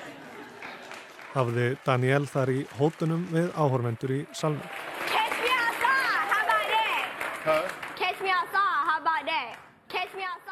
Hafði 1.35 1.77
Daniel 1.87 2.25
þar 2.27 2.51
í 2.51 2.63
hótunum 2.79 3.27
við 3.31 3.53
áhorvendur 3.55 4.11
í 4.11 4.21
salnum. 4.35 4.63
Catch 5.07 5.37
me 5.43 5.51
outside, 5.55 6.27
how 6.33 6.43
about 6.43 6.67
that? 6.75 7.07
Huh? 7.45 7.63
Catch 8.01 8.21
me 8.23 8.31
outside, 8.31 8.79
how 8.89 8.99
about 8.99 9.25
that? 9.27 9.55
Catch 9.89 10.15
me 10.17 10.23
outside? 10.27 10.50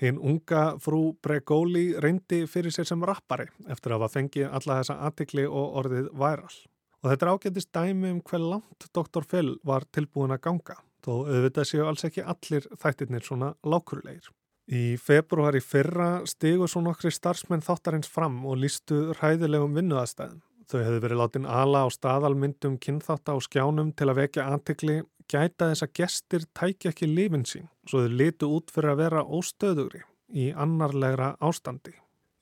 Hinn 0.00 0.16
unga 0.16 0.78
frú 0.80 1.12
Bregoli 1.20 1.90
reyndi 2.00 2.46
fyrir 2.48 2.72
sér 2.72 2.88
sem 2.88 3.02
rappari 3.04 3.50
eftir 3.68 3.92
að 3.92 4.00
hafa 4.00 4.14
fengið 4.14 4.46
alla 4.48 4.78
þessa 4.78 4.96
aðtikli 5.08 5.44
og 5.44 5.76
orðið 5.82 6.06
væral. 6.22 6.54
Og 7.00 7.10
þetta 7.10 7.26
er 7.26 7.32
ágættist 7.34 7.72
dæmi 7.76 8.12
um 8.14 8.22
hver 8.24 8.44
langt 8.44 8.86
Dr. 8.96 9.26
Phil 9.28 9.54
var 9.64 9.84
tilbúin 9.92 10.32
að 10.32 10.42
ganga, 10.48 10.76
þó 11.04 11.12
auðvitað 11.28 11.68
séu 11.68 11.84
alls 11.84 12.04
ekki 12.08 12.24
allir 12.24 12.68
þættirnir 12.80 13.24
svona 13.24 13.54
lákurulegir. 13.60 14.32
Í 14.70 14.96
februar 15.02 15.56
í 15.58 15.62
fyrra 15.64 16.10
stigur 16.30 16.70
svo 16.70 16.80
nokkri 16.84 17.12
starfsmenn 17.12 17.64
þáttarins 17.66 18.08
fram 18.08 18.44
og 18.46 18.60
lístu 18.62 19.10
ræðilegum 19.18 19.76
vinnuðastæðum. 19.76 20.40
Þau 20.70 20.78
hefðu 20.78 21.00
verið 21.02 21.18
látin 21.18 21.48
ala 21.50 21.82
á 21.82 21.88
staðalmyndum 21.90 22.76
kynþátt 22.78 23.32
á 23.32 23.36
skjánum 23.42 23.90
til 23.98 24.06
að 24.12 24.20
vekja 24.20 24.44
aðtikli, 24.52 25.00
gæta 25.30 25.70
þess 25.70 25.86
að 25.86 25.96
gestir 26.00 26.46
tækja 26.58 26.92
ekki 26.92 27.08
lifin 27.08 27.46
sín, 27.46 27.68
svo 27.86 28.04
þau 28.04 28.14
litu 28.20 28.50
út 28.50 28.72
fyrir 28.74 28.94
að 28.94 29.02
vera 29.04 29.24
óstöðugri 29.24 30.04
í 30.30 30.50
annarlegra 30.52 31.34
ástandi. 31.42 31.94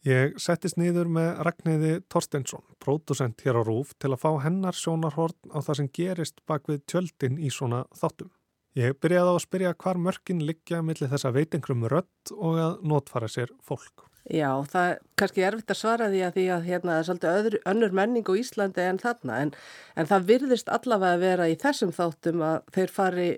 Ég 0.07 0.37
settist 0.41 0.79
niður 0.79 1.09
með 1.11 1.41
Ragnhiði 1.45 1.95
Torstensson, 2.09 2.63
pródusent 2.81 3.43
hér 3.45 3.59
á 3.61 3.63
Rúf, 3.67 3.93
til 3.99 4.13
að 4.15 4.23
fá 4.23 4.31
hennar 4.45 4.77
sjónarhorn 4.79 5.53
á 5.53 5.59
það 5.59 5.81
sem 5.81 5.93
gerist 5.99 6.43
bak 6.47 6.71
við 6.71 6.85
tjöldin 6.89 7.41
í 7.43 7.51
svona 7.53 7.83
þáttum. 7.99 8.31
Ég 8.79 8.95
byrjaði 9.03 9.33
á 9.33 9.35
að 9.35 9.43
spyrja 9.43 9.75
hvar 9.75 9.99
mörkin 9.99 10.45
liggja 10.47 10.85
millir 10.87 11.11
þessa 11.11 11.35
veitingrum 11.35 11.89
rött 11.91 12.33
og 12.37 12.61
að 12.63 12.79
notfara 12.87 13.29
sér 13.29 13.51
fólk. 13.65 14.08
Já, 14.29 14.51
það 14.69 14.91
er 14.91 14.99
kannski 15.17 15.45
erfitt 15.49 15.73
að 15.73 15.79
svara 15.81 16.09
því 16.13 16.19
að 16.27 16.35
því 16.37 16.47
að 16.53 16.67
hérna 16.69 16.91
það 16.91 16.99
er 16.99 17.07
svolítið 17.09 17.37
öðru, 17.39 17.61
önnur 17.73 17.95
menning 17.97 18.29
á 18.29 18.35
Íslandi 18.37 18.85
en 18.85 19.01
þarna. 19.01 19.39
En, 19.45 19.53
en 19.97 20.09
það 20.11 20.27
virðist 20.29 20.73
allavega 20.73 21.17
að 21.17 21.25
vera 21.25 21.47
í 21.49 21.57
þessum 21.63 21.95
þáttum 21.97 22.45
að 22.45 22.59
þeir 22.77 22.93
fari 22.93 23.29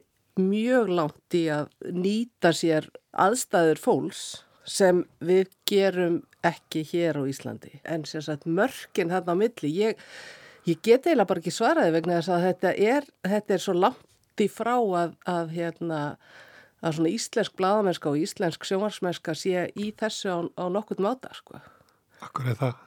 mjög 0.41 0.91
langt 0.99 1.37
í 1.39 1.45
að 1.53 1.71
nýta 1.95 2.53
sér 2.57 2.91
aðstæður 3.23 3.83
fólks 3.85 4.25
sem 4.67 5.05
við 5.23 5.55
gerum 5.69 6.21
ekki 6.47 6.83
hér 6.91 7.21
á 7.21 7.23
Íslandi. 7.31 7.81
En 7.85 8.05
sem 8.09 8.23
sagt 8.25 8.47
mörkin 8.47 9.13
þarna 9.13 9.39
á 9.39 9.41
milli 9.41 9.73
ég, 9.77 10.05
ég 10.67 10.83
get 10.83 11.07
eiginlega 11.07 11.31
bara 11.31 11.43
ekki 11.43 11.55
svaraði 11.55 11.97
vegna 12.01 12.19
þess 12.19 12.35
að 12.35 12.47
þetta 12.49 12.77
er, 12.95 13.11
þetta 13.27 13.57
er 13.57 13.65
svo 13.65 13.77
langt 13.79 14.43
í 14.43 14.49
frá 14.51 14.75
að, 14.75 15.15
að 15.29 15.55
hérna 15.55 16.01
að 16.81 16.99
svona 16.99 17.15
íslensk 17.15 17.57
bladamennska 17.61 18.13
og 18.13 18.21
íslensk 18.21 18.69
sjónvarsmennska 18.69 19.35
sé 19.37 19.67
í 19.77 19.91
þessu 20.01 20.33
á, 20.33 20.39
á 20.57 20.65
nokkurt 20.73 21.03
máta 21.05 21.33
sko. 21.37 21.61
Akkur 22.25 22.53
er 22.53 22.61
það? 22.61 22.79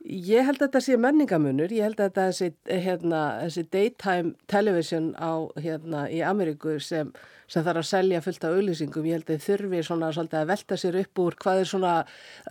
Ég 0.00 0.46
held 0.48 0.62
að 0.62 0.70
þetta 0.70 0.80
sé 0.80 0.96
menningamunur, 0.96 1.72
ég 1.76 1.84
held 1.84 1.98
að 2.00 2.06
þetta 2.06 2.22
sé 2.32 2.78
hérna, 2.86 3.18
þessi 3.42 3.64
daytime 3.68 4.30
television 4.48 5.10
á 5.20 5.44
hérna 5.60 6.06
í 6.08 6.22
Ameríku 6.24 6.78
sem, 6.80 7.10
sem 7.44 7.66
þarf 7.66 7.82
að 7.82 7.88
selja 7.90 8.22
fullt 8.24 8.46
af 8.48 8.56
auðlýsingum, 8.56 9.10
ég 9.10 9.18
held 9.18 9.34
að 9.34 9.44
þurfi 9.44 9.82
svona 9.84 10.08
svolítið 10.16 10.40
að 10.40 10.48
velta 10.54 10.80
sér 10.80 10.98
upp 11.02 11.20
úr 11.20 11.36
hvað 11.44 11.60
er 11.60 11.70
svona 11.74 11.92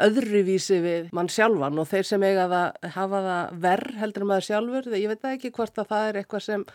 öðruvísi 0.06 0.78
við 0.86 1.10
mann 1.18 1.32
sjálfan 1.34 1.82
og 1.82 1.90
þeir 1.90 2.10
sem 2.12 2.28
eiga 2.30 2.46
það 2.54 2.90
hafa 3.00 3.24
það 3.32 3.60
verð 3.66 4.00
heldur 4.04 4.30
maður 4.30 4.50
sjálfur, 4.52 4.94
ég 4.94 5.16
veit 5.16 5.30
ekki 5.34 5.56
hvort 5.58 5.82
að 5.82 5.90
það 5.96 6.12
er 6.12 6.22
eitthvað 6.22 6.46
sem 6.52 6.70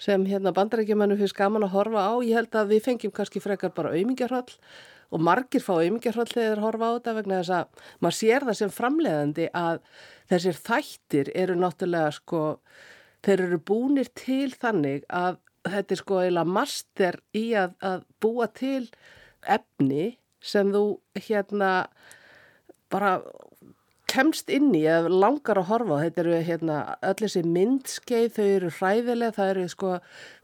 sem 0.00 0.24
hérna 0.28 0.54
bandarækjumennu 0.56 1.18
finnst 1.20 1.36
gaman 1.36 1.66
að 1.66 1.74
horfa 1.74 2.06
á. 2.08 2.12
Ég 2.24 2.38
held 2.38 2.56
að 2.56 2.72
við 2.74 2.86
fengjum 2.86 3.14
kannski 3.16 3.42
frekar 3.42 3.74
bara 3.76 3.92
auðmingjarhroll 3.92 4.56
og 5.10 5.24
margir 5.26 5.64
fá 5.64 5.74
auðmingjarhroll 5.76 6.30
þegar 6.30 6.62
horfa 6.64 6.88
á 6.88 6.92
þetta 6.96 7.16
vegna 7.18 7.40
þess 7.40 7.54
að 7.58 7.84
maður 8.00 8.18
sér 8.20 8.46
það 8.48 8.58
sem 8.60 8.72
framleiðandi 8.76 9.48
að 9.60 9.82
þessir 10.30 10.60
þættir 10.70 11.32
eru 11.42 11.58
náttúrulega 11.58 12.14
sko, 12.16 12.42
þeir 13.26 13.44
eru 13.48 13.60
búnir 13.70 14.10
til 14.16 14.48
þannig 14.54 15.04
að 15.08 15.40
þetta 15.68 15.94
er 15.96 16.00
sko 16.00 16.20
eiginlega 16.22 16.54
master 16.56 17.20
í 17.36 17.44
að, 17.58 17.76
að 17.84 18.06
búa 18.22 18.48
til 18.56 18.86
efni 19.44 20.06
sem 20.40 20.70
þú 20.72 20.84
hérna 21.26 21.72
bara 22.90 23.18
kemst 24.10 24.50
inn 24.52 24.72
í 24.74 24.82
eða 24.90 25.10
langar 25.12 25.60
að 25.60 25.68
horfa. 25.68 25.98
Þetta 26.04 26.22
eru 26.24 26.38
hérna 26.46 26.78
öll 27.06 27.16
þessi 27.20 27.42
myndskeið, 27.46 28.30
þau 28.36 28.46
eru 28.46 28.70
hræðilega, 28.78 29.36
það 29.36 29.52
eru 29.52 29.66
sko, 29.70 29.92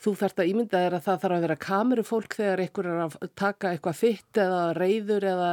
þú 0.05 0.13
þarfst 0.21 0.43
að 0.43 0.51
ímynda 0.53 0.83
þér 0.85 0.99
að 0.99 1.07
það 1.07 1.23
þarf 1.25 1.37
að 1.37 1.47
vera 1.47 1.59
kamerufólk 1.67 2.37
þegar 2.39 2.63
einhver 2.65 2.91
er 2.91 3.01
að 3.07 3.17
taka 3.43 3.73
eitthvað 3.73 3.99
fitt 4.03 4.43
eða 4.45 4.61
reyður 4.79 5.29
eða 5.33 5.51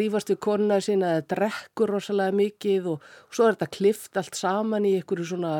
rýfast 0.00 0.32
við 0.32 0.40
konuna 0.48 0.80
sína 0.84 1.12
eða 1.16 1.26
drekkur 1.34 1.94
rosalega 1.96 2.38
mikið 2.40 2.88
og, 2.94 3.10
og 3.28 3.36
svo 3.36 3.48
er 3.48 3.58
þetta 3.58 3.76
klift 3.76 4.22
allt 4.22 4.40
saman 4.40 4.88
í 4.88 4.96
einhverju 5.00 5.28
svona 5.34 5.54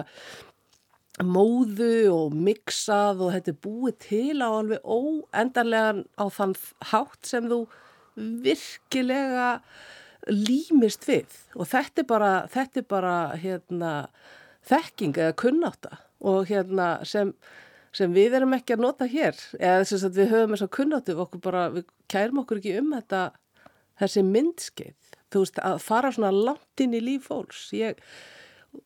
móðu 1.21 2.09
og 2.09 2.35
mixað 2.35 3.21
og 3.27 3.35
þetta 3.35 3.53
er 3.53 3.63
búið 3.67 3.97
til 4.07 4.37
á 4.41 4.49
alveg 4.49 4.81
óendarlegan 4.81 6.07
á 6.17 6.25
þann 6.33 6.55
hátt 6.93 7.29
sem 7.29 7.51
þú 7.51 7.67
virkilega 8.17 9.59
límist 10.31 11.07
við. 11.09 11.35
Og 11.57 11.69
þetta 11.71 12.03
er 12.03 12.09
bara, 12.09 12.31
þetta 12.53 12.83
er 12.83 12.89
bara 12.91 13.17
hérna, 13.41 13.93
þekking 14.69 15.19
eða 15.19 15.37
kunnáta 15.43 15.99
og 16.23 16.47
hérna, 16.51 16.89
sem, 17.09 17.33
sem 17.95 18.13
við 18.15 18.39
erum 18.39 18.55
ekki 18.57 18.77
að 18.77 18.85
nota 18.85 19.09
hér. 19.11 19.39
Eða 19.59 19.87
þess 19.87 20.09
að 20.09 20.21
við 20.21 20.35
höfum 20.35 20.55
þess 20.57 20.67
að 20.69 20.75
kunnáttu. 20.79 21.17
Okkur 21.25 21.43
bara, 21.49 21.65
við 21.75 21.89
kærum 22.13 22.43
okkur 22.45 22.63
ekki 22.63 22.77
um 22.81 22.93
þetta 22.97 23.25
þessi 24.03 24.27
myndskeið. 24.29 25.17
Þú 25.33 25.43
veist, 25.47 25.59
að 25.65 25.83
fara 25.83 26.13
svona 26.13 26.31
langt 26.35 26.85
inn 26.85 26.95
í 26.95 27.03
líf 27.03 27.27
fólks. 27.31 27.67
Ég, 27.77 27.99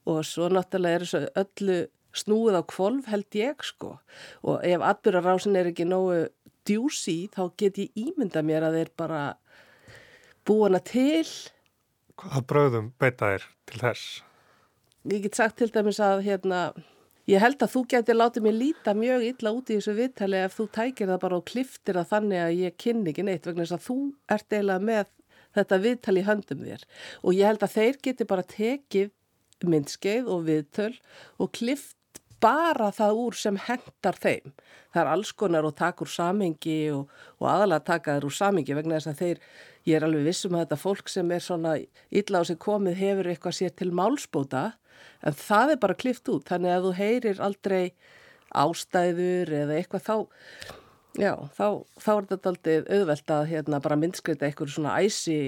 og 0.09 0.23
svo 0.27 0.49
náttúrulega 0.53 1.01
er 1.01 1.07
þessu 1.07 1.23
öllu 1.43 1.79
snúið 2.17 2.59
á 2.59 2.63
kvolv 2.71 3.09
held 3.11 3.37
ég 3.37 3.65
sko. 3.67 3.97
Og 4.47 4.65
ef 4.65 4.85
atbyrjarásin 4.85 5.59
er 5.59 5.71
ekki 5.73 5.87
nógu 5.89 6.27
djúsi 6.67 7.27
þá 7.35 7.43
get 7.61 7.81
ég 7.81 8.07
ímynda 8.07 8.43
mér 8.47 8.67
að 8.69 8.81
þeir 8.81 8.93
bara 8.99 9.23
búana 10.49 10.81
til. 10.85 11.27
Hvað 12.17 12.47
bröðum 12.53 12.93
beita 13.01 13.33
þér 13.35 13.49
til 13.69 13.81
þess? 13.83 14.05
Ég 15.07 15.25
get 15.27 15.39
sagt 15.39 15.59
til 15.61 15.69
dæmis 15.71 16.01
að 16.03 16.25
hérna, 16.27 16.61
ég 17.31 17.43
held 17.43 17.61
að 17.63 17.75
þú 17.75 17.83
getur 17.93 18.19
látið 18.19 18.47
mér 18.47 18.57
líta 18.57 18.95
mjög 18.97 19.27
illa 19.29 19.53
út 19.55 19.71
í 19.71 19.77
þessu 19.77 19.95
viðtali 19.99 20.41
ef 20.47 20.57
þú 20.57 20.67
tækir 20.79 21.13
það 21.13 21.21
bara 21.27 21.39
og 21.39 21.47
kliftir 21.51 22.01
það 22.01 22.11
þannig 22.15 22.43
að 22.43 22.57
ég 22.63 22.81
kynni 22.83 23.13
ekki 23.13 23.27
neitt 23.27 23.47
vegna 23.47 23.67
þess 23.67 23.77
að 23.77 23.87
þú 23.87 23.99
ert 24.37 24.57
eiginlega 24.57 24.87
með 24.91 25.13
þetta 25.57 25.83
viðtali 25.85 26.23
í 26.23 26.27
höndum 26.27 26.65
þér 26.67 26.89
og 27.23 27.37
ég 27.37 27.53
held 27.53 27.63
að 27.67 27.77
þeir 27.77 28.01
geti 28.09 28.29
bara 28.33 28.51
tekið 28.57 29.15
myndskeið 29.65 30.33
og 30.33 30.43
viðtöl 30.49 30.93
og 31.41 31.53
klift 31.57 31.97
bara 32.43 32.91
það 32.95 33.21
úr 33.23 33.39
sem 33.39 33.59
hendar 33.67 34.19
þeim. 34.21 34.53
Það 34.93 35.01
er 35.03 35.11
alls 35.13 35.33
konar 35.33 35.67
og 35.69 35.77
takk 35.79 36.03
úr 36.05 36.11
samengi 36.13 36.79
og, 36.93 37.09
og 37.41 37.49
aðalega 37.51 37.87
taka 37.93 38.17
þær 38.17 38.29
úr 38.29 38.37
samengi 38.37 38.77
vegna 38.77 38.99
þess 38.99 39.13
að 39.13 39.23
þeir, 39.23 39.41
ég 39.87 39.99
er 39.99 40.07
alveg 40.07 40.27
vissum 40.27 40.57
að 40.57 40.65
þetta 40.65 40.81
fólk 40.83 41.13
sem 41.13 41.31
er 41.35 41.45
svona 41.45 41.77
illa 42.11 42.43
á 42.43 42.45
sig 42.49 42.59
komið 42.63 42.99
hefur 43.03 43.31
eitthvað 43.33 43.59
sér 43.61 43.77
til 43.77 43.93
málspóta 43.95 44.65
en 45.23 45.37
það 45.37 45.77
er 45.77 45.83
bara 45.85 46.01
klift 46.03 46.29
út 46.33 46.49
þannig 46.51 46.75
að 46.75 46.89
þú 46.89 46.97
heyrir 47.01 47.45
aldrei 47.45 47.85
ástæður 48.57 49.55
eða 49.63 49.79
eitthvað 49.79 50.07
þá, 50.07 50.17
já, 51.21 51.33
þá, 51.57 51.67
þá 52.03 52.13
er 52.17 52.29
þetta 52.33 52.53
aldrei 52.53 52.77
auðvelt 52.99 53.33
að 53.37 53.49
hérna 53.53 53.83
bara 53.85 54.01
myndskreita 54.01 54.49
eitthvað 54.49 54.77
svona 54.77 54.99
æsi 55.03 55.41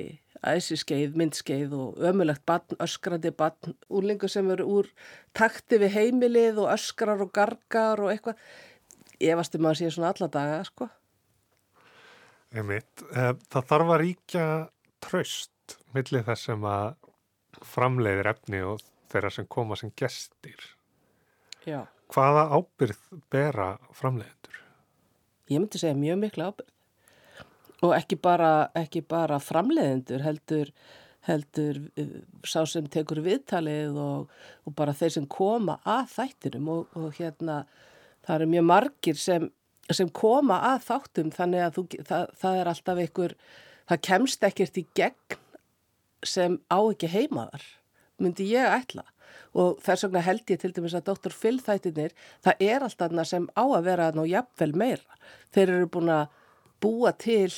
æsiskeið, 0.47 1.16
myndskeið 1.18 1.74
og 1.74 1.99
ömulegt 2.11 2.45
batn, 2.47 2.78
öskrandi 2.82 3.32
batn, 3.34 3.74
úrlingu 3.91 4.28
sem 4.30 4.47
eru 4.55 4.66
úr 4.78 4.91
takti 5.36 5.80
við 5.82 5.97
heimilið 5.97 6.61
og 6.62 6.72
öskrar 6.74 7.22
og 7.24 7.32
gargar 7.34 8.01
og 8.03 8.12
eitthvað. 8.12 8.39
Ég 9.18 9.39
varst 9.39 9.57
um 9.59 9.66
að 9.66 9.80
sé 9.80 9.91
svona 9.91 10.12
alla 10.14 10.30
daga, 10.30 10.62
sko. 10.66 10.89
Einmitt. 12.55 13.05
Eh, 13.12 13.34
það 13.53 13.68
þarf 13.72 13.92
að 13.92 14.01
ríkja 14.03 14.46
tröst 15.05 15.76
millir 15.94 16.24
þess 16.26 16.49
sem 16.49 16.64
að 16.64 16.94
framleiðir 17.66 18.30
efni 18.32 18.62
og 18.64 18.82
þeirra 19.12 19.32
sem 19.34 19.49
koma 19.51 19.76
sem 19.76 19.92
gestir. 19.99 20.61
Já. 21.68 21.84
Hvaða 22.12 22.46
ábyrð 22.57 23.01
bera 23.32 23.74
framleiðendur? 23.96 24.62
Ég 25.49 25.61
myndi 25.61 25.80
segja 25.80 25.96
mjög 25.96 26.20
miklu 26.22 26.49
ábyrð 26.49 26.74
og 27.86 27.92
ekki 27.94 28.18
bara, 28.20 28.53
ekki 28.76 29.05
bara 29.07 29.38
framleiðendur 29.42 30.24
heldur, 30.24 30.72
heldur 31.28 31.78
uh, 32.01 32.16
sá 32.49 32.64
sem 32.66 32.88
tekur 32.90 33.20
viðtalið 33.22 33.99
og, 34.03 34.32
og 34.66 34.74
bara 34.78 34.96
þeir 34.96 35.14
sem 35.18 35.28
koma 35.30 35.78
að 35.86 36.09
þættinum 36.16 36.72
og, 36.74 36.96
og 36.99 37.12
hérna 37.20 37.61
það 38.26 38.34
eru 38.34 38.51
mjög 38.55 38.66
margir 38.72 39.20
sem, 39.20 39.46
sem 39.95 40.11
koma 40.14 40.61
að 40.74 40.86
þáttum 40.89 41.32
þannig 41.34 41.64
að 41.64 41.76
þú, 41.76 41.84
það, 42.09 42.32
það 42.41 42.61
er 42.61 42.70
alltaf 42.72 43.03
einhver, 43.05 43.36
það 43.89 44.03
kemst 44.09 44.49
ekkert 44.49 44.80
í 44.80 44.86
gegn 44.99 45.39
sem 46.26 46.59
á 46.68 46.78
ekki 46.80 47.11
heimaðar, 47.12 47.64
myndi 48.18 48.49
ég 48.51 48.68
ætla 48.68 49.07
og 49.59 49.78
þess 49.82 50.07
vegna 50.07 50.22
held 50.24 50.51
ég 50.53 50.61
til 50.61 50.72
dæmis 50.76 50.97
að 50.97 51.09
Dr. 51.09 51.34
Phil 51.34 51.59
þættinir, 51.64 52.14
það 52.45 52.64
er 52.68 52.84
alltaf 52.84 53.09
þarna 53.09 53.24
sem 53.26 53.49
á 53.57 53.64
að 53.64 53.86
vera 53.89 54.09
ná 54.14 54.22
jafnvel 54.28 54.72
meira. 54.76 55.18
Þeir 55.55 55.74
eru 55.74 55.91
búin 55.95 56.12
að 56.12 56.26
búa 56.82 57.12
til 57.18 57.51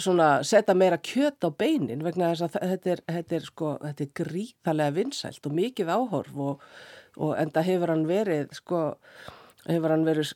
svona 0.00 0.42
setja 0.46 0.74
meira 0.76 0.98
kjöt 0.98 1.44
á 1.44 1.50
beinin 1.52 2.04
vegna 2.04 2.32
þess 2.32 2.46
að 2.46 2.70
þetta 2.72 2.92
er, 2.94 3.02
þetta 3.12 3.36
er 3.36 3.48
sko, 3.48 3.72
þetta 3.82 4.04
er 4.04 4.12
gríðarlega 4.20 4.96
vinsælt 4.96 5.48
og 5.48 5.56
mikið 5.56 5.92
áhorf 5.92 6.38
og, 6.46 6.62
og 7.20 7.34
enda 7.40 7.64
hefur 7.66 7.92
hann 7.92 8.06
verið 8.08 8.54
sko, 8.56 8.80
hefur 9.68 9.92
hann 9.92 10.06
verið 10.08 10.32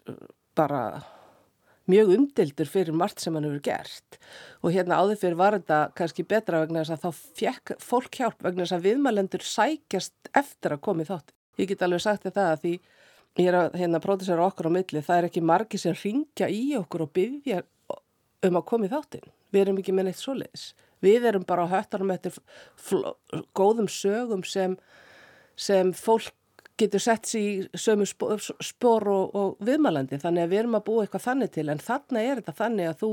bara 0.60 0.84
mjög 1.90 2.12
umdildur 2.14 2.68
fyrir 2.70 2.94
margt 2.96 3.22
sem 3.22 3.34
hann 3.34 3.46
hefur 3.48 3.62
gert 3.64 4.18
og 4.60 4.74
hérna 4.74 5.00
áður 5.00 5.20
fyrir 5.22 5.38
var 5.40 5.56
þetta 5.56 5.80
kannski 5.98 6.26
betra 6.28 6.62
vegna 6.62 6.84
þess 6.84 6.96
að 6.96 7.04
þá 7.04 7.22
fekk 7.40 7.74
fólk 7.82 8.20
hjálp 8.20 8.44
vegna 8.46 8.66
þess 8.66 8.76
að 8.76 8.86
viðmælendur 8.88 9.46
sækjast 9.46 10.32
eftir 10.36 10.76
að 10.76 10.82
koma 10.86 11.04
í 11.04 11.10
þátt. 11.10 11.32
Ég 11.58 11.70
get 11.72 11.84
alveg 11.84 12.04
sagt 12.04 12.26
þetta 12.28 12.46
að 12.52 12.64
því 12.64 12.74
ég 13.40 13.50
er 13.50 13.58
að 13.58 13.78
hérna 13.80 14.02
pródusera 14.02 14.46
okkur 14.46 14.70
á 14.70 14.76
milli, 14.76 15.02
það 15.04 15.18
er 15.18 15.28
ekki 15.30 15.42
margi 15.44 15.80
sem 15.80 15.96
ringja 15.96 16.50
í 16.50 16.62
okkur 16.78 17.06
og 17.06 17.12
byggja 17.16 17.62
um 18.46 18.60
að 18.60 18.66
koma 18.70 18.88
í 18.88 18.92
þáttin. 18.92 19.26
Við 19.50 19.64
erum 19.64 19.80
ekki 19.82 19.94
með 19.94 20.08
neitt 20.08 20.20
svoleiðis. 20.20 20.66
Við 21.00 21.26
erum 21.30 21.46
bara 21.48 21.64
á 21.66 21.72
höttanum 21.72 22.12
eftir 22.14 22.36
góðum 23.56 23.88
sögum 23.90 24.44
sem, 24.46 24.76
sem 25.56 25.94
fólk 25.96 26.34
getur 26.80 27.02
sett 27.04 27.28
sér 27.28 27.40
í 27.40 27.78
sömu 27.78 28.06
spór 28.08 29.08
og, 29.12 29.36
og 29.36 29.64
viðmælandi. 29.64 30.18
Þannig 30.22 30.46
að 30.46 30.52
við 30.52 30.62
erum 30.62 30.76
að 30.78 30.86
búa 30.88 31.04
eitthvað 31.04 31.26
þannig 31.28 31.54
til. 31.54 31.68
En 31.68 31.82
þannig 31.84 32.28
er 32.28 32.40
þetta 32.40 32.56
þannig 32.60 32.90
að 32.90 33.00
þú, 33.02 33.10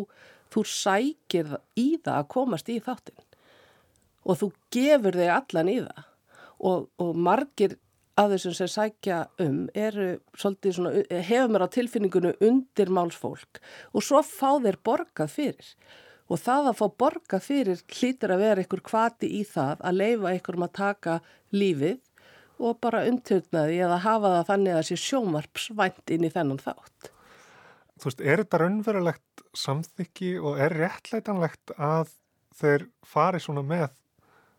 þú 0.55 0.63
sækir 0.73 1.55
í 1.77 1.87
það 2.03 2.13
að 2.17 2.29
komast 2.35 2.71
í 2.71 2.79
þáttin 2.83 3.23
og 4.27 4.39
þú 4.41 4.47
gefur 4.75 5.15
þig 5.15 5.33
allan 5.33 5.69
í 5.71 5.77
það. 5.85 6.07
Og, 6.67 6.87
og 6.99 7.19
margir 7.27 7.77
af 8.17 8.31
þessum 8.33 8.55
sem 8.57 8.71
sækja 8.73 9.19
um 9.43 9.59
eru 9.77 10.07
svolítið 10.37 10.75
svona, 10.75 11.03
hefur 11.29 11.53
mér 11.53 11.67
á 11.69 11.75
tilfinningunu 11.75 12.33
undir 12.43 12.91
málsfólk. 12.93 13.61
Og 13.93 14.03
svo 14.05 14.23
fá 14.25 14.57
þeir 14.63 14.79
borgað 14.85 15.33
fyrir. 15.35 15.71
Og 16.27 16.41
það 16.43 16.71
að 16.71 16.79
fá 16.81 16.85
borgað 17.03 17.45
fyrir 17.45 17.83
hlýtur 17.93 18.33
að 18.33 18.43
vera 18.43 18.63
einhver 18.63 18.83
kvati 18.83 19.29
í 19.37 19.43
það 19.47 19.85
að 19.85 19.99
leifa 20.01 20.33
einhverjum 20.33 20.67
að 20.67 20.75
taka 20.81 21.19
lífið 21.55 22.01
og 22.57 22.79
bara 22.83 23.05
umtörnaði 23.09 23.81
eða 23.85 24.01
hafa 24.05 24.33
það 24.37 24.49
þannig 24.51 24.77
að 24.77 24.87
sé 24.89 24.99
sjómarpsvænt 25.03 26.15
inn 26.15 26.27
í 26.27 26.33
þennan 26.33 26.61
þátt. 26.63 27.11
Þú 27.97 28.09
veist, 28.09 28.21
er 28.21 28.43
þetta 28.43 28.61
raunverulegt 28.61 29.45
samþykki 29.57 30.35
og 30.41 30.59
er 30.61 30.75
réttleitanlegt 30.77 31.73
að 31.77 32.11
þeir 32.57 32.85
fari 33.05 33.41
svona 33.41 33.63
með 33.65 33.89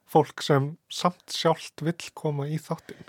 fólk 0.08 0.42
sem 0.44 0.72
samt 0.92 1.34
sjálft 1.34 1.84
vill 1.84 2.10
koma 2.16 2.48
í 2.48 2.58
þáttin? 2.62 3.04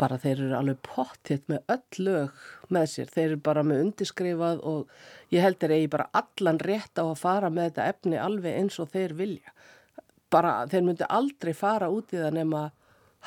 Bara 0.00 0.18
þeir 0.18 0.40
eru 0.48 0.56
alveg 0.58 0.80
pottitt 0.82 1.46
með 1.52 1.62
öll 1.70 2.04
lög 2.08 2.44
með 2.74 2.86
sér. 2.90 3.10
Þeir 3.12 3.26
eru 3.28 3.40
bara 3.46 3.62
með 3.66 3.84
undiskrifað 3.86 4.62
og 4.66 5.34
ég 5.34 5.44
held 5.44 5.60
þeir 5.62 5.76
eigi 5.76 5.90
bara 5.92 6.08
allan 6.18 6.60
rétt 6.62 6.98
á 6.98 7.04
að 7.04 7.20
fara 7.20 7.52
með 7.52 7.70
þetta 7.70 7.88
efni 7.94 8.18
alveg 8.18 8.58
eins 8.58 8.80
og 8.82 8.90
þeir 8.92 9.14
vilja. 9.20 9.54
Bara 10.32 10.62
þeir 10.72 10.86
myndi 10.88 11.08
aldrei 11.08 11.52
fara 11.54 11.92
út 11.92 12.14
í 12.16 12.18
það 12.18 12.38
nema 12.40 12.64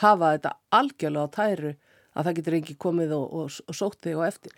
hafa 0.02 0.34
þetta 0.36 0.54
algjörlega 0.76 1.28
á 1.28 1.36
tæru 1.36 1.74
að 2.16 2.28
það 2.28 2.38
getur 2.40 2.58
ekki 2.60 2.78
komið 2.80 3.16
og, 3.16 3.26
og, 3.40 3.60
og 3.68 3.78
sótt 3.78 4.02
þig 4.04 4.20
og 4.20 4.28
eftir. 4.28 4.56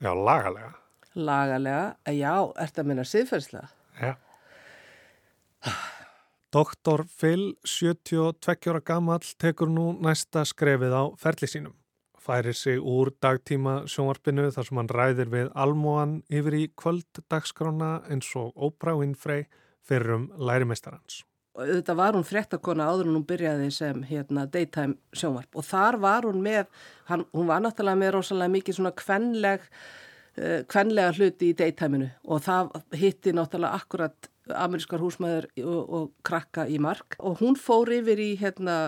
Já, 0.00 0.12
lagalega. 0.14 0.72
Lagalega, 1.18 1.96
eh, 2.06 2.16
já, 2.20 2.34
ert 2.62 2.78
að 2.78 2.90
minna 2.90 3.04
siðferðslega. 3.06 3.68
Já. 4.00 4.14
Doktor 6.50 7.04
Phil, 7.06 7.56
72 7.62 8.70
ára 8.70 8.80
gammal, 8.82 9.20
tekur 9.38 9.70
nú 9.70 9.92
næsta 10.02 10.42
skrefið 10.48 10.96
á 10.98 11.04
ferli 11.18 11.46
sínum. 11.50 11.76
Færir 12.20 12.54
sig 12.54 12.78
úr 12.78 13.14
dagtíma 13.22 13.86
sjónvarpinu 13.88 14.50
þar 14.52 14.66
sem 14.66 14.76
hann 14.76 14.90
ræðir 14.90 15.30
við 15.32 15.48
almóan 15.54 16.22
yfir 16.28 16.58
í 16.58 16.66
kvölddagsgrána 16.76 18.02
eins 18.10 18.28
og 18.36 18.52
Oprah 18.56 18.98
Winfrey 18.98 19.46
fyrir 19.80 20.14
um 20.18 20.30
auðvitað 21.58 21.98
var 21.98 22.16
hún 22.16 22.26
frektakona 22.26 22.88
áður 22.90 23.10
en 23.10 23.16
hún 23.18 23.26
byrjaði 23.28 23.70
sem 23.74 24.02
hérna 24.08 24.46
daytime 24.50 24.98
sjónvarp. 25.16 25.50
Og 25.58 25.66
þar 25.66 26.00
var 26.02 26.28
hún 26.28 26.42
með, 26.44 26.68
hann, 27.10 27.24
hún 27.36 27.48
var 27.50 27.64
náttúrulega 27.64 28.00
með 28.00 28.12
rosalega 28.16 28.54
mikið 28.54 28.78
svona 28.78 28.92
kvenleg, 28.96 29.64
uh, 30.38 30.60
kvenlega 30.70 31.14
hluti 31.18 31.50
í 31.50 31.56
daytimeinu. 31.58 32.10
Og 32.30 32.44
það 32.46 32.74
hitti 33.00 33.34
náttúrulega 33.36 33.82
akkurat 33.82 34.30
amerískar 34.50 35.02
húsmaður 35.02 35.46
og, 35.62 35.80
og 35.80 36.12
krakka 36.26 36.66
í 36.70 36.80
mark. 36.82 37.18
Og 37.18 37.42
hún 37.42 37.58
fór 37.58 37.92
yfir 38.00 38.22
í 38.22 38.34
hérna 38.40 38.80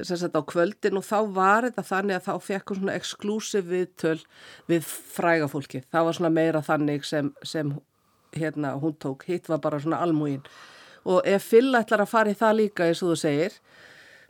sagt 0.00 0.36
á 0.36 0.40
kvöldin 0.40 0.96
og 0.96 1.04
þá 1.04 1.18
var 1.36 1.66
þetta 1.68 1.84
þannig 1.84 2.16
að 2.16 2.28
þá 2.28 2.46
fekk 2.46 2.70
hún 2.72 2.78
svona 2.80 2.96
exklusív 2.96 3.66
viðtöl 3.68 4.18
við 4.70 4.86
fræga 4.88 5.48
fólki. 5.52 5.82
Það 5.92 6.06
var 6.08 6.18
svona 6.18 6.32
meira 6.32 6.62
þannig 6.64 7.04
sem, 7.04 7.28
sem 7.44 7.74
hérna 8.32 8.76
hún 8.80 8.96
tók, 8.96 9.26
hitt 9.28 9.50
var 9.52 9.60
bara 9.60 9.80
svona 9.82 10.00
almúin 10.00 10.40
og 11.04 11.26
ef 11.28 11.48
Phil 11.50 11.72
ætlar 11.78 12.04
að 12.04 12.12
fara 12.12 12.32
í 12.32 12.38
það 12.38 12.58
líka 12.60 12.88
eins 12.88 13.02
og 13.02 13.12
þú 13.12 13.20
segir 13.22 13.60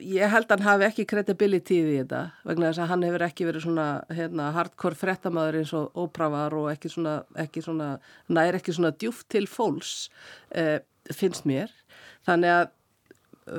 ég 0.03 0.31
held 0.31 0.49
að 0.51 0.63
hann 0.63 0.67
hafi 0.67 0.85
ekki 0.87 1.05
credibility 1.09 1.79
í 1.79 1.97
þetta 1.99 2.21
vegna 2.47 2.69
þess 2.69 2.83
að 2.83 2.91
hann 2.91 3.05
hefur 3.07 3.25
ekki 3.27 3.47
verið 3.47 3.65
svona 3.65 3.87
hérna, 4.13 4.51
hardcore 4.55 4.99
frettamæður 4.99 5.59
eins 5.61 5.73
og 5.77 5.99
ópravar 5.99 6.55
og 6.57 6.69
ekki 6.73 6.91
svona, 6.91 7.17
ekki 7.39 7.63
svona 7.63 7.89
nær 8.27 8.57
ekki 8.57 8.75
svona 8.75 8.93
djúft 8.95 9.27
til 9.31 9.45
fólks 9.49 10.09
eh, 10.55 10.79
finnst 11.11 11.47
mér. 11.49 11.71
Þannig 12.27 12.53
að 12.53 12.71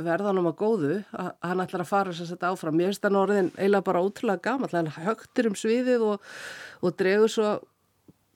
verðanum 0.04 0.48
að 0.48 0.58
góðu 0.62 0.94
að 1.12 1.30
hann 1.44 1.62
ætlar 1.64 1.84
að 1.84 1.90
fara 1.90 2.12
þess 2.12 2.24
að 2.24 2.32
setja 2.32 2.50
áfram. 2.54 2.78
Mér 2.78 2.90
finnst 2.90 3.04
það 3.04 3.16
norðin 3.18 3.52
eiginlega 3.58 3.88
bara 3.90 4.02
ótrúlega 4.04 4.44
gaman 4.48 4.74
hann 4.74 4.92
högtir 4.96 5.50
um 5.50 5.58
sviðið 5.60 6.08
og, 6.08 6.34
og 6.80 6.98
dregur 6.98 7.32
svo 7.32 7.54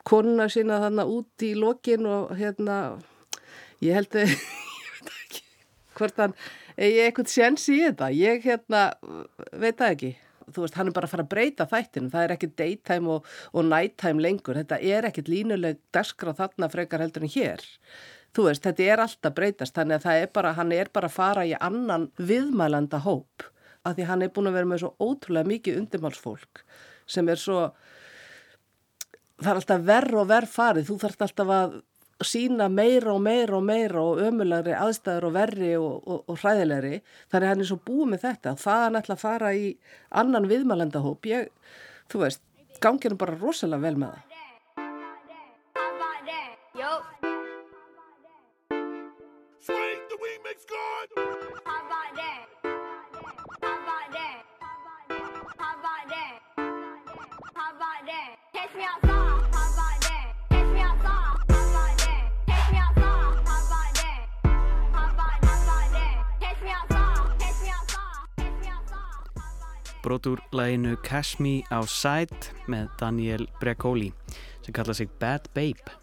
konuna 0.09 0.49
sína 0.53 0.81
þannig 0.85 1.17
út 1.19 1.45
í 1.45 1.53
lokin 1.59 2.09
og 2.09 2.33
hérna 2.39 2.79
ég 3.85 3.99
held 3.99 4.17
að 4.17 4.37
hvort 5.99 6.23
hann 6.23 6.37
eigi 6.77 7.03
eitthvað 7.05 7.33
séns 7.33 7.67
í 7.73 7.81
þetta. 7.83 8.11
Ég 8.15 8.47
hérna, 8.47 8.85
veit 9.53 9.79
það 9.81 9.95
ekki. 9.95 10.13
Þú 10.49 10.63
veist, 10.65 10.79
hann 10.81 10.89
er 10.89 10.95
bara 10.97 11.09
að 11.09 11.13
fara 11.13 11.25
að 11.27 11.33
breyta 11.35 11.67
þættinu 11.69 12.13
það 12.13 12.25
er 12.25 12.33
ekki 12.37 12.49
daytime 12.57 13.11
og, 13.19 13.27
og 13.53 13.67
nighttime 13.69 14.25
lengur. 14.25 14.57
Þetta 14.57 14.79
er 14.81 15.09
ekkit 15.11 15.29
línuleg 15.29 15.83
daskra 15.93 16.33
þarna 16.39 16.71
frekar 16.73 17.05
heldur 17.05 17.27
en 17.27 17.35
hér. 17.35 17.65
Þú 18.37 18.47
veist, 18.49 18.65
þetta 18.65 18.87
er 18.87 19.03
alltaf 19.05 19.37
breytast. 19.37 19.77
Þannig 19.77 20.01
að 20.01 20.23
er 20.23 20.33
bara, 20.33 20.55
hann 20.57 20.73
er 20.73 20.89
bara 20.95 21.11
að 21.11 21.19
fara 21.19 21.45
í 21.45 21.53
annan 21.59 22.09
viðmælanda 22.17 23.03
hóp 23.05 23.51
af 23.89 23.97
því 23.97 24.09
hann 24.09 24.25
er 24.25 24.33
búin 24.35 24.51
að 24.51 24.59
vera 24.59 24.69
með 24.69 24.83
svo 24.83 24.91
ótrúlega 25.01 25.49
mikið 25.49 25.81
undirmálsfólk 25.83 26.63
sem 27.09 27.29
er 27.31 27.41
svo 27.41 27.61
það 29.39 29.53
er 29.53 29.61
alltaf 29.61 29.85
verð 29.87 30.19
og 30.23 30.31
verð 30.33 30.53
farið, 30.53 30.89
þú 30.89 30.99
þarfst 31.05 31.25
alltaf 31.29 31.53
að 31.55 31.79
sína 32.27 32.67
meira 32.69 33.13
og 33.15 33.21
meira 33.23 33.57
og 33.59 33.65
meira 33.67 34.03
og 34.03 34.23
ömulagri 34.27 34.75
aðstæður 34.75 35.29
og 35.29 35.35
verri 35.37 35.75
og, 35.79 36.01
og, 36.03 36.25
og 36.27 36.41
hræðilegri 36.43 36.97
þannig 37.31 37.45
að 37.45 37.53
hann 37.53 37.63
er 37.63 37.71
svo 37.71 37.79
búið 37.87 38.11
með 38.13 38.25
þetta 38.25 38.55
það 38.59 38.87
er 38.87 38.95
náttúrulega 38.95 39.19
að 39.19 39.23
fara 39.23 39.53
í 39.55 39.69
annan 40.23 40.49
viðmælendahóp 40.51 41.31
ég, 41.31 41.53
þú 42.11 42.25
veist, 42.25 42.43
ganginu 42.83 43.19
bara 43.21 43.39
rosalega 43.39 43.87
vel 43.87 44.01
með 44.03 44.17
það 44.17 44.25
Swing 49.69 50.03
the 50.09 50.17
wing 50.17 50.39
brotur 70.05 70.41
læginu 70.53 70.97
Cash 71.07 71.41
Me 71.43 71.63
Outside 71.71 72.53
með 72.69 72.89
Daniel 73.01 73.47
Brecoli 73.61 74.13
sem 74.65 74.75
kalla 74.77 74.95
sig 74.95 75.11
Bad 75.21 75.49
Babe. 75.55 75.97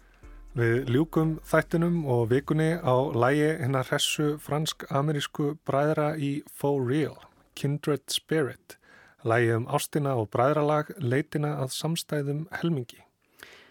Við 0.56 0.88
ljúkum 0.88 1.36
þættinum 1.44 2.04
og 2.08 2.30
vikunni 2.30 2.78
á 2.80 2.96
lægi 3.12 3.48
hennar 3.60 3.88
hressu 3.90 4.36
fransk-amerísku 4.40 5.56
bræðra 5.68 6.14
í 6.16 6.30
For 6.48 6.80
Real, 6.80 7.18
Kindred 7.54 8.06
Spirit, 8.08 8.78
lægi 9.24 9.52
um 9.58 9.66
ástina 9.68 10.14
og 10.16 10.30
bræðralag 10.32 10.94
leitina 10.96 11.58
að 11.60 11.74
samstæðum 11.76 12.46
helmingi. 12.56 13.02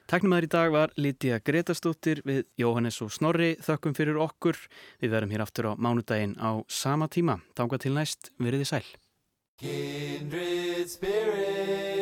Teknumæður 0.06 0.46
í 0.46 0.50
dag 0.54 0.74
var 0.76 0.92
Lítiða 1.02 1.40
Gretastóttir 1.42 2.20
við 2.30 2.44
Jóhannes 2.62 3.00
og 3.02 3.10
Snorri. 3.16 3.56
Þökkum 3.66 3.96
fyrir 3.98 4.20
okkur. 4.22 4.60
Við 5.02 5.16
verum 5.16 5.34
hér 5.34 5.42
aftur 5.48 5.72
á 5.74 5.82
mánudaginn 5.82 6.38
á 6.38 6.62
sama 6.70 7.10
tíma. 7.10 7.40
Tánga 7.58 7.82
til 7.82 7.96
næst, 7.98 8.30
veriði 8.38 8.70
sæl. 8.70 8.86
Kindred 9.58 10.90
spirit 10.90 11.95